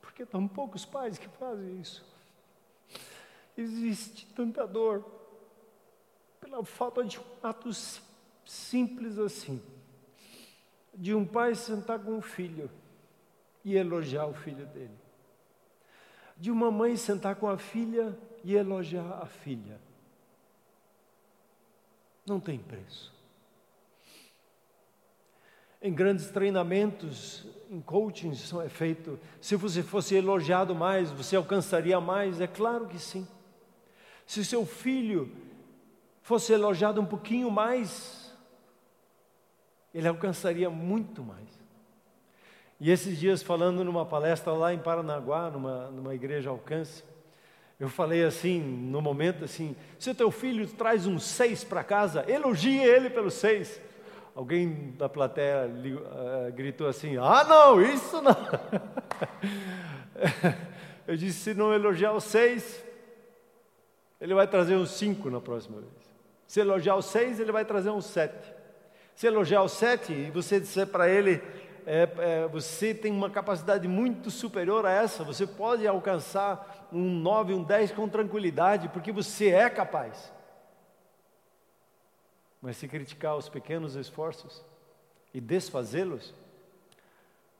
porque 0.00 0.26
tão 0.26 0.48
poucos 0.48 0.84
pais 0.84 1.18
que 1.18 1.28
fazem 1.28 1.80
isso. 1.80 2.04
Existe 3.56 4.26
tanta 4.34 4.66
dor 4.66 5.04
pela 6.40 6.64
falta 6.64 7.04
de 7.04 7.20
um 7.20 7.24
ato 7.40 7.70
simples 8.44 9.20
assim, 9.20 9.62
de 10.92 11.14
um 11.14 11.24
pai 11.24 11.54
sentar 11.54 12.00
com 12.00 12.16
um 12.16 12.20
filho 12.20 12.68
e 13.64 13.76
elogiar 13.76 14.26
o 14.26 14.34
filho 14.34 14.66
dele, 14.66 14.98
de 16.36 16.50
uma 16.50 16.72
mãe 16.72 16.96
sentar 16.96 17.36
com 17.36 17.48
a 17.48 17.56
filha 17.56 18.18
e 18.44 18.54
elogiar 18.54 19.20
a 19.22 19.26
filha. 19.26 19.80
Não 22.26 22.38
tem 22.38 22.58
preço. 22.58 23.12
Em 25.82 25.92
grandes 25.92 26.30
treinamentos, 26.30 27.46
em 27.70 27.80
coaching, 27.80 28.30
isso 28.30 28.60
é 28.60 28.68
feito. 28.68 29.18
Se 29.40 29.56
você 29.56 29.82
fosse 29.82 30.14
elogiado 30.14 30.74
mais, 30.74 31.10
você 31.10 31.36
alcançaria 31.36 32.00
mais? 32.00 32.40
É 32.40 32.46
claro 32.46 32.86
que 32.86 32.98
sim. 32.98 33.26
Se 34.26 34.44
seu 34.44 34.64
filho 34.64 35.30
fosse 36.22 36.52
elogiado 36.52 37.00
um 37.00 37.06
pouquinho 37.06 37.50
mais, 37.50 38.34
ele 39.92 40.08
alcançaria 40.08 40.70
muito 40.70 41.22
mais. 41.22 41.48
E 42.80 42.90
esses 42.90 43.18
dias, 43.18 43.42
falando 43.42 43.84
numa 43.84 44.04
palestra 44.04 44.52
lá 44.52 44.74
em 44.74 44.78
Paranaguá, 44.78 45.50
numa, 45.50 45.90
numa 45.90 46.14
igreja 46.14 46.50
alcance, 46.50 47.04
eu 47.78 47.88
falei 47.88 48.24
assim, 48.24 48.60
no 48.60 49.02
momento 49.02 49.44
assim: 49.44 49.76
se 49.98 50.10
o 50.10 50.14
teu 50.14 50.30
filho 50.30 50.66
traz 50.66 51.06
um 51.06 51.18
seis 51.18 51.64
para 51.64 51.82
casa, 51.82 52.24
elogie 52.30 52.78
ele 52.78 53.10
pelo 53.10 53.30
seis. 53.30 53.80
Alguém 54.34 54.92
da 54.98 55.08
plateia 55.08 55.68
uh, 55.68 56.52
gritou 56.52 56.88
assim: 56.88 57.16
Ah, 57.16 57.44
não, 57.44 57.82
isso 57.82 58.20
não. 58.20 58.36
Eu 61.06 61.16
disse: 61.16 61.38
se 61.38 61.54
não 61.54 61.72
elogiar 61.72 62.12
o 62.12 62.20
seis, 62.20 62.84
ele 64.20 64.34
vai 64.34 64.46
trazer 64.46 64.76
um 64.76 64.86
cinco 64.86 65.30
na 65.30 65.40
próxima 65.40 65.80
vez. 65.80 65.92
Se 66.46 66.60
elogiar 66.60 66.96
o 66.96 67.02
seis, 67.02 67.40
ele 67.40 67.52
vai 67.52 67.64
trazer 67.64 67.90
um 67.90 68.00
sete. 68.00 68.52
Se 69.14 69.26
elogiar 69.26 69.62
o 69.62 69.68
sete 69.68 70.12
e 70.12 70.30
você 70.30 70.58
disser 70.58 70.86
para 70.86 71.08
ele, 71.08 71.42
é, 71.86 72.08
é, 72.18 72.48
você 72.48 72.94
tem 72.94 73.12
uma 73.12 73.30
capacidade 73.30 73.86
muito 73.86 74.30
superior 74.30 74.86
a 74.86 74.90
essa, 74.90 75.24
você 75.24 75.46
pode 75.46 75.86
alcançar 75.86 76.88
um 76.92 77.02
nove, 77.02 77.52
um 77.52 77.62
dez 77.62 77.92
com 77.92 78.08
tranquilidade, 78.08 78.88
porque 78.88 79.12
você 79.12 79.48
é 79.48 79.68
capaz. 79.68 80.32
Mas 82.60 82.76
se 82.76 82.88
criticar 82.88 83.36
os 83.36 83.48
pequenos 83.48 83.94
esforços 83.94 84.64
e 85.32 85.40
desfazê-los, 85.40 86.34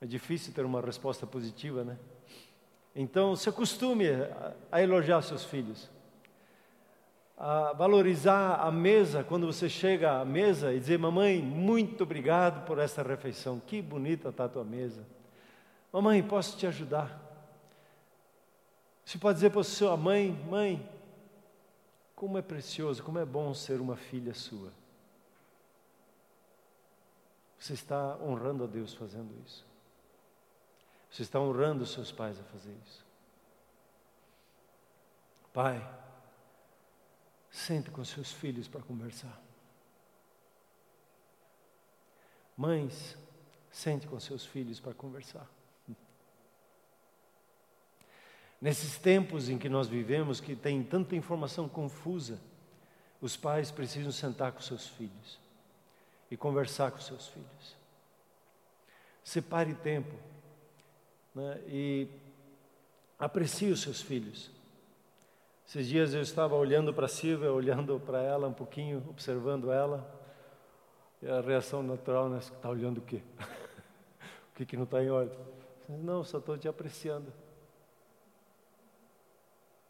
é 0.01 0.07
difícil 0.07 0.53
ter 0.53 0.65
uma 0.65 0.81
resposta 0.81 1.27
positiva, 1.27 1.85
né? 1.85 1.99
Então, 2.97 3.35
se 3.35 3.49
acostume 3.49 4.07
a 4.71 4.81
elogiar 4.81 5.21
seus 5.23 5.45
filhos, 5.45 5.91
a 7.37 7.73
valorizar 7.73 8.61
a 8.61 8.71
mesa 8.71 9.25
quando 9.25 9.47
você 9.47 9.69
chega 9.69 10.21
à 10.21 10.25
mesa 10.25 10.73
e 10.73 10.79
dizer: 10.79 10.99
Mamãe, 10.99 11.43
muito 11.43 12.05
obrigado 12.05 12.65
por 12.65 12.79
essa 12.79 13.03
refeição, 13.03 13.61
que 13.61 13.83
bonita 13.83 14.29
está 14.29 14.45
a 14.45 14.49
tua 14.49 14.65
mesa. 14.65 15.05
Mamãe, 15.93 16.23
posso 16.23 16.57
te 16.57 16.67
ajudar? 16.67 17.21
Você 19.05 19.19
pode 19.19 19.37
dizer 19.37 19.51
para 19.51 19.65
sua 19.65 19.97
mãe: 19.97 20.31
Mãe, 20.49 20.89
como 22.15 22.39
é 22.39 22.43
precioso, 22.43 23.03
como 23.03 23.19
é 23.19 23.25
bom 23.25 23.53
ser 23.53 23.81
uma 23.81 23.97
filha 23.97 24.33
sua. 24.33 24.71
Você 27.59 27.73
está 27.73 28.17
honrando 28.23 28.65
a 28.65 28.67
Deus 28.67 28.95
fazendo 28.95 29.35
isso. 29.45 29.65
Você 31.11 31.23
está 31.23 31.41
honrando 31.41 31.85
os 31.85 31.93
seus 31.93 32.13
pais 32.13 32.39
a 32.39 32.43
fazer 32.45 32.75
isso. 32.85 33.05
Pai, 35.53 35.81
sente 37.55 37.89
com 37.89 38.05
seus 38.05 38.33
filhos 38.33 38.67
para 38.67 38.83
conversar. 38.83 39.41
Mães, 42.57 43.17
sente 43.71 44.09
com 44.09 44.19
seus 44.19 44.45
filhos 44.45 44.81
para 44.81 44.93
conversar. 44.93 45.49
Nesses 48.61 48.99
tempos 48.99 49.49
em 49.49 49.57
que 49.57 49.69
nós 49.69 49.87
vivemos, 49.87 50.41
que 50.41 50.57
tem 50.57 50.83
tanta 50.83 51.15
informação 51.15 51.69
confusa, 51.69 52.41
os 53.21 53.37
pais 53.37 53.71
precisam 53.71 54.11
sentar 54.11 54.51
com 54.51 54.61
seus 54.61 54.89
filhos 54.89 55.39
e 56.31 56.37
conversar 56.37 56.91
com 56.91 56.99
seus 56.99 57.29
filhos. 57.29 57.77
Separe 59.23 59.75
tempo 59.75 60.15
né, 61.33 61.61
e 61.69 62.09
aprecie 63.17 63.71
os 63.71 63.81
seus 63.81 64.03
filhos. 64.03 64.51
Esses 65.67 65.89
dias 65.89 66.15
eu 66.15 66.21
estava 66.21 66.55
olhando 66.55 66.93
para 66.93 67.07
a 67.07 67.09
Silvia, 67.09 67.53
olhando 67.53 67.99
para 67.99 68.23
ela 68.23 68.47
um 68.47 68.53
pouquinho, 68.53 69.03
observando 69.09 69.73
ela, 69.73 70.07
e 71.23 71.27
a 71.27 71.41
reação 71.41 71.83
natural, 71.83 72.29
né? 72.29 72.39
Está 72.39 72.69
olhando 72.69 72.99
o 72.99 73.01
quê? 73.01 73.23
o 74.53 74.57
que, 74.57 74.67
que 74.67 74.77
não 74.77 74.85
está 74.85 75.03
em 75.03 75.11
ordem? 75.11 75.39
Não, 75.89 76.23
só 76.23 76.39
estou 76.39 76.59
te 76.59 76.69
apreciando. 76.69 77.33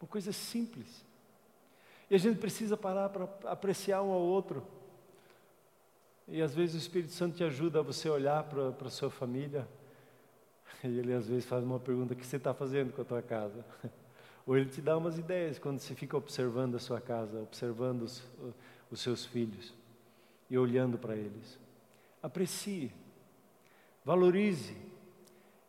Uma 0.01 0.07
coisa 0.07 0.31
simples. 0.31 1.05
E 2.09 2.15
a 2.15 2.17
gente 2.17 2.39
precisa 2.39 2.77
parar 2.77 3.09
para 3.09 3.27
apreciar 3.51 4.01
um 4.01 4.11
ao 4.11 4.21
outro. 4.21 4.65
E 6.27 6.41
às 6.41 6.55
vezes 6.55 6.75
o 6.75 6.77
Espírito 6.77 7.11
Santo 7.11 7.35
te 7.35 7.43
ajuda 7.43 7.79
a 7.79 7.83
você 7.83 8.09
olhar 8.09 8.43
para 8.43 8.87
a 8.87 8.89
sua 8.89 9.09
família. 9.09 9.67
E 10.83 10.99
ele 10.99 11.13
às 11.13 11.27
vezes 11.27 11.45
faz 11.45 11.63
uma 11.63 11.79
pergunta: 11.79 12.13
o 12.13 12.17
que 12.17 12.25
você 12.25 12.35
está 12.35 12.53
fazendo 12.53 12.93
com 12.93 13.01
a 13.01 13.05
tua 13.05 13.21
casa? 13.21 13.65
Ou 14.45 14.55
ele 14.55 14.69
te 14.69 14.81
dá 14.81 14.97
umas 14.97 15.17
ideias 15.17 15.57
quando 15.57 15.79
você 15.79 15.95
fica 15.95 16.15
observando 16.15 16.75
a 16.75 16.79
sua 16.79 17.01
casa, 17.01 17.41
observando 17.41 18.03
os, 18.03 18.23
os 18.91 19.01
seus 19.01 19.25
filhos 19.25 19.73
e 20.49 20.57
olhando 20.57 20.97
para 20.97 21.15
eles. 21.15 21.59
Aprecie, 22.21 22.91
valorize, 24.03 24.75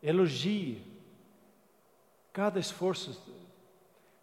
elogie 0.01 0.81
cada 2.31 2.59
esforço. 2.59 3.19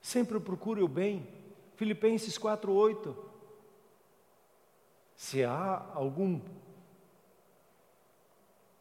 Sempre 0.00 0.38
procure 0.38 0.82
o 0.82 0.88
bem. 0.88 1.26
Filipenses 1.76 2.38
4:8 2.38 3.14
se 5.16 5.44
há 5.44 5.90
algum 5.94 6.40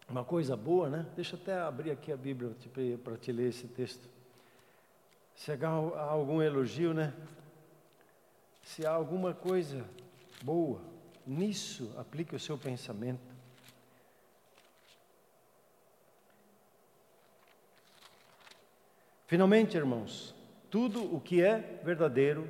uma 0.09 0.24
coisa 0.24 0.55
boa, 0.55 0.89
né? 0.89 1.05
Deixa 1.15 1.36
eu 1.36 1.39
até 1.41 1.59
abrir 1.59 1.89
aqui 1.89 2.11
a 2.11 2.17
Bíblia 2.17 2.55
para 3.03 3.17
te 3.17 3.32
ler 3.32 3.49
esse 3.49 3.67
texto. 3.67 4.07
Se 5.36 5.52
há 5.52 5.68
algum 5.68 6.42
elogio, 6.42 6.94
né? 6.94 7.14
Se 8.62 8.86
há 8.86 8.92
alguma 8.92 9.34
coisa 9.34 9.84
boa, 10.42 10.82
nisso 11.26 11.94
aplique 11.98 12.36
o 12.36 12.40
seu 12.40 12.58
pensamento. 12.58 13.34
Finalmente, 19.26 19.76
irmãos, 19.76 20.36
tudo 20.70 21.04
o 21.16 21.20
que 21.20 21.42
é 21.42 21.80
verdadeiro, 21.84 22.48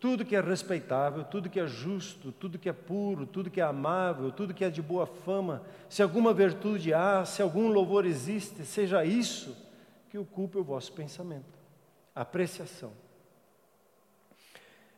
tudo 0.00 0.24
que 0.24 0.36
é 0.36 0.40
respeitável, 0.40 1.24
tudo 1.24 1.48
que 1.48 1.60
é 1.60 1.66
justo, 1.66 2.32
tudo 2.32 2.58
que 2.58 2.68
é 2.68 2.72
puro, 2.72 3.26
tudo 3.26 3.50
que 3.50 3.60
é 3.60 3.64
amável, 3.64 4.30
tudo 4.30 4.54
que 4.54 4.64
é 4.64 4.70
de 4.70 4.82
boa 4.82 5.06
fama, 5.06 5.62
se 5.88 6.02
alguma 6.02 6.34
virtude 6.34 6.92
há, 6.92 7.24
se 7.24 7.42
algum 7.42 7.68
louvor 7.68 8.04
existe, 8.04 8.64
seja 8.64 9.04
isso 9.04 9.56
que 10.10 10.18
ocupe 10.18 10.58
o 10.58 10.64
vosso 10.64 10.92
pensamento. 10.92 11.55
Apreciação. 12.16 12.92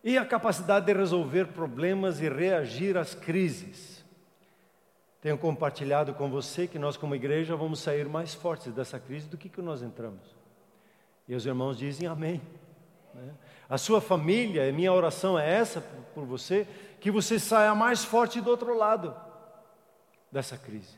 e 0.03 0.17
a 0.17 0.25
capacidade 0.25 0.87
de 0.87 0.93
resolver 0.93 1.49
problemas 1.49 2.21
e 2.21 2.29
reagir 2.29 2.97
às 2.97 3.15
crises. 3.15 4.05
Tenho 5.21 5.37
compartilhado 5.37 6.15
com 6.15 6.31
você 6.31 6.69
que 6.69 6.79
nós, 6.79 6.97
como 6.97 7.17
igreja, 7.17 7.57
vamos 7.57 7.81
sair 7.81 8.09
mais 8.09 8.33
fortes 8.33 8.73
dessa 8.73 9.01
crise 9.01 9.29
do 9.29 9.37
que, 9.37 9.49
que 9.49 9.61
nós 9.61 9.83
entramos. 9.83 10.37
E 11.27 11.35
os 11.35 11.45
irmãos 11.45 11.77
dizem 11.77 12.07
amém. 12.07 12.41
Né? 13.13 13.35
A 13.69 13.77
sua 13.77 14.01
família, 14.01 14.73
minha 14.73 14.93
oração 14.93 15.39
é 15.39 15.51
essa 15.51 15.81
por 16.15 16.25
você, 16.25 16.67
que 17.01 17.11
você 17.11 17.39
saia 17.39 17.75
mais 17.75 18.05
forte 18.05 18.41
do 18.41 18.49
outro 18.49 18.77
lado 18.77 19.15
dessa 20.31 20.57
crise. 20.57 20.97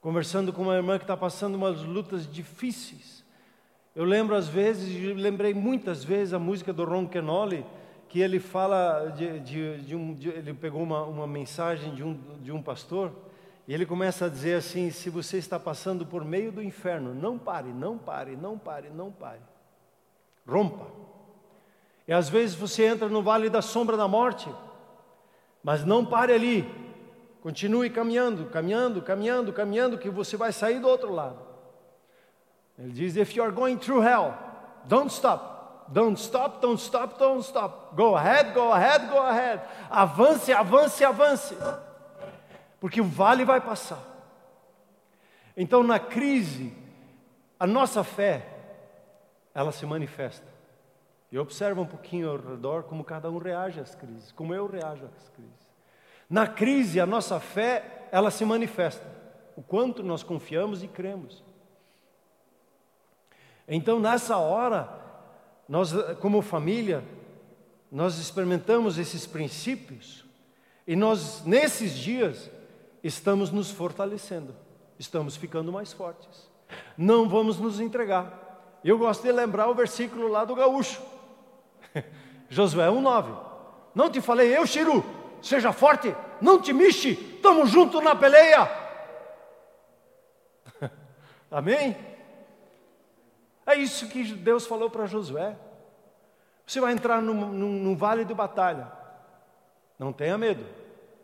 Conversando 0.00 0.52
com 0.52 0.62
uma 0.62 0.74
irmã 0.74 0.98
que 0.98 1.04
está 1.04 1.16
passando 1.16 1.54
umas 1.54 1.82
lutas 1.82 2.26
difíceis, 2.26 3.19
eu 3.94 4.04
lembro 4.04 4.36
às 4.36 4.48
vezes, 4.48 5.16
lembrei 5.16 5.52
muitas 5.52 6.04
vezes 6.04 6.32
a 6.32 6.38
música 6.38 6.72
do 6.72 6.84
Ron 6.84 7.06
Kenoli, 7.06 7.66
que 8.08 8.20
ele 8.20 8.38
fala 8.40 9.08
de, 9.10 9.40
de, 9.40 9.78
de 9.82 9.96
um, 9.96 10.14
de, 10.14 10.28
ele 10.28 10.54
pegou 10.54 10.82
uma, 10.82 11.02
uma 11.04 11.26
mensagem 11.26 11.94
de 11.94 12.02
um, 12.02 12.14
de 12.40 12.52
um 12.52 12.62
pastor 12.62 13.12
e 13.66 13.74
ele 13.74 13.86
começa 13.86 14.26
a 14.26 14.28
dizer 14.28 14.54
assim: 14.54 14.90
se 14.90 15.08
você 15.10 15.38
está 15.38 15.58
passando 15.58 16.04
por 16.04 16.24
meio 16.24 16.50
do 16.50 16.62
inferno, 16.62 17.14
não 17.14 17.38
pare, 17.38 17.72
não 17.72 17.96
pare, 17.96 18.36
não 18.36 18.58
pare, 18.58 18.90
não 18.90 19.12
pare, 19.12 19.40
rompa. 20.46 20.86
E 22.06 22.12
às 22.12 22.28
vezes 22.28 22.56
você 22.56 22.86
entra 22.86 23.08
no 23.08 23.22
vale 23.22 23.48
da 23.48 23.62
sombra 23.62 23.96
da 23.96 24.08
morte, 24.08 24.52
mas 25.62 25.84
não 25.84 26.04
pare 26.04 26.32
ali, 26.32 26.68
continue 27.42 27.90
caminhando, 27.90 28.46
caminhando, 28.46 29.02
caminhando, 29.02 29.52
caminhando, 29.52 29.98
que 29.98 30.10
você 30.10 30.36
vai 30.36 30.52
sair 30.52 30.80
do 30.80 30.88
outro 30.88 31.12
lado. 31.12 31.49
Ele 32.80 32.92
diz: 32.92 33.16
If 33.16 33.36
you 33.36 33.44
are 33.44 33.52
going 33.52 33.76
through 33.76 34.02
hell, 34.02 34.34
don't 34.88 35.12
stop. 35.12 35.50
Don't 35.92 36.18
stop, 36.18 36.60
don't 36.62 36.80
stop, 36.80 37.18
don't 37.18 37.44
stop. 37.44 37.96
Go 37.96 38.16
ahead, 38.16 38.54
go 38.54 38.72
ahead, 38.72 39.08
go 39.08 39.18
ahead. 39.18 39.60
Avance, 39.90 40.52
avance, 40.52 41.04
avance. 41.04 41.56
Porque 42.80 43.00
o 43.00 43.04
vale 43.04 43.44
vai 43.44 43.60
passar. 43.60 43.98
Então, 45.56 45.82
na 45.82 45.98
crise, 45.98 46.72
a 47.58 47.66
nossa 47.66 48.04
fé, 48.04 48.46
ela 49.52 49.72
se 49.72 49.84
manifesta. 49.84 50.46
E 51.30 51.38
observa 51.38 51.80
um 51.80 51.86
pouquinho 51.86 52.30
ao 52.30 52.36
redor 52.36 52.84
como 52.84 53.04
cada 53.04 53.28
um 53.28 53.38
reage 53.38 53.80
às 53.80 53.94
crises, 53.94 54.32
como 54.32 54.54
eu 54.54 54.66
reajo 54.66 55.04
às 55.04 55.28
crises. 55.30 55.70
Na 56.28 56.46
crise, 56.46 57.00
a 57.00 57.06
nossa 57.06 57.40
fé, 57.40 58.08
ela 58.12 58.30
se 58.30 58.44
manifesta. 58.44 59.06
O 59.56 59.62
quanto 59.62 60.04
nós 60.04 60.22
confiamos 60.22 60.84
e 60.84 60.88
cremos. 60.88 61.42
Então, 63.72 64.00
nessa 64.00 64.36
hora, 64.36 64.88
nós, 65.68 65.92
como 66.18 66.42
família, 66.42 67.04
nós 67.90 68.18
experimentamos 68.18 68.98
esses 68.98 69.28
princípios 69.28 70.24
e 70.84 70.96
nós, 70.96 71.44
nesses 71.44 71.96
dias, 71.96 72.50
estamos 73.04 73.52
nos 73.52 73.70
fortalecendo, 73.70 74.56
estamos 74.98 75.36
ficando 75.36 75.70
mais 75.70 75.92
fortes. 75.92 76.50
Não 76.98 77.28
vamos 77.28 77.60
nos 77.60 77.78
entregar. 77.78 78.80
Eu 78.82 78.98
gosto 78.98 79.22
de 79.22 79.30
lembrar 79.30 79.68
o 79.68 79.74
versículo 79.74 80.26
lá 80.26 80.44
do 80.44 80.56
gaúcho, 80.56 81.00
Josué 82.50 82.88
1,9. 82.88 83.38
Não 83.94 84.10
te 84.10 84.20
falei 84.20 84.56
eu, 84.56 84.66
Chiru, 84.66 85.04
seja 85.40 85.72
forte, 85.72 86.12
não 86.40 86.60
te 86.60 86.72
mexe, 86.72 87.10
estamos 87.10 87.70
juntos 87.70 88.02
na 88.02 88.16
peleia. 88.16 88.68
Amém? 91.48 92.09
É 93.70 93.76
isso 93.76 94.08
que 94.08 94.24
Deus 94.34 94.66
falou 94.66 94.90
para 94.90 95.06
Josué. 95.06 95.56
Você 96.66 96.80
vai 96.80 96.92
entrar 96.92 97.22
num, 97.22 97.52
num, 97.52 97.72
num 97.78 97.96
vale 97.96 98.24
de 98.24 98.34
batalha. 98.34 98.90
Não 99.96 100.12
tenha 100.12 100.36
medo. 100.36 100.64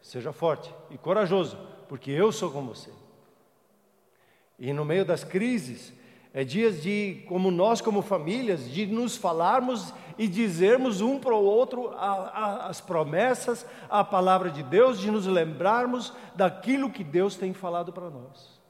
Seja 0.01 0.33
forte 0.33 0.73
e 0.89 0.97
corajoso, 0.97 1.59
porque 1.89 2.11
eu 2.13 2.31
sou 2.31 2.51
com 2.53 2.65
você. 2.65 2.91
E 4.59 4.73
no 4.73 4.85
meio 4.85 5.05
das 5.05 5.25
crises, 5.25 5.93
é 6.33 6.45
dias 6.45 6.81
de, 6.81 7.25
como 7.27 7.51
nós, 7.51 7.81
como 7.81 8.01
famílias, 8.01 8.71
de 8.71 8.87
nos 8.87 9.17
falarmos 9.17 9.93
e 10.17 10.29
dizermos 10.29 11.01
um 11.01 11.19
para 11.19 11.35
o 11.35 11.45
outro 11.45 11.89
a, 11.97 12.13
a, 12.13 12.67
as 12.69 12.81
promessas, 12.81 13.67
a 13.91 14.05
palavra 14.05 14.51
de 14.51 14.63
Deus, 14.63 15.01
de 15.01 15.11
nos 15.11 15.27
lembrarmos 15.27 16.13
daquilo 16.35 16.91
que 16.91 17.03
Deus 17.03 17.35
tem 17.35 17.53
falado 17.53 17.93
para 17.93 18.09
nós. 18.09 18.61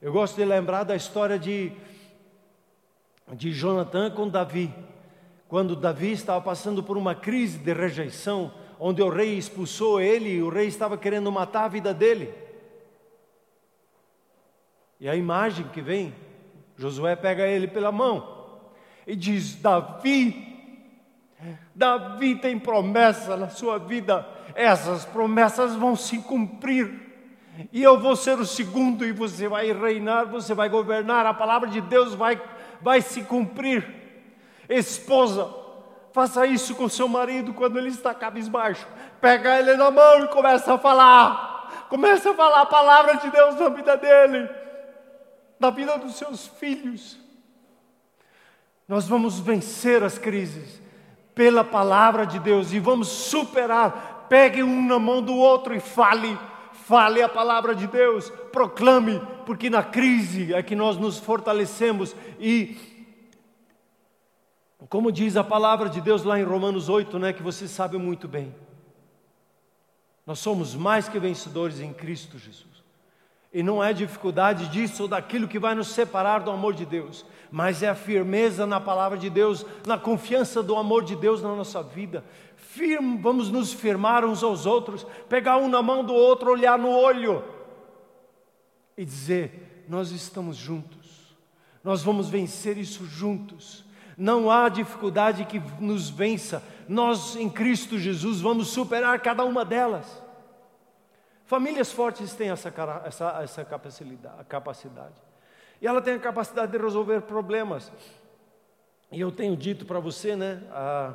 Eu 0.00 0.12
gosto 0.12 0.36
de 0.36 0.44
lembrar 0.44 0.84
da 0.84 0.96
história 0.96 1.38
de 1.38 1.72
de 3.32 3.52
Jonatã 3.52 4.10
com 4.10 4.28
Davi. 4.28 4.72
Quando 5.48 5.76
Davi 5.76 6.12
estava 6.12 6.40
passando 6.40 6.82
por 6.82 6.96
uma 6.96 7.14
crise 7.14 7.58
de 7.58 7.72
rejeição, 7.72 8.52
onde 8.78 9.02
o 9.02 9.08
rei 9.08 9.36
expulsou 9.36 10.00
ele 10.00 10.30
e 10.30 10.42
o 10.42 10.48
rei 10.48 10.66
estava 10.66 10.96
querendo 10.96 11.30
matar 11.30 11.64
a 11.64 11.68
vida 11.68 11.92
dele. 11.92 12.32
E 14.98 15.08
a 15.08 15.16
imagem 15.16 15.66
que 15.68 15.80
vem, 15.80 16.14
Josué 16.76 17.16
pega 17.16 17.46
ele 17.46 17.66
pela 17.66 17.92
mão 17.92 18.60
e 19.06 19.16
diz: 19.16 19.56
Davi, 19.56 20.48
Davi 21.74 22.36
tem 22.36 22.58
promessa 22.58 23.36
na 23.36 23.48
sua 23.48 23.78
vida, 23.78 24.26
essas 24.54 25.04
promessas 25.04 25.74
vão 25.74 25.96
se 25.96 26.18
cumprir. 26.18 27.00
E 27.70 27.82
eu 27.82 28.00
vou 28.00 28.16
ser 28.16 28.38
o 28.38 28.46
segundo, 28.46 29.04
e 29.04 29.12
você 29.12 29.46
vai 29.46 29.70
reinar, 29.72 30.24
você 30.24 30.54
vai 30.54 30.70
governar, 30.70 31.26
a 31.26 31.34
palavra 31.34 31.68
de 31.68 31.82
Deus 31.82 32.14
vai 32.14 32.40
vai 32.82 33.00
se 33.00 33.22
cumprir. 33.22 33.86
Esposa, 34.68 35.52
faça 36.12 36.46
isso 36.46 36.74
com 36.74 36.88
seu 36.88 37.08
marido 37.08 37.54
quando 37.54 37.78
ele 37.78 37.88
está 37.88 38.14
cabisbaixo. 38.14 38.86
Pega 39.20 39.58
ele 39.58 39.76
na 39.76 39.90
mão 39.90 40.24
e 40.24 40.28
começa 40.28 40.74
a 40.74 40.78
falar. 40.78 41.86
Começa 41.88 42.30
a 42.30 42.34
falar 42.34 42.62
a 42.62 42.66
palavra 42.66 43.16
de 43.16 43.30
Deus 43.30 43.54
na 43.56 43.68
vida 43.68 43.96
dele, 43.96 44.48
na 45.58 45.70
vida 45.70 45.96
dos 45.98 46.16
seus 46.16 46.46
filhos. 46.46 47.18
Nós 48.88 49.06
vamos 49.06 49.38
vencer 49.38 50.02
as 50.02 50.18
crises 50.18 50.80
pela 51.34 51.64
palavra 51.64 52.26
de 52.26 52.38
Deus 52.38 52.72
e 52.72 52.78
vamos 52.78 53.08
superar. 53.08 54.26
Pegue 54.28 54.62
um 54.62 54.86
na 54.86 54.98
mão 54.98 55.22
do 55.22 55.34
outro 55.34 55.74
e 55.74 55.80
fale 55.80 56.38
fale 56.92 57.22
a 57.22 57.28
palavra 57.28 57.74
de 57.74 57.86
Deus, 57.86 58.30
proclame, 58.50 59.20
porque 59.44 59.68
na 59.68 59.82
crise 59.82 60.54
é 60.54 60.62
que 60.62 60.74
nós 60.74 60.96
nos 60.96 61.18
fortalecemos 61.18 62.14
e 62.38 62.76
como 64.88 65.12
diz 65.12 65.36
a 65.36 65.44
palavra 65.44 65.88
de 65.88 66.00
Deus 66.00 66.24
lá 66.24 66.38
em 66.38 66.42
Romanos 66.42 66.88
8, 66.88 67.18
né, 67.18 67.32
que 67.32 67.42
você 67.42 67.68
sabe 67.68 67.96
muito 67.96 68.26
bem. 68.26 68.54
Nós 70.26 70.38
somos 70.38 70.74
mais 70.74 71.08
que 71.08 71.18
vencedores 71.18 71.80
em 71.80 71.92
Cristo 71.92 72.38
Jesus. 72.38 72.82
E 73.52 73.62
não 73.62 73.82
é 73.82 73.92
dificuldade 73.92 74.68
disso 74.68 75.04
ou 75.04 75.08
daquilo 75.08 75.48
que 75.48 75.58
vai 75.58 75.74
nos 75.74 75.88
separar 75.88 76.40
do 76.40 76.50
amor 76.50 76.74
de 76.74 76.86
Deus, 76.86 77.24
mas 77.50 77.82
é 77.82 77.88
a 77.88 77.94
firmeza 77.94 78.66
na 78.66 78.80
palavra 78.80 79.18
de 79.18 79.28
Deus, 79.28 79.64
na 79.86 79.98
confiança 79.98 80.62
do 80.62 80.76
amor 80.76 81.04
de 81.04 81.14
Deus 81.14 81.42
na 81.42 81.54
nossa 81.54 81.82
vida, 81.82 82.24
firme, 82.56 83.18
vamos 83.18 83.50
nos 83.50 83.72
firmar 83.72 84.24
uns 84.24 84.42
aos 84.42 84.64
outros, 84.64 85.06
pegar 85.28 85.58
um 85.58 85.68
na 85.68 85.82
mão 85.82 86.02
do 86.02 86.14
outro, 86.14 86.50
olhar 86.50 86.78
no 86.78 86.90
olho 86.90 87.44
e 88.96 89.04
dizer: 89.04 89.84
Nós 89.88 90.10
estamos 90.10 90.56
juntos, 90.56 91.36
nós 91.82 92.02
vamos 92.02 92.28
vencer 92.28 92.76
isso 92.76 93.06
juntos. 93.06 93.84
Não 94.16 94.50
há 94.50 94.68
dificuldade 94.68 95.44
que 95.46 95.58
nos 95.80 96.10
vença, 96.10 96.62
nós 96.86 97.34
em 97.34 97.48
Cristo 97.48 97.98
Jesus 97.98 98.40
vamos 98.40 98.68
superar 98.68 99.20
cada 99.20 99.44
uma 99.44 99.64
delas. 99.64 100.22
Famílias 101.46 101.90
fortes 101.90 102.34
têm 102.34 102.50
essa, 102.50 102.72
essa, 103.04 103.42
essa 103.42 103.64
capacidade, 104.48 105.14
e 105.80 105.86
ela 105.86 106.00
tem 106.00 106.14
a 106.14 106.18
capacidade 106.18 106.72
de 106.72 106.78
resolver 106.78 107.22
problemas. 107.22 107.90
E 109.10 109.20
eu 109.20 109.30
tenho 109.30 109.54
dito 109.56 109.84
para 109.84 110.00
você, 110.00 110.34
né? 110.34 110.62
A, 110.70 111.14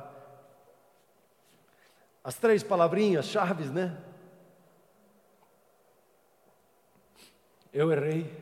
as 2.24 2.36
três 2.36 2.62
palavrinhas 2.62 3.26
chaves, 3.26 3.72
né? 3.72 3.98
Eu 7.78 7.92
errei, 7.92 8.36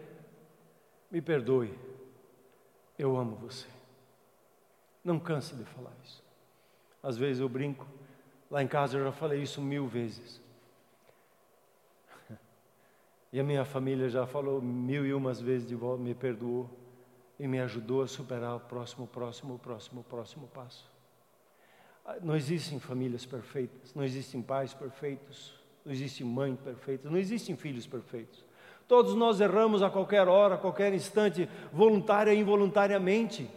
me 1.11 1.21
perdoe, 1.21 1.77
eu 2.97 3.17
amo 3.17 3.35
você. 3.35 3.67
Não 5.03 5.19
canse 5.19 5.53
de 5.57 5.65
falar 5.65 5.91
isso. 6.05 6.23
Às 7.03 7.17
vezes 7.17 7.41
eu 7.41 7.49
brinco, 7.49 7.85
lá 8.49 8.63
em 8.63 8.67
casa 8.69 8.97
eu 8.97 9.03
já 9.03 9.11
falei 9.11 9.41
isso 9.41 9.61
mil 9.61 9.87
vezes. 9.87 10.41
E 13.33 13.37
a 13.37 13.43
minha 13.43 13.65
família 13.65 14.07
já 14.07 14.25
falou 14.25 14.61
mil 14.61 15.05
e 15.05 15.13
umas 15.13 15.41
vezes 15.41 15.67
de 15.67 15.75
volta, 15.75 16.01
me 16.01 16.15
perdoou 16.15 16.69
e 17.37 17.45
me 17.45 17.59
ajudou 17.59 18.03
a 18.03 18.07
superar 18.07 18.55
o 18.55 18.61
próximo, 18.61 19.05
próximo, 19.05 19.59
próximo, 19.59 20.01
próximo 20.05 20.47
passo. 20.47 20.89
Não 22.21 22.37
existem 22.37 22.79
famílias 22.79 23.25
perfeitas, 23.25 23.93
não 23.93 24.05
existem 24.05 24.41
pais 24.41 24.73
perfeitos, 24.73 25.53
não 25.83 25.91
existe 25.91 26.23
mãe 26.23 26.55
perfeita, 26.55 27.09
não 27.09 27.17
existem 27.17 27.57
filhos 27.57 27.85
perfeitos. 27.85 28.44
Todos 28.87 29.15
nós 29.15 29.41
erramos 29.41 29.81
a 29.81 29.89
qualquer 29.89 30.27
hora, 30.27 30.55
a 30.55 30.57
qualquer 30.57 30.93
instante, 30.93 31.49
voluntária 31.73 32.33
e 32.33 32.39
involuntariamente. 32.39 33.49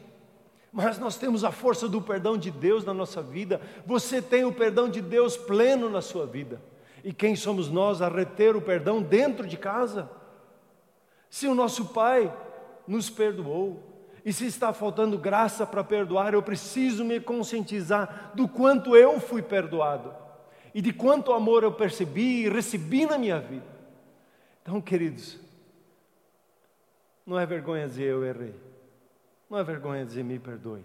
Mas 0.73 0.99
nós 0.99 1.17
temos 1.17 1.45
a 1.45 1.51
força 1.51 1.89
do 1.89 2.01
perdão 2.01 2.37
de 2.37 2.51
Deus 2.51 2.85
na 2.85 2.95
nossa 2.95 3.23
vida. 3.23 3.61
Você 3.87 4.23
tem 4.23 4.45
o 4.45 4.53
perdão 4.53 4.89
de 4.89 5.01
Deus 5.01 5.37
pleno 5.37 5.91
na 5.91 6.01
sua 6.01 6.27
vida. 6.27 6.61
E 7.05 7.13
quem 7.13 7.37
somos 7.37 7.71
nós 7.71 8.01
a 8.03 8.09
reter 8.09 8.57
o 8.57 8.61
perdão 8.61 9.03
dentro 9.03 9.47
de 9.47 9.57
casa? 9.57 10.11
Se 11.31 11.47
o 11.47 11.55
nosso 11.55 11.87
Pai 11.87 12.35
nos 12.87 13.11
perdoou, 13.11 13.89
e 14.25 14.33
se 14.33 14.45
está 14.45 14.75
faltando 14.75 15.17
graça 15.17 15.67
para 15.67 15.83
perdoar, 15.83 16.35
eu 16.35 16.43
preciso 16.43 17.03
me 17.03 17.19
conscientizar 17.19 18.33
do 18.35 18.47
quanto 18.47 18.95
eu 18.95 19.19
fui 19.19 19.41
perdoado 19.41 20.15
e 20.75 20.83
de 20.83 20.93
quanto 20.93 21.33
amor 21.33 21.63
eu 21.63 21.73
percebi 21.73 22.45
e 22.45 22.49
recebi 22.51 23.07
na 23.07 23.17
minha 23.17 23.41
vida. 23.41 23.78
Então, 24.69 24.83
queridos, 24.83 25.39
não 27.25 27.41
é 27.41 27.47
vergonha 27.47 27.89
dizer 27.89 28.05
eu 28.05 28.23
errei, 28.23 28.55
não 29.49 29.59
é 29.59 29.65
vergonha 29.65 30.05
dizer 30.05 30.23
me 30.23 30.39
perdoe, 30.39 30.85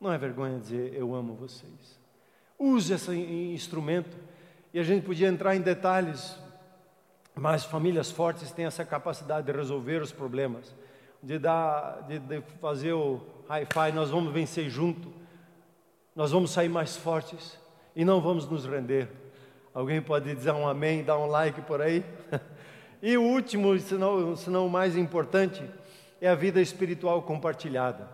não 0.00 0.12
é 0.12 0.18
vergonha 0.18 0.58
dizer 0.58 0.92
eu 0.92 1.14
amo 1.14 1.34
vocês. 1.34 2.00
Use 2.58 2.92
esse 2.92 3.12
instrumento 3.14 4.16
e 4.72 4.80
a 4.80 4.82
gente 4.82 5.06
podia 5.06 5.28
entrar 5.28 5.54
em 5.54 5.60
detalhes, 5.60 6.36
mas 7.32 7.64
famílias 7.64 8.10
fortes 8.10 8.50
têm 8.50 8.64
essa 8.64 8.84
capacidade 8.84 9.46
de 9.46 9.56
resolver 9.56 10.02
os 10.02 10.10
problemas, 10.10 10.74
de, 11.22 11.38
dar, 11.38 12.02
de, 12.08 12.18
de 12.18 12.40
fazer 12.60 12.92
o 12.92 13.20
hi-fi, 13.48 13.92
nós 13.94 14.10
vamos 14.10 14.32
vencer 14.32 14.68
junto, 14.68 15.12
nós 16.12 16.32
vamos 16.32 16.50
sair 16.50 16.68
mais 16.68 16.96
fortes 16.96 17.56
e 17.94 18.04
não 18.04 18.20
vamos 18.20 18.48
nos 18.48 18.66
render. 18.66 19.08
Alguém 19.72 20.02
pode 20.02 20.34
dizer 20.34 20.50
um 20.50 20.66
amém, 20.66 21.04
dar 21.04 21.18
um 21.18 21.26
like 21.26 21.62
por 21.62 21.80
aí? 21.80 22.04
e 23.06 23.18
o 23.18 23.22
último, 23.22 23.78
se 23.78 23.96
não, 23.96 24.34
se 24.34 24.48
não 24.48 24.66
o 24.66 24.70
mais 24.70 24.96
importante, 24.96 25.62
é 26.22 26.26
a 26.26 26.34
vida 26.34 26.58
espiritual 26.58 27.20
compartilhada. 27.20 28.08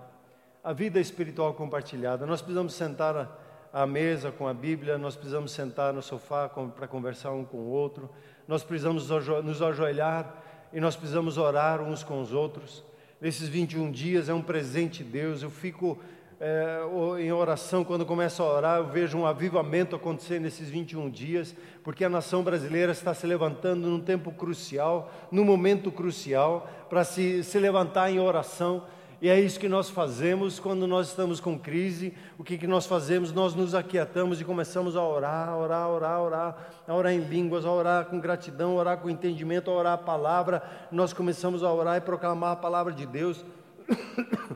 A 0.64 0.72
vida 0.72 0.98
espiritual 0.98 1.54
compartilhada. 1.54 2.26
Nós 2.26 2.42
precisamos 2.42 2.74
sentar 2.74 3.38
à 3.72 3.86
mesa 3.86 4.32
com 4.32 4.48
a 4.48 4.52
Bíblia, 4.52 4.98
nós 4.98 5.14
precisamos 5.14 5.52
sentar 5.52 5.92
no 5.92 6.02
sofá 6.02 6.48
para 6.48 6.88
conversar 6.88 7.30
um 7.30 7.44
com 7.44 7.58
o 7.58 7.68
outro, 7.68 8.10
nós 8.48 8.64
precisamos 8.64 9.08
nos 9.44 9.62
ajoelhar 9.62 10.34
e 10.72 10.80
nós 10.80 10.96
precisamos 10.96 11.38
orar 11.38 11.80
uns 11.80 12.02
com 12.02 12.20
os 12.20 12.32
outros. 12.32 12.82
Nesses 13.20 13.48
21 13.48 13.92
dias 13.92 14.28
é 14.28 14.34
um 14.34 14.42
presente 14.42 15.04
de 15.04 15.10
Deus, 15.10 15.44
eu 15.44 15.50
fico 15.50 16.00
é, 16.40 16.80
em 17.20 17.30
oração, 17.30 17.84
quando 17.84 18.06
começo 18.06 18.42
a 18.42 18.46
orar, 18.46 18.78
eu 18.78 18.86
vejo 18.86 19.18
um 19.18 19.26
avivamento 19.26 19.94
acontecer 19.94 20.40
nesses 20.40 20.70
21 20.70 21.10
dias, 21.10 21.54
porque 21.84 22.04
a 22.04 22.08
nação 22.08 22.42
brasileira 22.42 22.92
está 22.92 23.12
se 23.12 23.26
levantando 23.26 23.86
num 23.86 24.00
tempo 24.00 24.32
crucial, 24.32 25.12
num 25.30 25.44
momento 25.44 25.92
crucial, 25.92 26.68
para 26.88 27.04
se, 27.04 27.44
se 27.44 27.58
levantar 27.58 28.10
em 28.10 28.18
oração 28.18 28.82
e 29.22 29.28
é 29.28 29.38
isso 29.38 29.60
que 29.60 29.68
nós 29.68 29.90
fazemos 29.90 30.58
quando 30.58 30.86
nós 30.86 31.08
estamos 31.08 31.40
com 31.40 31.58
crise. 31.58 32.14
O 32.38 32.44
que, 32.44 32.56
que 32.56 32.66
nós 32.66 32.86
fazemos? 32.86 33.32
Nós 33.32 33.54
nos 33.54 33.74
aquietamos 33.74 34.40
e 34.40 34.44
começamos 34.44 34.96
a 34.96 35.02
orar, 35.02 35.54
orar, 35.58 35.88
orar, 35.90 36.20
orar, 36.22 36.56
a 36.88 36.94
orar 36.94 37.12
em 37.12 37.20
línguas, 37.20 37.66
a 37.66 37.70
orar 37.70 38.06
com 38.06 38.18
gratidão, 38.18 38.72
a 38.72 38.80
orar 38.80 38.96
com 38.96 39.10
entendimento, 39.10 39.70
a 39.70 39.74
orar 39.74 39.92
a 39.92 39.98
palavra. 39.98 40.62
Nós 40.90 41.12
começamos 41.12 41.62
a 41.62 41.70
orar 41.70 41.98
e 41.98 42.00
proclamar 42.00 42.52
a 42.52 42.56
palavra 42.56 42.94
de 42.94 43.04
Deus. 43.04 43.44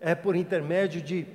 É 0.00 0.14
por 0.14 0.34
intermédio 0.34 1.02
de, 1.02 1.26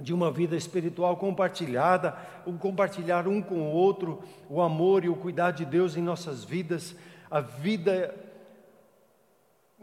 de 0.00 0.14
uma 0.14 0.30
vida 0.30 0.56
espiritual 0.56 1.16
compartilhada, 1.16 2.16
o 2.46 2.54
compartilhar 2.54 3.28
um 3.28 3.42
com 3.42 3.60
o 3.60 3.72
outro, 3.72 4.22
o 4.48 4.60
amor 4.60 5.04
e 5.04 5.08
o 5.08 5.16
cuidado 5.16 5.56
de 5.56 5.64
Deus 5.64 5.96
em 5.96 6.02
nossas 6.02 6.44
vidas. 6.44 6.96
A 7.30 7.40
vida 7.40 8.14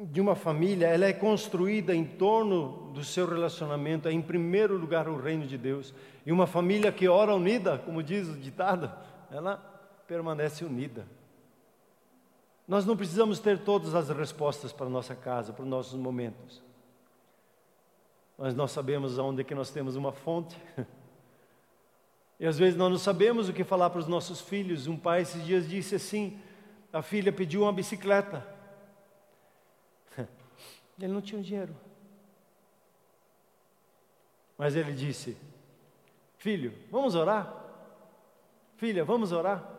de 0.01 0.21
uma 0.21 0.33
família, 0.33 0.87
ela 0.87 1.05
é 1.05 1.13
construída 1.13 1.93
em 1.93 2.05
torno 2.05 2.91
do 2.93 3.03
seu 3.03 3.27
relacionamento, 3.27 4.07
é 4.07 4.11
em 4.11 4.21
primeiro 4.21 4.77
lugar 4.77 5.09
o 5.09 5.17
reino 5.17 5.45
de 5.45 5.57
Deus. 5.57 5.93
E 6.25 6.31
uma 6.31 6.47
família 6.47 6.91
que 6.91 7.07
ora 7.07 7.35
unida, 7.35 7.77
como 7.79 8.01
diz 8.01 8.27
o 8.29 8.37
ditado, 8.37 8.91
ela 9.29 9.57
permanece 10.07 10.63
unida. 10.63 11.05
Nós 12.67 12.85
não 12.85 12.95
precisamos 12.95 13.39
ter 13.39 13.59
todas 13.59 13.93
as 13.93 14.09
respostas 14.09 14.71
para 14.71 14.85
a 14.85 14.89
nossa 14.89 15.15
casa, 15.15 15.51
para 15.51 15.63
os 15.63 15.69
nossos 15.69 15.99
momentos. 15.99 16.61
Mas 18.39 18.55
nós 18.55 18.71
sabemos 18.71 19.19
aonde 19.19 19.41
é 19.41 19.43
que 19.43 19.53
nós 19.53 19.69
temos 19.69 19.97
uma 19.97 20.13
fonte. 20.13 20.57
E 22.39 22.45
às 22.45 22.57
vezes 22.57 22.77
nós 22.77 22.89
não 22.89 22.97
sabemos 22.97 23.49
o 23.49 23.53
que 23.53 23.65
falar 23.65 23.89
para 23.89 23.99
os 23.99 24.07
nossos 24.07 24.39
filhos. 24.39 24.87
Um 24.87 24.95
pai 24.95 25.23
esses 25.23 25.45
dias 25.45 25.67
disse 25.67 25.95
assim: 25.95 26.39
a 26.93 27.01
filha 27.01 27.33
pediu 27.33 27.63
uma 27.63 27.73
bicicleta. 27.73 28.47
Ele 30.97 31.11
não 31.11 31.19
tinha 31.19 31.41
dinheiro. 31.41 31.75
Mas 34.57 34.73
ele 34.73 34.93
disse: 34.93 35.37
Filho, 36.37 36.73
vamos 36.89 37.15
orar? 37.15 37.53
Filha, 38.77 39.03
vamos 39.03 39.33
orar? 39.33 39.69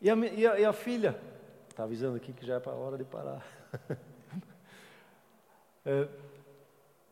E 0.00 0.10
a, 0.10 0.16
e 0.16 0.46
a, 0.46 0.60
e 0.60 0.64
a 0.64 0.72
filha, 0.74 1.18
está 1.70 1.84
avisando 1.84 2.16
aqui 2.16 2.34
que 2.34 2.44
já 2.44 2.56
é 2.56 2.60
para 2.60 2.72
a 2.72 2.76
hora 2.76 2.98
de 2.98 3.04
parar. 3.04 3.46
é, 5.84 6.08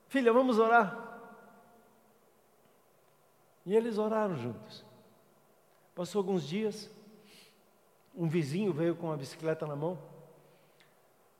filha, 0.08 0.32
vamos 0.32 0.58
orar? 0.58 1.06
E 3.64 3.74
eles 3.74 3.98
oraram 3.98 4.36
juntos. 4.36 4.84
Passou 5.94 6.20
alguns 6.20 6.46
dias, 6.46 6.90
um 8.14 8.28
vizinho 8.28 8.72
veio 8.72 8.94
com 8.94 9.06
uma 9.06 9.16
bicicleta 9.16 9.66
na 9.66 9.74
mão. 9.74 9.98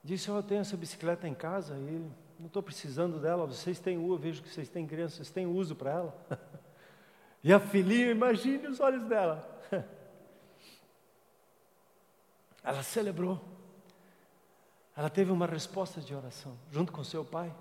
Disse, 0.03 0.29
eu 0.29 0.43
tenho 0.43 0.61
essa 0.61 0.77
bicicleta 0.77 1.29
em 1.29 1.35
casa 1.35 1.75
e 1.77 2.11
não 2.39 2.47
estou 2.47 2.63
precisando 2.63 3.19
dela, 3.19 3.47
vocês 3.47 3.79
têm 3.79 3.97
uso, 3.99 4.19
vejo 4.19 4.43
que 4.43 4.49
vocês 4.49 4.69
têm 4.69 4.87
crianças, 4.87 5.17
vocês 5.17 5.31
têm 5.31 5.47
uso 5.47 5.75
para 5.75 5.91
ela. 5.91 6.27
e 7.43 7.53
a 7.53 7.59
filhinha, 7.59 8.11
imagine 8.11 8.67
os 8.67 8.81
olhos 8.81 9.05
dela. 9.05 9.49
ela 12.63 12.83
celebrou. 12.83 13.41
Ela 14.97 15.11
teve 15.11 15.31
uma 15.31 15.47
resposta 15.47 16.01
de 16.01 16.15
oração, 16.15 16.57
junto 16.71 16.93
com 16.93 17.05
seu 17.05 17.25
pai. 17.25 17.55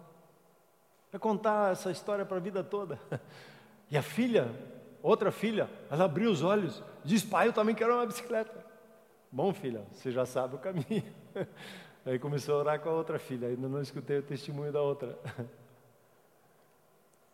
Vai 1.16 1.20
contar 1.22 1.72
essa 1.72 1.89
história 1.91 2.26
para 2.26 2.36
a 2.36 2.41
vida 2.41 2.61
toda. 2.61 2.99
E 3.89 3.95
a 3.95 4.01
filha, 4.01 4.51
outra 5.01 5.32
filha, 5.32 5.70
ela 5.89 6.05
abriu 6.05 6.30
os 6.32 6.41
olhos, 6.41 6.84
diz: 7.05 7.24
Pai, 7.24 7.47
eu 7.47 7.53
também 7.53 7.74
quero 7.74 7.93
uma 7.93 8.05
bicicleta. 8.05 8.66
Bom, 9.32 9.53
filha, 9.53 9.86
você 9.91 10.11
já 10.11 10.26
sabe 10.26 10.55
o 10.55 10.57
caminho. 10.57 11.05
Aí 12.03 12.18
começou 12.18 12.55
a 12.55 12.57
orar 12.57 12.80
com 12.82 12.89
a 12.89 12.93
outra 12.93 13.20
filha, 13.20 13.47
ainda 13.47 13.70
não 13.70 13.82
escutei 13.82 14.18
o 14.18 14.24
testemunho 14.24 14.74
da 14.74 14.82
outra. 14.82 15.18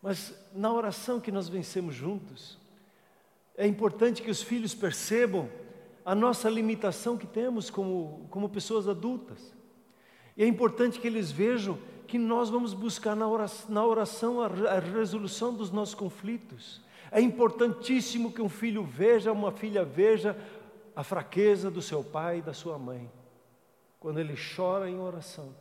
Mas 0.00 0.32
na 0.54 0.72
oração 0.72 1.18
que 1.18 1.32
nós 1.32 1.48
vencemos 1.48 1.94
juntos, 1.94 2.58
é 3.56 3.66
importante 3.66 4.22
que 4.22 4.30
os 4.30 4.42
filhos 4.42 4.74
percebam 4.74 5.48
a 6.04 6.14
nossa 6.14 6.48
limitação 6.48 7.16
que 7.16 7.26
temos 7.26 7.68
como, 7.70 8.28
como 8.30 8.48
pessoas 8.48 8.86
adultas. 8.86 9.52
E 10.36 10.44
é 10.44 10.46
importante 10.46 11.00
que 11.00 11.06
eles 11.06 11.32
vejam 11.32 11.78
que 12.12 12.18
nós 12.18 12.50
vamos 12.50 12.74
buscar 12.74 13.16
na 13.16 13.26
oração, 13.26 13.70
na 13.70 13.86
oração 13.86 14.42
a, 14.42 14.46
a 14.46 14.78
resolução 14.80 15.54
dos 15.54 15.70
nossos 15.70 15.94
conflitos. 15.94 16.78
É 17.10 17.18
importantíssimo 17.22 18.30
que 18.30 18.42
um 18.42 18.50
filho 18.50 18.84
veja, 18.84 19.32
uma 19.32 19.50
filha 19.50 19.82
veja 19.82 20.36
a 20.94 21.02
fraqueza 21.02 21.70
do 21.70 21.80
seu 21.80 22.04
pai 22.04 22.40
e 22.40 22.42
da 22.42 22.52
sua 22.52 22.78
mãe 22.78 23.10
quando 23.98 24.20
ele 24.20 24.34
chora 24.36 24.90
em 24.90 24.98
oração 24.98 25.56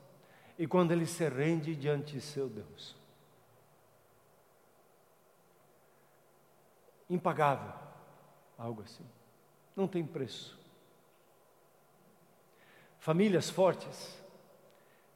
e 0.60 0.68
quando 0.68 0.92
ele 0.92 1.06
se 1.06 1.26
rende 1.30 1.74
diante 1.74 2.16
de 2.16 2.20
seu 2.20 2.50
Deus. 2.50 2.98
Impagável, 7.10 7.72
algo 8.58 8.82
assim. 8.82 9.06
Não 9.74 9.88
tem 9.88 10.06
preço. 10.06 10.60
Famílias 13.00 13.50
fortes 13.50 14.21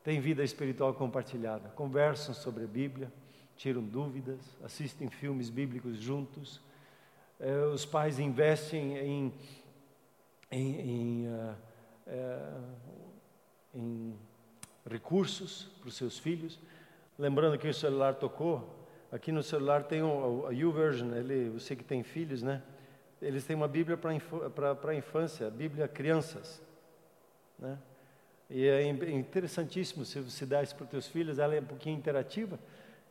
têm 0.05 0.21
vida 0.21 0.43
espiritual 0.43 0.93
compartilhada, 0.93 1.69
conversam 1.69 2.35
sobre 2.35 2.63
a 2.63 2.67
Bíblia, 2.67 3.11
tiram 3.57 3.83
dúvidas, 3.83 4.39
assistem 4.63 5.09
filmes 5.09 5.49
bíblicos 5.49 5.97
juntos. 5.97 6.61
Eh, 7.39 7.65
os 7.73 7.85
pais 7.85 8.19
investem 8.19 8.97
em, 8.99 9.33
em, 10.51 10.79
em 10.79 11.27
uh, 11.27 11.55
uh, 12.05 12.75
em 13.73 14.15
recursos 14.87 15.63
para 15.79 15.89
os 15.89 15.95
seus 15.95 16.19
filhos. 16.19 16.59
Lembrando 17.17 17.57
que 17.57 17.67
o 17.67 17.73
celular 17.73 18.13
tocou, 18.13 18.87
aqui 19.11 19.31
no 19.31 19.41
celular 19.41 19.85
tem 19.85 20.03
o, 20.03 20.45
a 20.45 20.51
YouVersion, 20.51 21.15
ele, 21.15 21.49
você 21.49 21.75
que 21.75 21.83
tem 21.83 22.03
filhos, 22.03 22.43
né? 22.43 22.61
Eles 23.19 23.43
têm 23.43 23.55
uma 23.55 23.67
Bíblia 23.67 23.97
para 23.97 24.91
a 24.91 24.95
infância, 24.95 25.49
Bíblia 25.49 25.87
crianças, 25.87 26.61
né? 27.57 27.79
E 28.49 28.67
é 28.67 28.87
interessantíssimo 28.87 30.05
se 30.05 30.19
você 30.19 30.45
dá 30.45 30.61
isso 30.61 30.75
para 30.75 30.85
os 30.85 30.89
seus 30.91 31.07
filhos, 31.07 31.39
ela 31.39 31.55
é 31.55 31.59
um 31.59 31.65
pouquinho 31.65 31.97
interativa. 31.97 32.59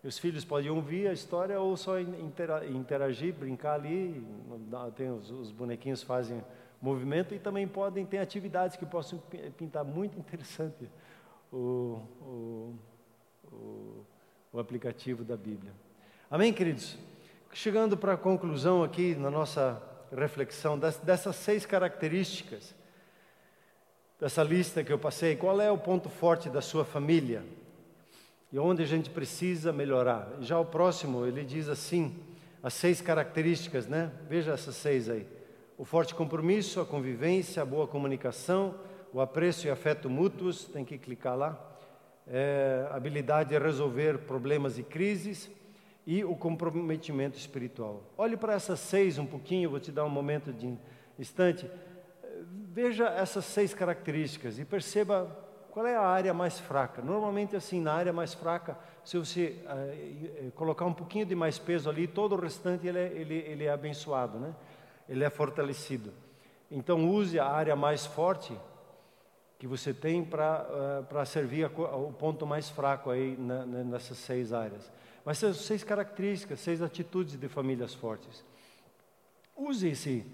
Os 0.02 0.18
filhos 0.18 0.44
podem 0.44 0.70
ouvir 0.70 1.08
a 1.08 1.12
história 1.12 1.58
ou 1.58 1.76
só 1.76 1.98
interagir, 1.98 3.34
brincar 3.34 3.74
ali. 3.74 4.22
Tem 4.96 5.10
os, 5.10 5.30
os 5.30 5.50
bonequinhos 5.50 6.02
fazem 6.02 6.44
movimento 6.80 7.34
e 7.34 7.38
também 7.38 7.66
podem 7.66 8.04
ter 8.04 8.18
atividades 8.18 8.76
que 8.76 8.84
possam 8.84 9.20
pintar 9.56 9.82
muito 9.82 10.18
interessante 10.18 10.88
o, 11.50 11.98
o, 12.20 12.74
o, 13.50 14.06
o 14.52 14.58
aplicativo 14.58 15.24
da 15.24 15.36
Bíblia. 15.36 15.72
Amém, 16.30 16.52
queridos? 16.52 16.98
Chegando 17.52 17.96
para 17.96 18.12
a 18.12 18.16
conclusão 18.16 18.82
aqui 18.82 19.14
na 19.14 19.30
nossa 19.30 19.82
reflexão 20.14 20.78
dessas 20.78 21.36
seis 21.36 21.64
características, 21.64 22.74
dessa 24.24 24.42
lista 24.42 24.82
que 24.82 24.90
eu 24.90 24.98
passei, 24.98 25.36
qual 25.36 25.60
é 25.60 25.70
o 25.70 25.76
ponto 25.76 26.08
forte 26.08 26.48
da 26.48 26.62
sua 26.62 26.82
família? 26.82 27.44
E 28.50 28.58
onde 28.58 28.82
a 28.82 28.86
gente 28.86 29.10
precisa 29.10 29.70
melhorar? 29.70 30.38
Já 30.40 30.58
o 30.58 30.64
próximo, 30.64 31.26
ele 31.26 31.44
diz 31.44 31.68
assim, 31.68 32.16
as 32.62 32.72
seis 32.72 33.02
características, 33.02 33.86
né? 33.86 34.10
Veja 34.26 34.52
essas 34.52 34.76
seis 34.76 35.10
aí. 35.10 35.26
O 35.76 35.84
forte 35.84 36.14
compromisso, 36.14 36.80
a 36.80 36.86
convivência, 36.86 37.60
a 37.62 37.66
boa 37.66 37.86
comunicação, 37.86 38.74
o 39.12 39.20
apreço 39.20 39.66
e 39.66 39.70
afeto 39.70 40.08
mútuos, 40.08 40.64
tem 40.64 40.86
que 40.86 40.96
clicar 40.96 41.36
lá. 41.36 41.76
É, 42.26 42.88
habilidade 42.92 43.50
de 43.50 43.58
resolver 43.58 44.20
problemas 44.20 44.78
e 44.78 44.82
crises, 44.82 45.50
e 46.06 46.24
o 46.24 46.34
comprometimento 46.34 47.36
espiritual. 47.36 48.02
Olhe 48.16 48.38
para 48.38 48.54
essas 48.54 48.80
seis 48.80 49.18
um 49.18 49.26
pouquinho, 49.26 49.68
vou 49.68 49.80
te 49.80 49.92
dar 49.92 50.06
um 50.06 50.08
momento 50.08 50.50
de 50.50 50.78
instante. 51.18 51.68
Veja 52.74 53.06
essas 53.06 53.44
seis 53.44 53.72
características 53.72 54.58
e 54.58 54.64
perceba 54.64 55.30
qual 55.70 55.86
é 55.86 55.94
a 55.94 56.02
área 56.02 56.34
mais 56.34 56.58
fraca. 56.58 57.00
Normalmente, 57.00 57.54
assim, 57.54 57.80
na 57.80 57.92
área 57.92 58.12
mais 58.12 58.34
fraca, 58.34 58.76
se 59.04 59.16
você 59.16 59.64
uh, 59.64 60.50
colocar 60.56 60.84
um 60.84 60.92
pouquinho 60.92 61.24
de 61.24 61.36
mais 61.36 61.56
peso 61.56 61.88
ali, 61.88 62.08
todo 62.08 62.34
o 62.34 62.40
restante 62.40 62.84
ele 62.84 62.98
é, 62.98 63.12
ele, 63.12 63.34
ele 63.34 63.64
é 63.64 63.70
abençoado, 63.70 64.40
né? 64.40 64.52
ele 65.08 65.22
é 65.22 65.30
fortalecido. 65.30 66.12
Então, 66.68 67.08
use 67.08 67.38
a 67.38 67.46
área 67.46 67.76
mais 67.76 68.06
forte 68.06 68.52
que 69.56 69.68
você 69.68 69.94
tem 69.94 70.24
para 70.24 70.66
uh, 71.12 71.26
servir 71.26 71.66
a, 71.66 71.96
o 71.96 72.12
ponto 72.12 72.44
mais 72.44 72.68
fraco 72.68 73.08
aí 73.08 73.36
na, 73.38 73.64
nessas 73.64 74.18
seis 74.18 74.52
áreas. 74.52 74.90
Mas 75.24 75.38
são 75.38 75.54
seis 75.54 75.84
características, 75.84 76.58
seis 76.58 76.82
atitudes 76.82 77.36
de 77.36 77.48
famílias 77.48 77.94
fortes. 77.94 78.44
Use 79.56 79.86
esse, 79.86 80.26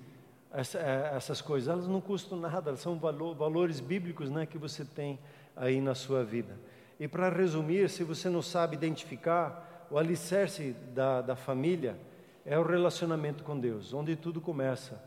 é, 0.52 1.12
essas 1.16 1.40
coisas, 1.40 1.68
elas 1.68 1.86
não 1.86 2.00
custam 2.00 2.38
nada, 2.38 2.70
elas 2.70 2.80
são 2.80 2.98
valor, 2.98 3.34
valores 3.34 3.78
bíblicos 3.78 4.30
né, 4.30 4.46
que 4.46 4.58
você 4.58 4.84
tem 4.84 5.18
aí 5.54 5.80
na 5.80 5.94
sua 5.94 6.24
vida. 6.24 6.58
E 6.98 7.06
para 7.06 7.28
resumir, 7.28 7.88
se 7.88 8.02
você 8.02 8.28
não 8.28 8.42
sabe 8.42 8.76
identificar, 8.76 9.86
o 9.90 9.98
alicerce 9.98 10.72
da, 10.94 11.20
da 11.20 11.36
família 11.36 11.96
é 12.44 12.58
o 12.58 12.62
relacionamento 12.62 13.44
com 13.44 13.58
Deus, 13.58 13.94
onde 13.94 14.16
tudo 14.16 14.40
começa. 14.40 15.02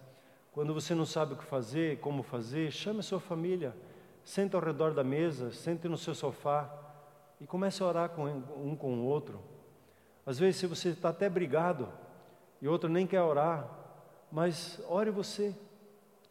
Quando 0.51 0.73
você 0.73 0.95
não 0.95 1.05
sabe 1.05 1.33
o 1.33 1.37
que 1.37 1.43
fazer, 1.43 1.99
como 1.99 2.23
fazer, 2.23 2.71
chame 2.71 2.99
a 2.99 3.03
sua 3.03 3.19
família, 3.19 3.75
senta 4.23 4.55
ao 4.55 4.63
redor 4.63 4.93
da 4.93 5.03
mesa, 5.03 5.51
sente 5.51 5.87
no 5.87 5.97
seu 5.97 6.15
sofá 6.15 6.71
e 7.41 7.45
comece 7.45 7.83
a 7.83 7.85
orar 7.85 8.09
com 8.09 8.25
um 8.25 8.75
com 8.75 8.93
o 8.99 9.05
outro. 9.05 9.39
Às 10.25 10.39
vezes, 10.39 10.57
se 10.57 10.67
você 10.67 10.89
está 10.89 11.09
até 11.09 11.29
brigado 11.29 11.89
e 12.61 12.67
outro 12.67 12.87
nem 12.87 13.05
quer 13.05 13.21
orar, 13.21 13.82
mas 14.33 14.81
ore 14.89 15.11
você, 15.11 15.55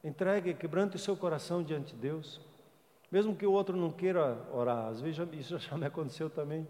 entregue, 0.03 0.55
quebrante 0.55 0.97
o 0.97 0.99
seu 0.99 1.17
coração 1.17 1.63
diante 1.63 1.95
de 1.95 2.01
Deus, 2.01 2.41
mesmo 3.13 3.37
que 3.37 3.47
o 3.47 3.53
outro 3.53 3.77
não 3.77 3.93
queira 3.93 4.45
orar. 4.53 4.89
Às 4.89 5.01
vezes 5.01 5.25
isso 5.35 5.57
já 5.61 5.79
me 5.79 5.87
aconteceu 5.87 6.29
também. 6.29 6.67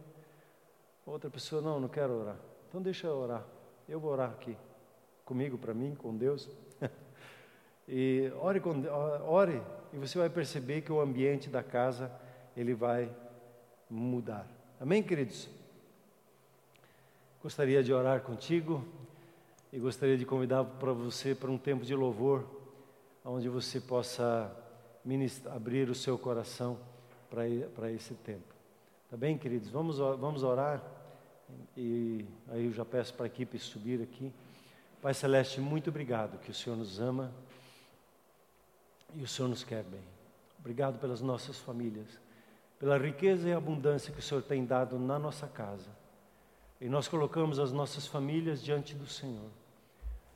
Outra 1.07 1.31
pessoa, 1.31 1.63
não, 1.63 1.81
não 1.81 1.89
quero 1.89 2.13
orar. 2.13 2.37
Então 2.69 2.83
deixa 2.83 3.07
eu 3.07 3.17
orar. 3.17 3.43
Eu 3.89 3.99
vou 3.99 4.13
orar 4.13 4.29
aqui, 4.29 4.55
comigo, 5.25 5.57
para 5.57 5.73
mim, 5.73 5.95
com 5.95 6.15
Deus. 6.15 6.51
e 7.89 8.31
ore, 8.39 8.61
com, 8.61 8.83
ore 9.27 9.63
e 9.91 9.97
você 9.97 10.19
vai 10.19 10.29
perceber 10.29 10.83
que 10.83 10.93
o 10.93 11.01
ambiente 11.01 11.49
da 11.49 11.63
casa 11.63 12.13
ele 12.55 12.75
vai 12.75 13.11
mudar. 13.89 14.47
Amém, 14.79 15.03
queridos? 15.03 15.49
Gostaria 17.43 17.83
de 17.83 17.91
orar 17.91 18.21
contigo 18.21 18.85
e 19.73 19.79
gostaria 19.79 20.19
de 20.19 20.27
convidar 20.27 20.65
para 20.65 20.93
você 20.93 21.35
para 21.35 21.51
um 21.51 21.57
tempo 21.57 21.83
de 21.83 21.95
louvor, 21.95 22.45
onde 23.25 23.49
você 23.49 23.81
possa 23.81 24.55
abrir 25.51 25.89
o 25.89 25.95
seu 25.95 26.19
coração 26.19 26.79
para, 27.31 27.91
esse 27.91 28.15
tempo. 28.15 28.55
Tá 29.11 29.17
bem, 29.17 29.39
queridos? 29.39 29.71
Vamos, 29.71 29.97
vamos 29.97 30.43
orar 30.43 30.83
e 31.75 32.27
aí 32.49 32.67
eu 32.67 32.73
já 32.73 32.85
peço 32.85 33.15
para 33.15 33.25
a 33.25 33.27
equipe 33.27 33.59
subir 33.59 34.03
aqui. 34.03 34.31
Pai 35.01 35.15
Celeste, 35.15 35.59
muito 35.59 35.89
obrigado 35.89 36.39
que 36.39 36.51
o 36.51 36.55
Senhor 36.55 36.77
nos 36.77 37.01
ama 37.01 37.33
e 39.15 39.23
o 39.23 39.29
Senhor 39.29 39.49
nos 39.49 39.65
quer 39.65 39.83
bem. 39.85 40.05
Obrigado 40.61 40.99
pelas 40.99 41.23
nossas 41.23 41.59
famílias, 41.59 42.21
pela 42.79 42.99
riqueza 42.99 43.49
e 43.49 43.53
abundância 43.53 44.13
que 44.13 44.21
o 44.21 44.23
Senhor 44.23 44.43
tem 44.43 44.67
dado 44.67 44.99
na 44.99 45.19
nossa 45.19 45.49
casa. 45.49 45.89
E 46.79 46.89
nós 46.89 47.09
colocamos 47.09 47.59
as 47.59 47.73
nossas 47.73 48.07
famílias 48.07 48.63
diante 48.63 48.95
do 48.95 49.07
Senhor. 49.07 49.62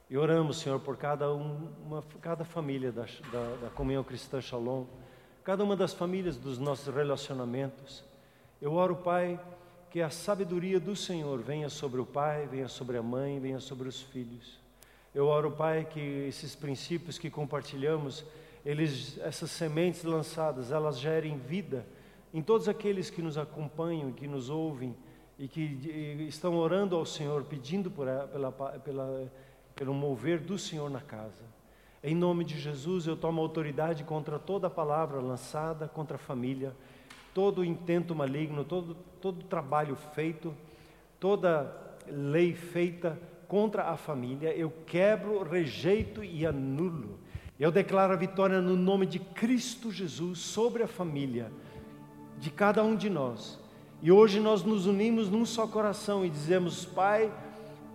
E 0.09 0.17
oramos, 0.17 0.59
Senhor, 0.59 0.79
por 0.79 0.97
cada, 0.97 1.33
uma, 1.33 2.01
cada 2.21 2.45
família 2.45 2.93
da, 2.93 3.07
da, 3.33 3.57
da 3.63 3.71
comunhão 3.71 4.05
cristã 4.05 4.41
Shalom, 4.41 4.85
cada 5.43 5.65
uma 5.65 5.75
das 5.75 5.93
famílias 5.93 6.37
dos 6.37 6.61
nossos 6.61 6.95
relacionamentos. 6.95 8.05
Eu 8.63 8.73
oro, 8.75 8.95
Pai, 8.95 9.41
que 9.91 10.01
a 10.01 10.09
sabedoria 10.09 10.79
do 10.79 10.95
Senhor 10.95 11.41
venha 11.41 11.69
sobre 11.69 12.01
o 12.01 12.07
pai, 12.07 12.47
venha 12.47 12.69
sobre 12.69 12.97
a 12.99 13.03
mãe, 13.03 13.41
venha 13.41 13.59
sobre 13.59 13.89
os 13.89 14.01
filhos. 14.01 14.61
Eu 15.13 15.27
oro, 15.27 15.51
Pai, 15.51 15.85
que 15.85 15.99
esses 16.29 16.55
princípios 16.55 17.19
que 17.19 17.29
compartilhamos, 17.29 18.25
eles, 18.65 19.19
essas 19.19 19.51
sementes 19.51 20.05
lançadas, 20.05 20.71
elas 20.71 21.01
gerem 21.01 21.37
vida 21.37 21.85
em 22.33 22.43
todos 22.43 22.69
aqueles 22.69 23.11
que 23.11 23.21
nos 23.21 23.37
acompanham, 23.37 24.13
que 24.13 24.29
nos 24.29 24.51
ouvem 24.51 24.95
e 25.37 25.49
que 25.49 25.63
estão 26.29 26.57
orando 26.57 26.95
ao 26.95 27.05
Senhor, 27.05 27.43
pedindo 27.43 27.91
por, 27.91 28.07
pela, 28.31 28.53
pela, 28.53 29.33
pelo 29.77 29.95
mover 29.95 30.41
do 30.41 30.59
Senhor 30.59 30.91
na 30.91 31.01
casa. 31.01 31.45
Em 32.03 32.15
nome 32.15 32.45
de 32.45 32.59
Jesus, 32.59 33.07
eu 33.07 33.17
tomo 33.17 33.41
autoridade 33.41 34.03
contra 34.03 34.39
toda 34.39 34.69
palavra 34.71 35.21
lançada 35.21 35.87
contra 35.87 36.17
a 36.17 36.19
família, 36.19 36.75
todo 37.35 37.65
intento 37.65 38.15
maligno, 38.15 38.65
todo, 38.65 38.97
todo 39.21 39.45
trabalho 39.45 39.95
feito, 39.95 40.55
toda 41.21 41.73
lei 42.09 42.55
feita 42.55 43.21
contra 43.47 43.85
a 43.91 43.97
família. 43.97 44.57
Eu 44.57 44.73
quebro, 44.87 45.43
rejeito 45.43 46.25
e 46.25 46.47
anulo. 46.47 47.19
Eu 47.61 47.71
declaro 47.71 48.13
a 48.13 48.17
vitória 48.17 48.61
no 48.61 48.77
nome 48.77 49.07
de 49.07 49.19
Cristo 49.19 49.93
Jesus 49.93 50.39
sobre 50.39 50.83
a 50.83 50.89
família 50.89 51.53
de 52.39 52.51
cada 52.51 52.83
um 52.83 52.97
de 52.97 53.09
nós 53.09 53.59
e 54.03 54.13
hoje 54.13 54.41
nós 54.41 54.63
nos 54.63 54.87
unimos 54.87 55.31
num 55.31 55.47
só 55.47 55.67
coração 55.67 56.25
e 56.25 56.31
dizemos: 56.31 56.85
Pai, 56.85 57.33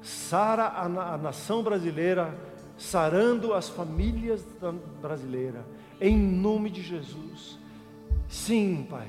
sara 0.02 0.64
a, 0.64 1.14
a 1.14 1.18
nação 1.18 1.64
brasileira, 1.64 2.34
sarando 2.78 3.54
as 3.54 3.70
famílias 3.70 4.46
brasileiras, 5.02 5.64
em 6.00 6.18
nome 6.18 6.70
de 6.70 6.82
Jesus. 6.82 7.60
Sim, 8.28 8.86
Pai, 8.90 9.08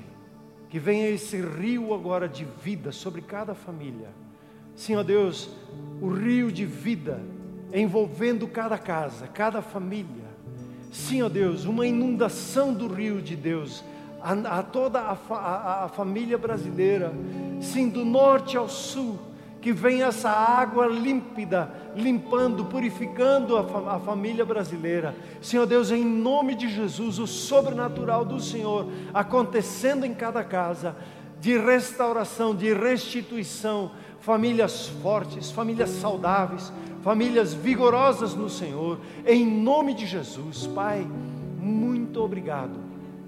que 0.69 0.79
venha 0.79 1.09
esse 1.09 1.41
rio 1.41 1.95
agora 1.95 2.29
de 2.29 2.45
vida 2.45 2.93
sobre 2.93 3.23
cada 3.23 3.55
família. 3.55 4.09
Sim, 4.75 4.97
ó 4.97 5.03
Deus, 5.03 5.51
o 6.01 6.09
rio 6.09 6.51
de 6.51 6.67
vida 6.67 7.21
envolvendo 7.73 8.47
cada 8.47 8.77
casa, 8.77 9.27
cada 9.27 9.63
família. 9.63 10.23
Sim, 10.91 11.23
ó 11.23 11.29
Deus, 11.29 11.65
uma 11.65 11.87
inundação 11.87 12.75
do 12.75 12.87
rio 12.87 13.23
de 13.23 13.35
Deus 13.35 13.83
a, 14.23 14.59
a 14.59 14.63
toda 14.63 15.01
a, 15.01 15.17
a, 15.31 15.85
a 15.85 15.89
família 15.89 16.39
brasileira, 16.39 17.13
sim, 17.61 17.89
do 17.89 18.05
norte 18.05 18.57
ao 18.57 18.69
sul, 18.69 19.19
que 19.63 19.73
venha 19.73 20.07
essa 20.07 20.29
água 20.29 20.89
límpida, 20.89 21.73
limpando, 21.95 22.65
purificando 22.65 23.57
a, 23.57 23.95
a, 23.95 24.01
família 24.01 24.45
brasileira. 24.45 25.15
Senhor 25.41 25.67
Deus, 25.67 25.93
em 25.93 26.05
nome 26.05 26.57
de 26.57 26.69
Jesus, 26.69 27.21
o 27.21 27.29
sobrenatural 27.29 28.25
do 28.25 28.41
Senhor 28.41 28.89
acontecendo 29.15 30.05
em 30.05 30.13
cada 30.13 30.43
casa, 30.43 30.97
de 31.41 31.57
restauração, 31.57 32.55
de 32.55 32.75
restituição, 32.75 33.93
famílias 34.21 34.89
fortes, 34.89 35.53
famílias 35.53 35.91
saudáveis, 35.91 36.73
famílias 37.03 37.55
vigorosas 37.55 38.35
no 38.35 38.51
Senhor, 38.51 38.99
em 39.25 39.47
nome 39.47 39.95
de 39.95 40.07
Jesus, 40.07 40.67
Pai, 40.67 41.07
muito 41.59 42.21
obrigado 42.21 42.81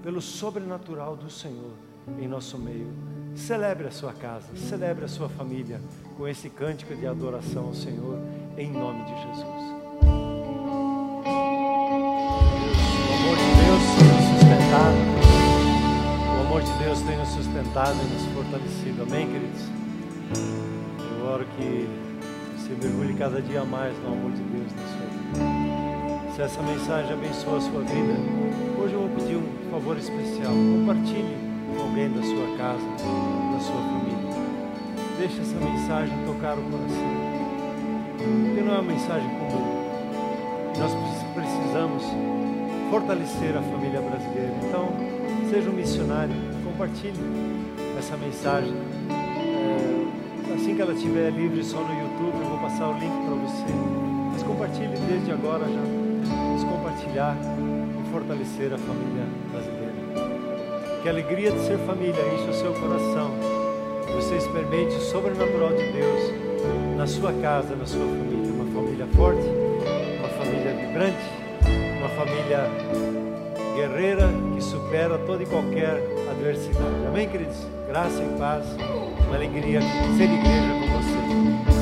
pelo 0.03 0.21
sobrenatural 0.21 1.15
do 1.15 1.29
Senhor 1.29 1.71
em 2.19 2.27
nosso 2.27 2.57
meio. 2.57 2.93
Celebre 3.35 3.87
a 3.87 3.91
sua 3.91 4.13
casa, 4.13 4.47
celebre 4.55 5.05
a 5.05 5.07
sua 5.07 5.29
família 5.29 5.79
com 6.17 6.27
esse 6.27 6.49
cântico 6.49 6.95
de 6.95 7.05
adoração 7.05 7.65
ao 7.65 7.73
Senhor, 7.73 8.17
em 8.57 8.71
nome 8.71 9.03
de 9.03 9.11
Jesus. 9.11 9.39
O 9.39 10.03
amor 13.13 13.37
de 13.37 13.49
Deus 13.61 13.83
tem 13.97 14.07
nos 14.07 14.25
sustentado, 14.31 14.97
o 16.31 16.47
amor 16.47 16.61
de 16.61 16.73
Deus 16.83 17.01
tem 17.01 17.17
nos 17.17 17.29
sustentado 17.29 17.97
e 18.01 18.05
nos 18.13 18.25
fortalecido. 18.33 19.03
Amém, 19.03 19.27
queridos? 19.27 19.61
Eu 21.19 21.25
oro 21.27 21.45
que 21.57 21.87
você 22.57 22.73
mergulhe 22.81 23.13
cada 23.15 23.41
dia 23.41 23.63
mais 23.65 23.97
no 23.99 24.13
amor 24.13 24.31
de 24.31 24.41
Deus 24.41 24.71
na 24.71 24.87
sua 24.87 25.07
vida. 25.07 26.33
Se 26.33 26.41
essa 26.41 26.61
mensagem 26.63 27.13
abençoa 27.13 27.57
a 27.57 27.61
sua 27.61 27.81
vida, 27.81 28.15
Hoje 28.85 28.93
eu 28.93 28.99
vou 28.99 29.09
pedir 29.09 29.35
um 29.35 29.71
favor 29.71 29.97
especial. 29.97 30.53
Compartilhe 30.53 31.44
alguém 31.95 32.11
da 32.11 32.21
sua 32.21 32.57
casa, 32.57 32.85
da 33.53 33.59
sua 33.61 33.81
família. 33.81 34.17
Deixa 35.17 35.41
essa 35.41 35.55
mensagem 35.55 36.13
tocar 36.25 36.57
o 36.57 36.61
coração. 36.63 37.07
Porque 38.17 38.61
não 38.61 38.75
é 38.75 38.79
uma 38.79 38.91
mensagem 38.91 39.29
comum. 39.29 39.85
Nós 40.77 40.91
precisamos 41.33 42.03
fortalecer 42.89 43.55
a 43.55 43.61
família 43.61 44.01
brasileira. 44.01 44.53
Então, 44.67 44.89
seja 45.49 45.69
um 45.69 45.73
missionário, 45.73 46.35
compartilhe 46.65 47.15
essa 47.97 48.17
mensagem. 48.17 48.73
É, 49.09 50.53
assim 50.53 50.75
que 50.75 50.81
ela 50.81 50.91
estiver 50.91 51.31
livre 51.31 51.63
só 51.63 51.79
no 51.79 51.93
YouTube, 51.93 52.43
eu 52.43 52.49
vou 52.49 52.59
passar 52.59 52.89
o 52.89 52.99
link 52.99 53.13
para 53.25 53.35
você. 53.35 53.73
Mas 54.33 54.43
compartilhe 54.43 54.97
desde 55.07 55.31
agora 55.31 55.63
já. 55.63 55.81
Vamos 56.27 56.63
compartilhar 56.65 57.37
e 57.37 58.11
fortalecer 58.11 58.73
a 58.73 58.77
família 58.77 59.25
brasileira. 59.49 59.84
Que 61.05 61.09
a 61.09 61.11
alegria 61.11 61.51
de 61.51 61.59
ser 61.59 61.77
família 61.85 62.19
enche 62.33 62.49
o 62.49 62.53
seu 62.55 62.73
coração. 62.73 63.29
Você 64.15 64.37
experimente 64.37 64.95
o 64.95 64.99
sobrenatural 64.99 65.69
de 65.69 65.91
Deus 65.91 66.33
na 66.97 67.05
sua 67.05 67.31
casa, 67.31 67.75
na 67.75 67.85
sua 67.85 67.99
família. 67.99 68.51
Uma 68.51 68.65
família 68.73 69.07
forte, 69.15 69.47
uma 70.17 70.29
família 70.29 70.73
vibrante, 70.73 71.15
uma 71.99 72.09
família 72.09 72.67
guerreira 73.75 74.27
que 74.55 74.63
supera 74.63 75.19
toda 75.19 75.43
e 75.43 75.45
qualquer 75.45 76.01
adversidade. 76.31 77.05
Amém, 77.07 77.29
queridos? 77.29 77.57
Graça 77.87 78.23
e 78.23 78.39
paz, 78.39 78.65
uma 79.27 79.35
alegria 79.35 79.81
ser 80.17 80.23
igreja 80.23 80.73
com 80.73 81.67
você. 81.67 81.74